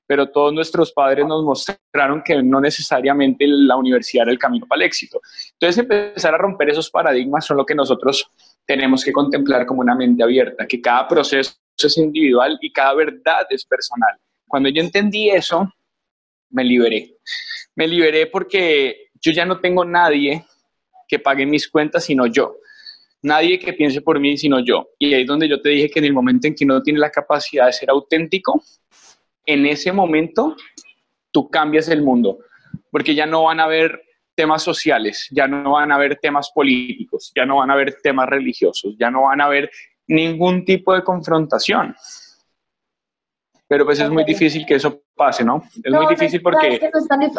pero 0.07 0.31
todos 0.31 0.53
nuestros 0.53 0.93
padres 0.93 1.27
nos 1.27 1.43
mostraron 1.43 2.23
que 2.25 2.43
no 2.43 2.61
necesariamente 2.61 3.45
la 3.47 3.77
universidad 3.77 4.23
era 4.23 4.33
el 4.33 4.39
camino 4.39 4.67
para 4.67 4.83
el 4.83 4.87
éxito. 4.87 5.21
Entonces, 5.53 5.79
empezar 5.79 6.35
a 6.35 6.39
romper 6.39 6.71
esos 6.71 6.91
paradigmas 6.91 7.45
son 7.45 7.57
lo 7.57 7.67
que 7.67 7.75
nosotros 7.75 8.31
tenemos 8.65 9.05
que 9.05 9.13
contemplar 9.13 9.67
como 9.67 9.81
una 9.81 9.95
mente 9.95 10.23
abierta, 10.23 10.67
que 10.67 10.81
cada 10.81 11.09
proceso 11.09 11.57
es 11.77 11.99
individual 11.99 12.59
y 12.61 12.73
cada 12.73 12.95
verdad 12.95 13.47
es 13.51 13.65
personal. 13.65 14.17
Cuando 14.47 14.69
yo 14.69 14.81
entendí 14.81 15.29
eso, 15.29 15.69
me 16.51 16.65
liberé. 16.65 17.17
Me 17.75 17.87
liberé 17.87 18.27
porque 18.27 19.11
yo 19.21 19.33
ya 19.33 19.45
no 19.45 19.61
tengo 19.61 19.85
nadie 19.85 20.45
que 21.09 21.19
pague 21.19 21.47
mis 21.47 21.69
cuentas 21.69 22.05
sino 22.05 22.27
yo. 22.27 22.57
Nadie 23.23 23.59
que 23.59 23.73
piense 23.73 24.01
por 24.01 24.21
mí 24.21 24.37
sino 24.37 24.61
yo. 24.61 24.89
Y 24.99 25.15
ahí 25.15 25.23
es 25.23 25.27
donde 25.27 25.49
yo 25.49 25.61
te 25.61 25.71
dije 25.71 25.91
que 25.91 25.99
en 25.99 26.07
el 26.07 26.13
momento 26.13 26.47
en 26.47 26.55
que 26.55 26.65
uno 26.65 26.83
tiene 26.83 26.99
la 26.99 27.11
capacidad 27.11 27.67
de 27.67 27.73
ser 27.73 27.91
auténtico, 27.91 28.63
en 29.47 29.67
ese 29.67 29.93
momento 29.93 30.57
tú 31.31 31.49
cambias 31.49 31.89
el 31.89 32.03
mundo, 32.03 32.39
porque 32.91 33.15
ya 33.15 33.27
no 33.27 33.45
van 33.45 33.61
a 33.61 33.65
haber 33.65 34.03
temas 34.35 34.63
sociales, 34.63 35.29
ya 35.31 35.49
no 35.49 35.73
van 35.73 35.91
a 35.91 35.95
haber 35.95 36.17
temas 36.17 36.51
políticos, 36.55 37.33
ya 37.35 37.47
no 37.47 37.57
van 37.57 37.71
a 37.71 37.75
haber 37.75 37.97
temas 38.03 38.29
religiosos, 38.29 38.95
ya 38.99 39.11
no 39.11 39.23
van 39.23 39.41
a 39.41 39.47
haber 39.47 39.71
ningún 40.07 40.65
tipo 40.65 40.95
de 40.95 41.03
confrontación. 41.03 41.95
Pero 43.69 43.85
pues 43.85 43.99
es 43.99 44.09
muy 44.09 44.23
difícil 44.25 44.65
que 44.65 44.77
eso 44.77 45.03
pase, 45.17 45.43
¿no? 45.43 45.61
Es 45.83 45.93
muy 45.93 46.07
difícil 46.07 46.41
porque... 46.41 46.79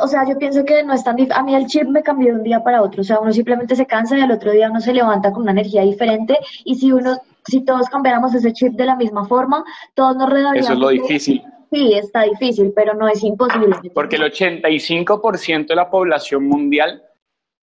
o 0.02 0.08
sea, 0.08 0.28
yo 0.28 0.38
pienso 0.38 0.66
que 0.66 0.84
no 0.84 0.94
es 0.94 1.02
tan 1.02 1.16
difícil. 1.16 1.38
A 1.38 1.44
mí 1.44 1.56
el 1.56 1.68
chip 1.68 1.88
me 1.88 2.04
cambió 2.04 2.34
de 2.34 2.40
un 2.40 2.44
día 2.44 2.62
para 2.62 2.82
otro. 2.82 3.00
O 3.00 3.04
sea, 3.04 3.20
uno 3.20 3.32
simplemente 3.32 3.78
se 3.78 3.86
cansa 3.86 4.18
y 4.18 4.22
al 4.22 4.32
otro 4.32 4.52
día 4.52 4.70
uno 4.70 4.82
se 4.82 4.94
levanta 4.94 5.32
con 5.32 5.44
una 5.44 5.52
energía 5.52 5.84
diferente. 5.84 6.38
Y 6.66 6.76
si 6.76 6.92
uno, 6.92 7.18
si 7.46 7.64
todos 7.64 7.88
cambiáramos 7.88 8.34
ese 8.36 8.52
chip 8.52 8.74
de 8.74 8.86
la 8.86 8.98
misma 8.98 9.26
forma, 9.26 9.64
todos 9.94 10.18
nos 10.18 10.30
redaríamos. 10.30 10.70
Eso 10.70 10.74
es 10.74 10.80
lo 10.80 10.90
difícil. 10.90 11.42
Sí, 11.72 11.94
está 11.94 12.24
difícil, 12.24 12.72
pero 12.76 12.94
no 12.94 13.08
es 13.08 13.24
imposible. 13.24 13.76
Porque 13.94 14.16
el 14.16 14.24
85% 14.24 15.68
de 15.68 15.76
la 15.76 15.90
población 15.90 16.48
mundial 16.48 17.04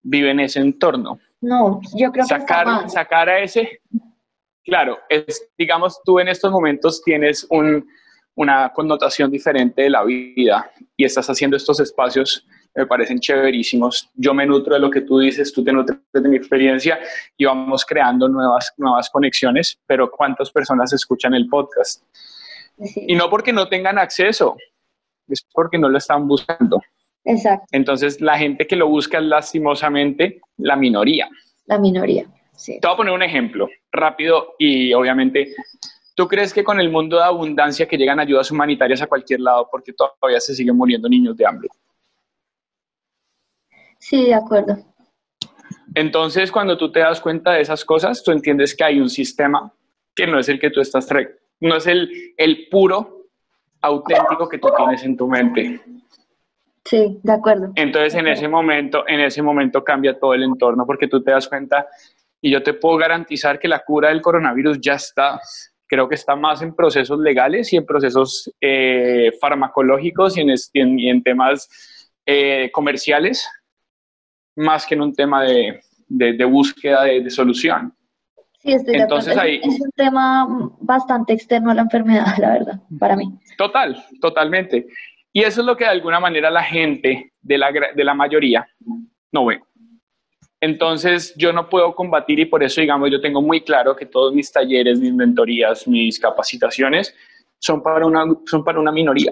vive 0.03 0.31
en 0.31 0.41
ese 0.41 0.59
entorno. 0.59 1.19
No, 1.41 1.81
yo 1.95 2.11
creo 2.11 2.25
sacar, 2.25 2.83
que 2.83 2.89
sacar 2.89 3.29
a 3.29 3.39
ese, 3.39 3.81
claro, 4.63 4.97
es, 5.09 5.49
digamos, 5.57 6.01
tú 6.03 6.19
en 6.19 6.27
estos 6.27 6.51
momentos 6.51 7.01
tienes 7.03 7.45
un, 7.49 7.87
una 8.35 8.71
connotación 8.73 9.31
diferente 9.31 9.83
de 9.83 9.89
la 9.89 10.03
vida 10.03 10.71
y 10.95 11.05
estás 11.05 11.29
haciendo 11.29 11.57
estos 11.57 11.79
espacios 11.79 12.45
me 12.75 12.85
parecen 12.85 13.19
chéverísimos. 13.19 14.09
Yo 14.15 14.33
me 14.33 14.45
nutro 14.45 14.73
de 14.73 14.79
lo 14.79 14.89
que 14.89 15.01
tú 15.01 15.19
dices, 15.19 15.53
tú 15.53 15.63
te 15.63 15.71
nutres 15.71 15.97
de 16.13 16.27
mi 16.27 16.35
experiencia 16.35 16.99
y 17.37 17.45
vamos 17.45 17.85
creando 17.85 18.27
nuevas, 18.27 18.73
nuevas 18.77 19.09
conexiones, 19.09 19.79
pero 19.87 20.11
¿cuántas 20.11 20.51
personas 20.51 20.91
escuchan 20.91 21.33
el 21.33 21.47
podcast? 21.47 22.03
Y 22.77 23.15
no 23.15 23.29
porque 23.29 23.53
no 23.53 23.67
tengan 23.67 23.97
acceso, 23.97 24.57
es 25.27 25.45
porque 25.53 25.77
no 25.77 25.89
lo 25.89 25.97
están 25.97 26.27
buscando. 26.27 26.81
Exacto. 27.23 27.65
Entonces, 27.71 28.21
la 28.21 28.37
gente 28.37 28.67
que 28.67 28.75
lo 28.75 28.87
busca 28.87 29.17
es 29.17 29.23
lastimosamente 29.23 30.41
la 30.57 30.75
minoría. 30.75 31.27
La 31.65 31.79
minoría, 31.79 32.27
sí. 32.55 32.79
Te 32.79 32.87
voy 32.87 32.93
a 32.93 32.97
poner 32.97 33.13
un 33.13 33.23
ejemplo 33.23 33.67
rápido 33.91 34.55
y 34.59 34.93
obviamente, 34.93 35.55
¿tú 36.15 36.27
crees 36.27 36.53
que 36.53 36.63
con 36.63 36.79
el 36.79 36.91
mundo 36.91 37.17
de 37.17 37.23
abundancia 37.23 37.87
que 37.87 37.97
llegan 37.97 38.19
ayudas 38.19 38.51
humanitarias 38.51 39.01
a 39.01 39.07
cualquier 39.07 39.39
lado 39.39 39.67
porque 39.71 39.93
todavía 39.93 40.39
se 40.39 40.53
siguen 40.53 40.75
muriendo 40.75 41.09
niños 41.09 41.35
de 41.35 41.47
hambre? 41.47 41.69
Sí, 43.97 44.25
de 44.25 44.35
acuerdo. 44.35 44.77
Entonces, 45.95 46.51
cuando 46.51 46.77
tú 46.77 46.91
te 46.91 46.99
das 46.99 47.19
cuenta 47.19 47.53
de 47.53 47.61
esas 47.61 47.83
cosas, 47.83 48.21
tú 48.23 48.31
entiendes 48.31 48.75
que 48.75 48.83
hay 48.83 48.99
un 48.99 49.09
sistema 49.09 49.73
que 50.13 50.27
no 50.27 50.37
es 50.37 50.47
el 50.49 50.59
que 50.59 50.69
tú 50.69 50.81
estás 50.81 51.07
no 51.65 51.77
es 51.77 51.87
el, 51.87 52.33
el 52.37 52.67
puro 52.69 53.27
auténtico 53.81 54.47
que 54.47 54.57
tú 54.57 54.69
tienes 54.77 55.03
en 55.03 55.17
tu 55.17 55.27
mente. 55.27 55.81
Sí, 56.85 57.19
de 57.23 57.33
acuerdo. 57.33 57.71
Entonces 57.75 58.13
en 58.13 58.27
ese 58.27 58.47
momento, 58.47 59.03
en 59.07 59.19
ese 59.19 59.41
momento 59.41 59.83
cambia 59.83 60.17
todo 60.19 60.35
el 60.35 60.43
entorno 60.43 60.85
porque 60.85 61.07
tú 61.07 61.23
te 61.23 61.31
das 61.31 61.47
cuenta 61.47 61.87
y 62.39 62.51
yo 62.51 62.61
te 62.61 62.73
puedo 62.73 62.97
garantizar 62.97 63.57
que 63.57 63.67
la 63.67 63.79
cura 63.79 64.09
del 64.09 64.21
coronavirus 64.21 64.79
ya 64.79 64.93
está, 64.93 65.39
creo 65.87 66.07
que 66.07 66.13
está 66.13 66.35
más 66.35 66.61
en 66.61 66.75
procesos 66.75 67.19
legales 67.19 67.73
y 67.73 67.77
en 67.77 67.85
procesos 67.87 68.51
eh, 68.61 69.31
farmacológicos 69.41 70.37
y 70.37 70.41
en, 70.41 70.99
en, 70.99 71.23
temas 71.23 72.11
eh, 72.23 72.69
comerciales, 72.71 73.49
más 74.55 74.85
que 74.85 74.93
en 74.93 75.01
un 75.01 75.13
tema 75.15 75.43
de, 75.43 75.81
de, 76.07 76.45
búsqueda 76.45 77.03
de, 77.03 77.21
de 77.21 77.29
solución. 77.31 77.94
Sí, 78.65 78.73
estoy 78.73 78.95
Entonces, 78.95 79.37
Ahí, 79.37 79.61
es 79.63 79.79
un 79.79 79.91
tema 79.95 80.47
bastante 80.79 81.33
externo 81.33 81.69
a 81.69 81.75
la 81.75 81.83
enfermedad, 81.83 82.35
la 82.39 82.53
verdad, 82.53 82.79
para 82.99 83.15
mí. 83.15 83.31
Total, 83.57 84.03
totalmente. 84.19 84.87
Y 85.31 85.43
eso 85.43 85.61
es 85.61 85.67
lo 85.67 85.77
que 85.77 85.83
de 85.83 85.91
alguna 85.91 86.19
manera 86.19 86.49
la 86.49 86.63
gente 86.63 87.31
de 87.41 87.57
la, 87.59 87.71
de 87.71 88.03
la 88.03 88.15
mayoría 88.15 88.67
no 89.31 89.45
ve. 89.45 89.61
Entonces 90.59 91.35
yo 91.37 91.53
no 91.53 91.69
puedo 91.69 91.93
combatir 91.93 92.39
y 92.39 92.45
por 92.45 92.63
eso, 92.63 92.81
digamos, 92.81 93.11
yo 93.11 93.21
tengo 93.21 93.39
muy 93.39 93.61
claro 93.61 93.95
que 93.95 94.07
todos 94.07 94.33
mis 94.33 94.51
talleres, 94.51 94.99
mis 94.99 95.13
mentorías, 95.13 95.87
mis 95.87 96.19
capacitaciones 96.19 97.13
son 97.59 97.83
para 97.83 98.03
una, 98.03 98.25
son 98.47 98.63
para 98.63 98.79
una 98.79 98.91
minoría. 98.91 99.31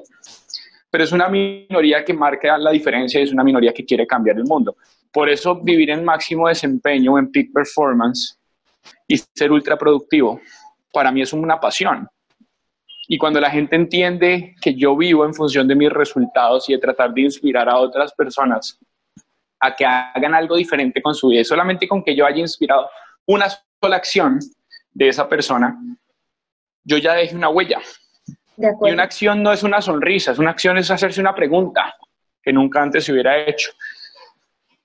Pero 0.91 1.03
es 1.03 1.11
una 1.11 1.27
minoría 1.27 2.05
que 2.05 2.13
marca 2.13 2.55
la 2.59 2.69
diferencia 2.69 3.19
y 3.19 3.23
es 3.23 3.33
una 3.33 3.43
minoría 3.43 3.73
que 3.73 3.83
quiere 3.83 4.05
cambiar 4.05 4.37
el 4.37 4.43
mundo. 4.43 4.75
Por 5.11 5.27
eso 5.27 5.59
vivir 5.59 5.89
en 5.89 6.05
máximo 6.05 6.47
desempeño, 6.47 7.17
en 7.17 7.31
peak 7.31 7.51
performance, 7.51 8.37
y 9.07 9.17
ser 9.17 9.51
ultra 9.51 9.77
productivo. 9.77 10.39
Para 10.91 11.11
mí 11.11 11.21
es 11.21 11.33
una 11.33 11.59
pasión. 11.59 12.07
Y 13.07 13.17
cuando 13.17 13.39
la 13.39 13.49
gente 13.49 13.75
entiende 13.75 14.55
que 14.61 14.75
yo 14.75 14.95
vivo 14.95 15.25
en 15.25 15.33
función 15.33 15.67
de 15.67 15.75
mis 15.75 15.91
resultados 15.91 16.69
y 16.69 16.73
de 16.73 16.79
tratar 16.79 17.13
de 17.13 17.21
inspirar 17.21 17.67
a 17.67 17.77
otras 17.77 18.13
personas 18.13 18.79
a 19.59 19.75
que 19.75 19.85
hagan 19.85 20.33
algo 20.33 20.55
diferente 20.55 21.01
con 21.01 21.13
su 21.13 21.29
vida, 21.29 21.43
solamente 21.43 21.87
con 21.87 22.03
que 22.03 22.15
yo 22.15 22.25
haya 22.25 22.39
inspirado 22.39 22.89
una 23.25 23.47
sola 23.49 23.95
acción 23.97 24.39
de 24.91 25.07
esa 25.09 25.27
persona, 25.27 25.77
yo 26.83 26.97
ya 26.97 27.13
dejé 27.13 27.35
una 27.35 27.49
huella. 27.49 27.81
y 28.57 28.91
una 28.91 29.03
acción 29.03 29.41
no 29.41 29.51
es 29.51 29.63
una 29.63 29.81
sonrisa, 29.81 30.31
es 30.31 30.39
una 30.39 30.51
acción 30.51 30.77
es 30.77 30.91
hacerse 30.91 31.21
una 31.21 31.33
pregunta 31.33 31.95
que 32.41 32.53
nunca 32.53 32.81
antes 32.81 33.05
se 33.05 33.13
hubiera 33.13 33.37
hecho. 33.37 33.71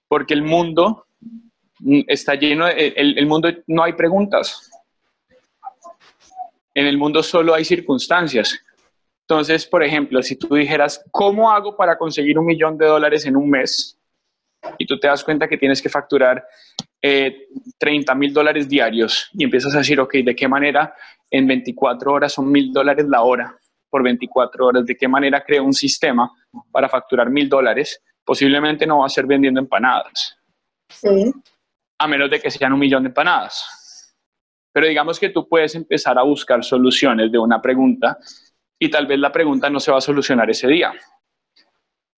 Porque 0.06 0.32
el 0.32 0.42
mundo 0.42 1.07
está 2.06 2.34
lleno, 2.34 2.66
de, 2.66 2.88
el, 2.96 3.18
el 3.18 3.26
mundo 3.26 3.50
no 3.66 3.82
hay 3.82 3.92
preguntas. 3.92 4.70
En 6.74 6.86
el 6.86 6.96
mundo 6.96 7.22
solo 7.22 7.54
hay 7.54 7.64
circunstancias. 7.64 8.58
Entonces, 9.22 9.66
por 9.66 9.82
ejemplo, 9.82 10.22
si 10.22 10.36
tú 10.36 10.54
dijeras, 10.54 11.04
¿cómo 11.10 11.50
hago 11.50 11.76
para 11.76 11.98
conseguir 11.98 12.38
un 12.38 12.46
millón 12.46 12.78
de 12.78 12.86
dólares 12.86 13.26
en 13.26 13.36
un 13.36 13.50
mes? 13.50 13.98
Y 14.78 14.86
tú 14.86 14.98
te 14.98 15.08
das 15.08 15.22
cuenta 15.22 15.48
que 15.48 15.58
tienes 15.58 15.82
que 15.82 15.88
facturar 15.88 16.44
eh, 17.00 17.46
30 17.78 18.14
mil 18.14 18.32
dólares 18.32 18.68
diarios 18.68 19.30
y 19.34 19.44
empiezas 19.44 19.74
a 19.74 19.78
decir, 19.78 20.00
ok, 20.00 20.14
¿de 20.24 20.34
qué 20.34 20.48
manera 20.48 20.94
en 21.30 21.46
24 21.46 22.12
horas 22.12 22.32
son 22.32 22.50
mil 22.50 22.72
dólares 22.72 23.06
la 23.08 23.22
hora 23.22 23.56
por 23.90 24.02
24 24.02 24.66
horas? 24.66 24.86
¿De 24.86 24.96
qué 24.96 25.06
manera 25.06 25.44
creo 25.44 25.64
un 25.64 25.74
sistema 25.74 26.30
para 26.72 26.88
facturar 26.88 27.30
mil 27.30 27.48
dólares? 27.48 28.02
posiblemente 28.28 28.86
no 28.86 28.98
va 28.98 29.06
a 29.06 29.08
ser 29.08 29.24
vendiendo 29.24 29.58
empanadas. 29.58 30.36
Sí. 30.90 31.32
A 31.98 32.06
menos 32.06 32.30
de 32.30 32.40
que 32.40 32.50
sean 32.50 32.72
un 32.72 32.78
millón 32.78 33.02
de 33.02 33.08
empanadas. 33.08 34.14
Pero 34.72 34.86
digamos 34.86 35.18
que 35.18 35.30
tú 35.30 35.48
puedes 35.48 35.74
empezar 35.74 36.18
a 36.18 36.22
buscar 36.22 36.62
soluciones 36.62 37.32
de 37.32 37.38
una 37.38 37.60
pregunta 37.60 38.18
y 38.78 38.88
tal 38.88 39.06
vez 39.06 39.18
la 39.18 39.32
pregunta 39.32 39.68
no 39.68 39.80
se 39.80 39.90
va 39.90 39.98
a 39.98 40.02
solucionar 40.02 40.48
ese 40.50 40.68
día. 40.68 40.92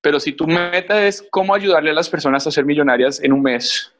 Pero 0.03 0.19
si 0.19 0.33
tu 0.33 0.47
meta 0.47 1.07
es 1.07 1.27
cómo 1.31 1.55
ayudarle 1.55 1.91
a 1.91 1.95
las 1.95 2.09
personas 2.09 2.47
a 2.47 2.51
ser 2.51 2.65
millonarias 2.65 3.23
en 3.23 3.33
un 3.33 3.43
mes, 3.43 3.93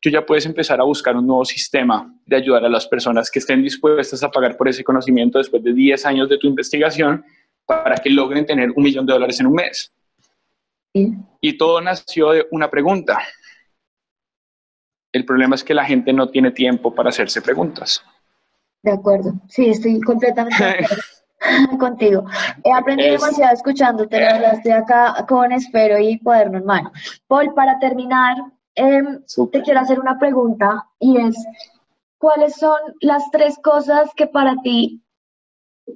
tú 0.00 0.10
ya 0.10 0.24
puedes 0.24 0.46
empezar 0.46 0.80
a 0.80 0.84
buscar 0.84 1.16
un 1.16 1.26
nuevo 1.26 1.44
sistema 1.44 2.12
de 2.26 2.36
ayudar 2.36 2.64
a 2.64 2.68
las 2.68 2.86
personas 2.86 3.30
que 3.30 3.38
estén 3.38 3.62
dispuestas 3.62 4.22
a 4.22 4.30
pagar 4.30 4.56
por 4.56 4.68
ese 4.68 4.84
conocimiento 4.84 5.38
después 5.38 5.62
de 5.62 5.72
10 5.72 6.06
años 6.06 6.28
de 6.28 6.38
tu 6.38 6.46
investigación 6.46 7.24
para 7.66 7.96
que 7.96 8.10
logren 8.10 8.46
tener 8.46 8.70
un 8.70 8.82
millón 8.82 9.06
de 9.06 9.12
dólares 9.12 9.38
en 9.40 9.46
un 9.46 9.54
mes. 9.54 9.92
Y 11.40 11.56
todo 11.56 11.80
nació 11.80 12.30
de 12.30 12.46
una 12.50 12.70
pregunta. 12.70 13.18
El 15.12 15.24
problema 15.24 15.54
es 15.54 15.64
que 15.64 15.74
la 15.74 15.84
gente 15.84 16.12
no 16.12 16.28
tiene 16.28 16.50
tiempo 16.50 16.94
para 16.94 17.10
hacerse 17.10 17.40
preguntas. 17.42 18.02
De 18.82 18.92
acuerdo, 18.92 19.32
sí, 19.48 19.70
estoy 19.70 20.00
completamente 20.00 20.62
de 20.62 20.70
acuerdo 20.70 21.78
contigo. 21.78 22.24
He 22.62 22.72
aprendido 22.72 23.12
demasiado 23.12 23.54
escuchándote, 23.54 24.20
la 24.20 24.34
verdad, 24.34 24.54
estoy 24.54 24.72
acá 24.72 25.24
con 25.28 25.52
espero 25.52 25.98
y 25.98 26.18
cuaderno 26.20 26.58
en 26.58 26.64
mano. 26.64 26.92
Paul, 27.26 27.52
para 27.54 27.78
terminar, 27.78 28.36
em, 28.74 29.20
te 29.50 29.62
quiero 29.62 29.80
hacer 29.80 29.98
una 29.98 30.18
pregunta 30.18 30.86
y 31.00 31.16
es, 31.18 31.36
¿cuáles 32.18 32.54
son 32.54 32.78
las 33.00 33.30
tres 33.30 33.58
cosas 33.62 34.10
que 34.14 34.26
para 34.26 34.56
ti 34.62 35.02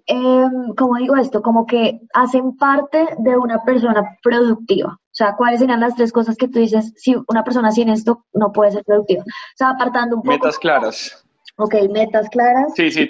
eh, 0.07 0.45
¿cómo 0.77 0.97
digo 0.97 1.17
esto? 1.17 1.43
Como 1.43 1.67
que 1.67 2.01
hacen 2.15 2.57
parte 2.57 3.09
de 3.19 3.37
una 3.37 3.63
persona 3.65 4.17
productiva. 4.23 4.99
Sea, 5.23 5.37
¿cuáles 5.37 5.61
serían 5.61 5.79
las 5.79 5.95
tres 5.95 6.11
cosas 6.11 6.37
que 6.37 6.49
tú 6.49 6.59
dices, 6.59 6.93
si 6.97 7.15
una 7.29 7.45
persona 7.45 7.71
sin 7.71 7.89
esto 7.89 8.27
no 8.33 8.51
puede 8.51 8.73
ser 8.73 8.83
productiva? 8.83 9.23
O 9.23 9.57
sea, 9.57 9.71
apartando 9.71 10.17
un 10.17 10.23
poco. 10.23 10.33
Metas 10.33 10.59
claras. 10.59 11.25
Ok, 11.59 11.77
metas 11.93 12.29
claras. 12.29 12.73
Sí, 12.75 12.91
sí, 12.91 13.09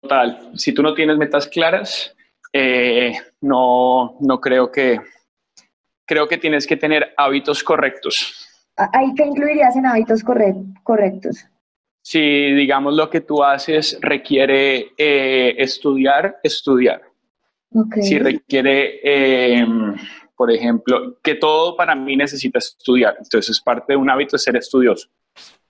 total. 0.00 0.52
Si 0.54 0.72
tú 0.72 0.82
no 0.82 0.94
tienes 0.94 1.18
metas 1.18 1.46
claras, 1.48 2.16
eh, 2.50 3.12
no, 3.42 4.16
no 4.20 4.40
creo 4.40 4.72
que, 4.72 5.02
creo 6.06 6.26
que 6.26 6.38
tienes 6.38 6.66
que 6.66 6.78
tener 6.78 7.12
hábitos 7.18 7.62
correctos. 7.62 8.48
¿Ahí 8.76 9.12
qué 9.14 9.26
incluirías 9.26 9.76
en 9.76 9.84
hábitos 9.84 10.24
correctos? 10.24 11.44
Si, 12.00 12.18
digamos, 12.20 12.94
lo 12.94 13.10
que 13.10 13.20
tú 13.20 13.44
haces 13.44 13.98
requiere 14.00 14.92
eh, 14.96 15.56
estudiar, 15.58 16.38
estudiar. 16.42 17.02
Si 18.00 18.18
requiere, 18.18 19.00
eh, 19.02 19.66
por 20.42 20.50
ejemplo, 20.50 21.20
que 21.22 21.36
todo 21.36 21.76
para 21.76 21.94
mí 21.94 22.16
necesita 22.16 22.58
estudiar. 22.58 23.14
Entonces, 23.16 23.50
es 23.50 23.60
parte 23.60 23.92
de 23.92 23.96
un 23.96 24.10
hábito 24.10 24.36
ser 24.36 24.56
estudioso. 24.56 25.08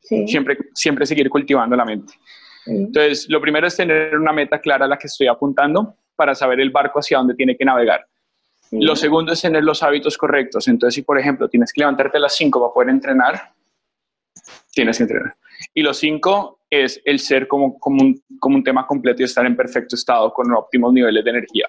Siempre, 0.00 0.56
siempre 0.72 1.04
seguir 1.04 1.28
cultivando 1.28 1.76
la 1.76 1.84
mente. 1.84 2.14
Entonces, 2.64 3.28
lo 3.28 3.38
primero 3.38 3.66
es 3.66 3.76
tener 3.76 4.18
una 4.18 4.32
meta 4.32 4.58
clara 4.62 4.86
a 4.86 4.88
la 4.88 4.96
que 4.96 5.08
estoy 5.08 5.26
apuntando 5.26 5.94
para 6.16 6.34
saber 6.34 6.58
el 6.58 6.70
barco 6.70 7.00
hacia 7.00 7.18
dónde 7.18 7.34
tiene 7.34 7.54
que 7.54 7.66
navegar. 7.66 8.06
Lo 8.70 8.96
segundo 8.96 9.34
es 9.34 9.42
tener 9.42 9.62
los 9.62 9.82
hábitos 9.82 10.16
correctos. 10.16 10.66
Entonces, 10.68 10.94
si 10.94 11.02
por 11.02 11.18
ejemplo 11.18 11.50
tienes 11.50 11.70
que 11.70 11.82
levantarte 11.82 12.16
a 12.16 12.20
las 12.20 12.34
5 12.34 12.58
para 12.58 12.72
poder 12.72 12.88
entrenar, 12.88 13.52
tienes 14.72 14.96
que 14.96 15.02
entrenar. 15.02 15.36
Y 15.74 15.82
lo 15.82 15.92
cinco 15.92 16.60
es 16.70 16.98
el 17.04 17.18
ser 17.18 17.46
como, 17.46 17.78
como, 17.78 18.02
un, 18.02 18.22
como 18.40 18.56
un 18.56 18.64
tema 18.64 18.86
completo 18.86 19.20
y 19.20 19.26
estar 19.26 19.44
en 19.44 19.54
perfecto 19.54 19.96
estado 19.96 20.32
con 20.32 20.50
óptimos 20.50 20.94
niveles 20.94 21.22
de 21.22 21.30
energía. 21.30 21.68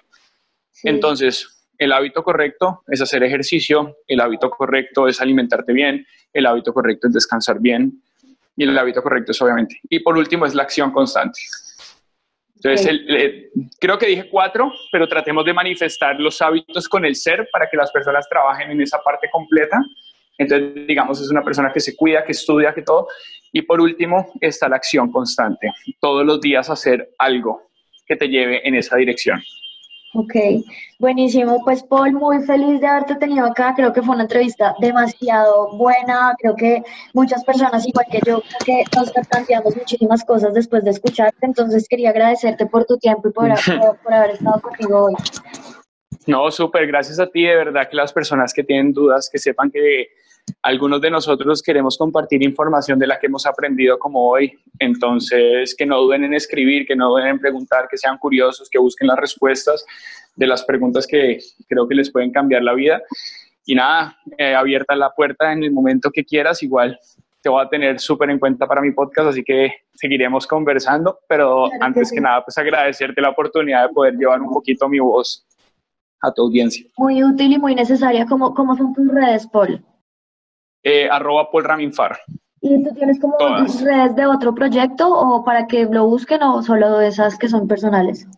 Entonces, 0.82 1.53
el 1.78 1.92
hábito 1.92 2.22
correcto 2.22 2.82
es 2.88 3.00
hacer 3.00 3.22
ejercicio, 3.22 3.96
el 4.06 4.20
hábito 4.20 4.50
correcto 4.50 5.08
es 5.08 5.20
alimentarte 5.20 5.72
bien, 5.72 6.06
el 6.32 6.46
hábito 6.46 6.72
correcto 6.72 7.08
es 7.08 7.14
descansar 7.14 7.60
bien 7.60 8.02
y 8.56 8.64
el 8.64 8.76
hábito 8.78 9.02
correcto 9.02 9.32
es 9.32 9.42
obviamente. 9.42 9.80
Y 9.88 10.00
por 10.00 10.16
último 10.16 10.46
es 10.46 10.54
la 10.54 10.62
acción 10.62 10.90
constante. 10.92 11.40
Entonces, 12.56 13.00
creo 13.78 13.98
que 13.98 14.06
dije 14.06 14.28
cuatro, 14.30 14.72
pero 14.90 15.06
tratemos 15.06 15.44
de 15.44 15.52
manifestar 15.52 16.18
los 16.18 16.40
hábitos 16.40 16.88
con 16.88 17.04
el 17.04 17.14
ser 17.14 17.46
para 17.52 17.68
que 17.68 17.76
las 17.76 17.90
personas 17.92 18.26
trabajen 18.28 18.70
en 18.70 18.80
esa 18.80 18.98
parte 19.00 19.28
completa 19.30 19.78
entonces, 20.38 20.86
digamos, 20.86 21.20
es 21.20 21.30
una 21.30 21.42
persona 21.42 21.72
que 21.72 21.80
se 21.80 21.94
cuida, 21.96 22.24
que 22.24 22.32
estudia, 22.32 22.74
que 22.74 22.82
todo. 22.82 23.08
Y 23.52 23.62
por 23.62 23.80
último, 23.80 24.32
está 24.40 24.68
la 24.68 24.76
acción 24.76 25.10
constante. 25.12 25.70
Todos 26.00 26.24
los 26.26 26.40
días 26.40 26.68
hacer 26.70 27.10
algo 27.18 27.70
que 28.06 28.16
te 28.16 28.28
lleve 28.28 28.66
en 28.66 28.74
esa 28.74 28.96
dirección. 28.96 29.40
Ok, 30.14 30.34
buenísimo. 31.00 31.60
Pues 31.64 31.82
Paul, 31.82 32.12
muy 32.12 32.40
feliz 32.44 32.80
de 32.80 32.86
haberte 32.86 33.16
tenido 33.16 33.46
acá. 33.46 33.74
Creo 33.74 33.92
que 33.92 34.00
fue 34.00 34.14
una 34.14 34.22
entrevista 34.22 34.74
demasiado 34.78 35.76
buena. 35.76 36.36
Creo 36.38 36.54
que 36.54 36.82
muchas 37.14 37.44
personas, 37.44 37.86
igual 37.86 38.06
que 38.10 38.20
yo, 38.24 38.40
que 38.64 38.84
nos 38.96 39.10
planteamos 39.10 39.76
muchísimas 39.76 40.24
cosas 40.24 40.54
después 40.54 40.84
de 40.84 40.90
escucharte. 40.90 41.44
Entonces 41.44 41.88
quería 41.88 42.10
agradecerte 42.10 42.66
por 42.66 42.84
tu 42.84 42.96
tiempo 42.96 43.28
y 43.28 43.32
por, 43.32 43.48
por 44.04 44.14
haber 44.14 44.30
estado 44.30 44.60
conmigo 44.60 45.06
hoy. 45.06 45.14
No, 46.28 46.48
súper, 46.52 46.86
gracias 46.86 47.18
a 47.18 47.26
ti. 47.26 47.42
De 47.42 47.56
verdad 47.56 47.88
que 47.90 47.96
las 47.96 48.12
personas 48.12 48.54
que 48.54 48.62
tienen 48.62 48.92
dudas, 48.92 49.28
que 49.30 49.38
sepan 49.38 49.70
que 49.70 50.08
algunos 50.64 51.00
de 51.00 51.10
nosotros 51.10 51.62
queremos 51.62 51.98
compartir 51.98 52.42
información 52.42 52.98
de 52.98 53.06
la 53.06 53.18
que 53.18 53.26
hemos 53.26 53.44
aprendido 53.44 53.98
como 53.98 54.28
hoy. 54.28 54.58
Entonces, 54.78 55.74
que 55.76 55.84
no 55.84 56.00
duden 56.00 56.24
en 56.24 56.34
escribir, 56.34 56.86
que 56.86 56.96
no 56.96 57.10
duden 57.10 57.26
en 57.26 57.38
preguntar, 57.38 57.86
que 57.90 57.98
sean 57.98 58.16
curiosos, 58.16 58.70
que 58.70 58.78
busquen 58.78 59.08
las 59.08 59.18
respuestas 59.18 59.84
de 60.36 60.46
las 60.46 60.64
preguntas 60.64 61.06
que 61.06 61.38
creo 61.68 61.86
que 61.86 61.94
les 61.94 62.10
pueden 62.10 62.32
cambiar 62.32 62.62
la 62.62 62.72
vida. 62.72 63.02
Y 63.66 63.74
nada, 63.74 64.16
eh, 64.38 64.54
abierta 64.54 64.96
la 64.96 65.10
puerta 65.10 65.52
en 65.52 65.64
el 65.64 65.70
momento 65.70 66.10
que 66.10 66.24
quieras, 66.24 66.62
igual 66.62 66.98
te 67.42 67.50
voy 67.50 67.62
a 67.62 67.68
tener 67.68 68.00
súper 68.00 68.30
en 68.30 68.38
cuenta 68.38 68.66
para 68.66 68.80
mi 68.80 68.92
podcast, 68.92 69.28
así 69.28 69.44
que 69.44 69.70
seguiremos 69.92 70.46
conversando, 70.46 71.18
pero 71.28 71.68
antes 71.78 72.10
que 72.10 72.18
nada, 72.18 72.42
pues 72.42 72.56
agradecerte 72.56 73.20
la 73.20 73.28
oportunidad 73.28 73.86
de 73.86 73.92
poder 73.92 74.14
llevar 74.14 74.40
un 74.40 74.50
poquito 74.50 74.88
mi 74.88 74.98
voz 74.98 75.44
a 76.22 76.32
tu 76.32 76.40
audiencia. 76.40 76.86
Muy 76.96 77.22
útil 77.22 77.52
y 77.52 77.58
muy 77.58 77.74
necesaria. 77.74 78.24
¿Cómo, 78.24 78.54
cómo 78.54 78.74
son 78.76 78.94
tus 78.94 79.08
redes, 79.08 79.46
Paul? 79.46 79.84
Eh, 80.84 81.08
arroba 81.10 81.50
Paul 81.50 81.64
Raminfar. 81.64 82.16
¿Y 82.60 82.84
tú 82.84 82.94
tienes 82.94 83.18
como 83.20 83.36
redes 83.38 84.14
de 84.16 84.26
otro 84.26 84.54
proyecto 84.54 85.08
o 85.08 85.42
para 85.44 85.66
que 85.66 85.86
lo 85.86 86.06
busquen 86.06 86.42
o 86.42 86.62
solo 86.62 86.98
de 86.98 87.08
esas 87.08 87.38
que 87.38 87.48
son 87.48 87.66
personales? 87.66 88.28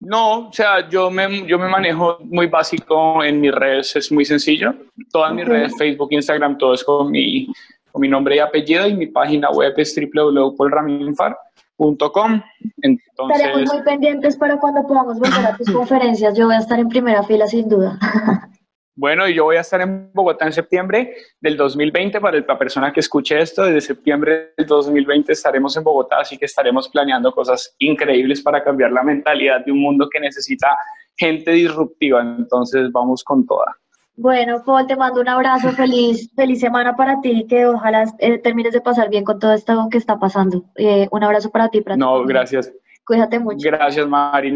No, 0.00 0.48
o 0.48 0.52
sea, 0.52 0.86
yo 0.88 1.10
me, 1.10 1.46
yo 1.46 1.58
me 1.58 1.68
manejo 1.68 2.18
muy 2.20 2.46
básico 2.46 3.24
en 3.24 3.40
mis 3.40 3.54
redes, 3.54 3.96
es 3.96 4.12
muy 4.12 4.26
sencillo. 4.26 4.74
Todas 5.10 5.32
mis 5.32 5.46
redes, 5.46 5.72
Facebook, 5.78 6.12
Instagram, 6.12 6.58
todo 6.58 6.74
es 6.74 6.84
con 6.84 7.10
mi, 7.10 7.46
con 7.90 8.02
mi 8.02 8.08
nombre 8.08 8.36
y 8.36 8.40
apellido 8.40 8.86
y 8.86 8.92
mi 8.94 9.06
página 9.06 9.50
web 9.50 9.72
es 9.78 9.94
www.paulraminfar.com. 9.94 12.42
Entonces, 12.82 13.40
Estaremos 13.40 13.72
muy 13.72 13.82
pendientes 13.82 14.36
para 14.36 14.58
cuando 14.58 14.86
podamos 14.86 15.18
volver 15.18 15.46
a 15.46 15.56
tus 15.56 15.70
conferencias. 15.72 16.36
Yo 16.36 16.44
voy 16.46 16.56
a 16.56 16.58
estar 16.58 16.78
en 16.78 16.88
primera 16.88 17.22
fila 17.22 17.46
sin 17.46 17.66
duda. 17.68 17.98
Bueno, 18.96 19.28
y 19.28 19.34
yo 19.34 19.44
voy 19.44 19.56
a 19.56 19.60
estar 19.60 19.80
en 19.80 20.10
Bogotá 20.12 20.46
en 20.46 20.52
septiembre 20.52 21.14
del 21.40 21.56
2020. 21.56 22.20
Para 22.20 22.38
la 22.38 22.58
persona 22.58 22.92
que 22.92 23.00
escuche 23.00 23.40
esto, 23.40 23.64
desde 23.64 23.80
septiembre 23.80 24.52
del 24.56 24.66
2020 24.66 25.32
estaremos 25.32 25.76
en 25.76 25.82
Bogotá, 25.82 26.20
así 26.20 26.38
que 26.38 26.44
estaremos 26.44 26.88
planeando 26.88 27.32
cosas 27.32 27.74
increíbles 27.80 28.40
para 28.40 28.62
cambiar 28.62 28.92
la 28.92 29.02
mentalidad 29.02 29.64
de 29.64 29.72
un 29.72 29.80
mundo 29.80 30.08
que 30.08 30.20
necesita 30.20 30.68
gente 31.16 31.50
disruptiva. 31.50 32.20
Entonces, 32.20 32.92
vamos 32.92 33.24
con 33.24 33.44
toda. 33.44 33.76
Bueno, 34.16 34.62
Paul, 34.64 34.86
te 34.86 34.94
mando 34.94 35.20
un 35.20 35.28
abrazo, 35.28 35.72
feliz, 35.72 36.30
feliz 36.36 36.60
semana 36.60 36.94
para 36.94 37.20
ti, 37.20 37.46
que 37.48 37.66
ojalá 37.66 38.04
eh, 38.18 38.38
termines 38.38 38.72
de 38.72 38.80
pasar 38.80 39.10
bien 39.10 39.24
con 39.24 39.40
todo 39.40 39.52
esto 39.52 39.88
que 39.90 39.98
está 39.98 40.18
pasando. 40.20 40.64
Eh, 40.76 41.08
un 41.10 41.24
abrazo 41.24 41.50
para 41.50 41.68
ti. 41.68 41.80
Para 41.80 41.96
no, 41.96 42.22
gracias. 42.24 42.72
Cuídate 43.04 43.40
mucho. 43.40 43.58
Gracias, 43.68 44.06
Mari. 44.06 44.54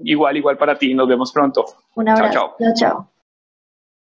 igual, 0.00 0.36
igual 0.36 0.58
para 0.58 0.76
ti. 0.76 0.92
Nos 0.92 1.08
vemos 1.08 1.32
pronto. 1.32 1.64
Un 1.94 2.10
abrazo. 2.10 2.54
chao. 2.58 2.74
chao. 2.76 3.11